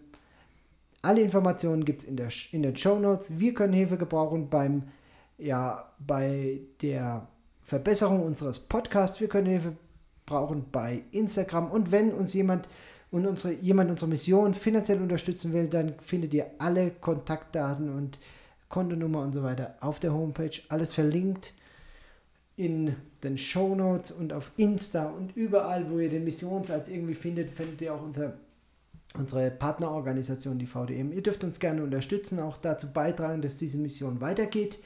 alle 1.02 1.22
Informationen 1.22 1.86
gibt 1.86 2.04
es 2.04 2.08
in, 2.08 2.18
in 2.52 2.64
den 2.64 2.76
Show 2.76 3.00
Notes. 3.00 3.40
Wir 3.40 3.54
können 3.54 3.74
Hilfe 3.74 3.98
gebrauchen 3.98 4.50
beim, 4.50 4.84
ja, 5.38 5.92
bei 6.00 6.60
der 6.82 7.28
Verbesserung 7.62 8.24
unseres 8.24 8.60
Podcasts. 8.60 9.20
Wir 9.22 9.30
können 9.30 9.48
Hilfe 9.48 9.76
brauchen 10.26 10.66
bei 10.72 11.04
Instagram. 11.12 11.72
Und 11.72 11.92
wenn 11.92 12.12
uns 12.12 12.34
jemand 12.34 12.68
und 13.12 13.26
unsere, 13.26 13.54
jemand 13.54 13.90
unsere 13.90 14.10
Mission 14.10 14.54
finanziell 14.54 15.02
unterstützen 15.02 15.54
will, 15.54 15.68
dann 15.68 15.96
findet 16.00 16.34
ihr 16.34 16.46
alle 16.60 16.92
Kontaktdaten 16.92 17.96
und 17.96 18.20
Kontonummer 18.70 19.22
und 19.22 19.34
so 19.34 19.42
weiter 19.42 19.76
auf 19.82 20.00
der 20.00 20.14
Homepage. 20.14 20.52
Alles 20.70 20.94
verlinkt 20.94 21.54
in 22.56 22.96
den 23.24 23.38
Show 23.38 23.74
Notes 23.74 24.12
und 24.12 24.32
auf 24.34 24.52
Insta 24.58 25.08
und 25.08 25.36
überall, 25.36 25.90
wo 25.90 25.98
ihr 26.00 26.10
den 26.10 26.24
Missionsalz 26.24 26.90
irgendwie 26.90 27.16
findet, 27.16 27.50
findet 27.50 27.82
ihr 27.82 27.96
auch 27.96 28.04
unser 28.04 28.34
unsere 29.16 29.52
Partnerorganisation, 29.52 30.60
die 30.60 30.68
VDM. 30.68 31.12
Ihr 31.12 31.24
dürft 31.24 31.44
uns 31.44 31.60
gerne 31.60 31.84
unterstützen, 31.84 32.40
auch 32.40 32.58
dazu 32.58 32.92
beitragen, 32.92 33.42
dass 33.42 33.58
diese 33.58 33.78
Mission 33.78 34.22
weitergeht. 34.22 34.80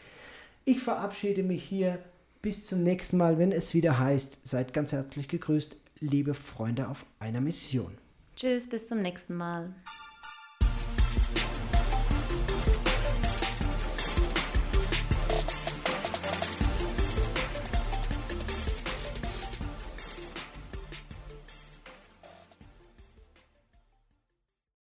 Ich 0.65 0.79
verabschiede 0.79 1.43
mich 1.43 1.63
hier 1.63 1.99
bis 2.41 2.65
zum 2.65 2.83
nächsten 2.83 3.17
Mal, 3.17 3.37
wenn 3.37 3.51
es 3.51 3.73
wieder 3.73 3.99
heißt, 3.99 4.47
seid 4.47 4.73
ganz 4.73 4.91
herzlich 4.91 5.27
gegrüßt, 5.27 5.77
liebe 5.99 6.33
Freunde 6.33 6.89
auf 6.89 7.05
einer 7.19 7.41
Mission. 7.41 7.97
Tschüss, 8.35 8.67
bis 8.67 8.87
zum 8.87 9.01
nächsten 9.01 9.35
Mal. 9.35 9.73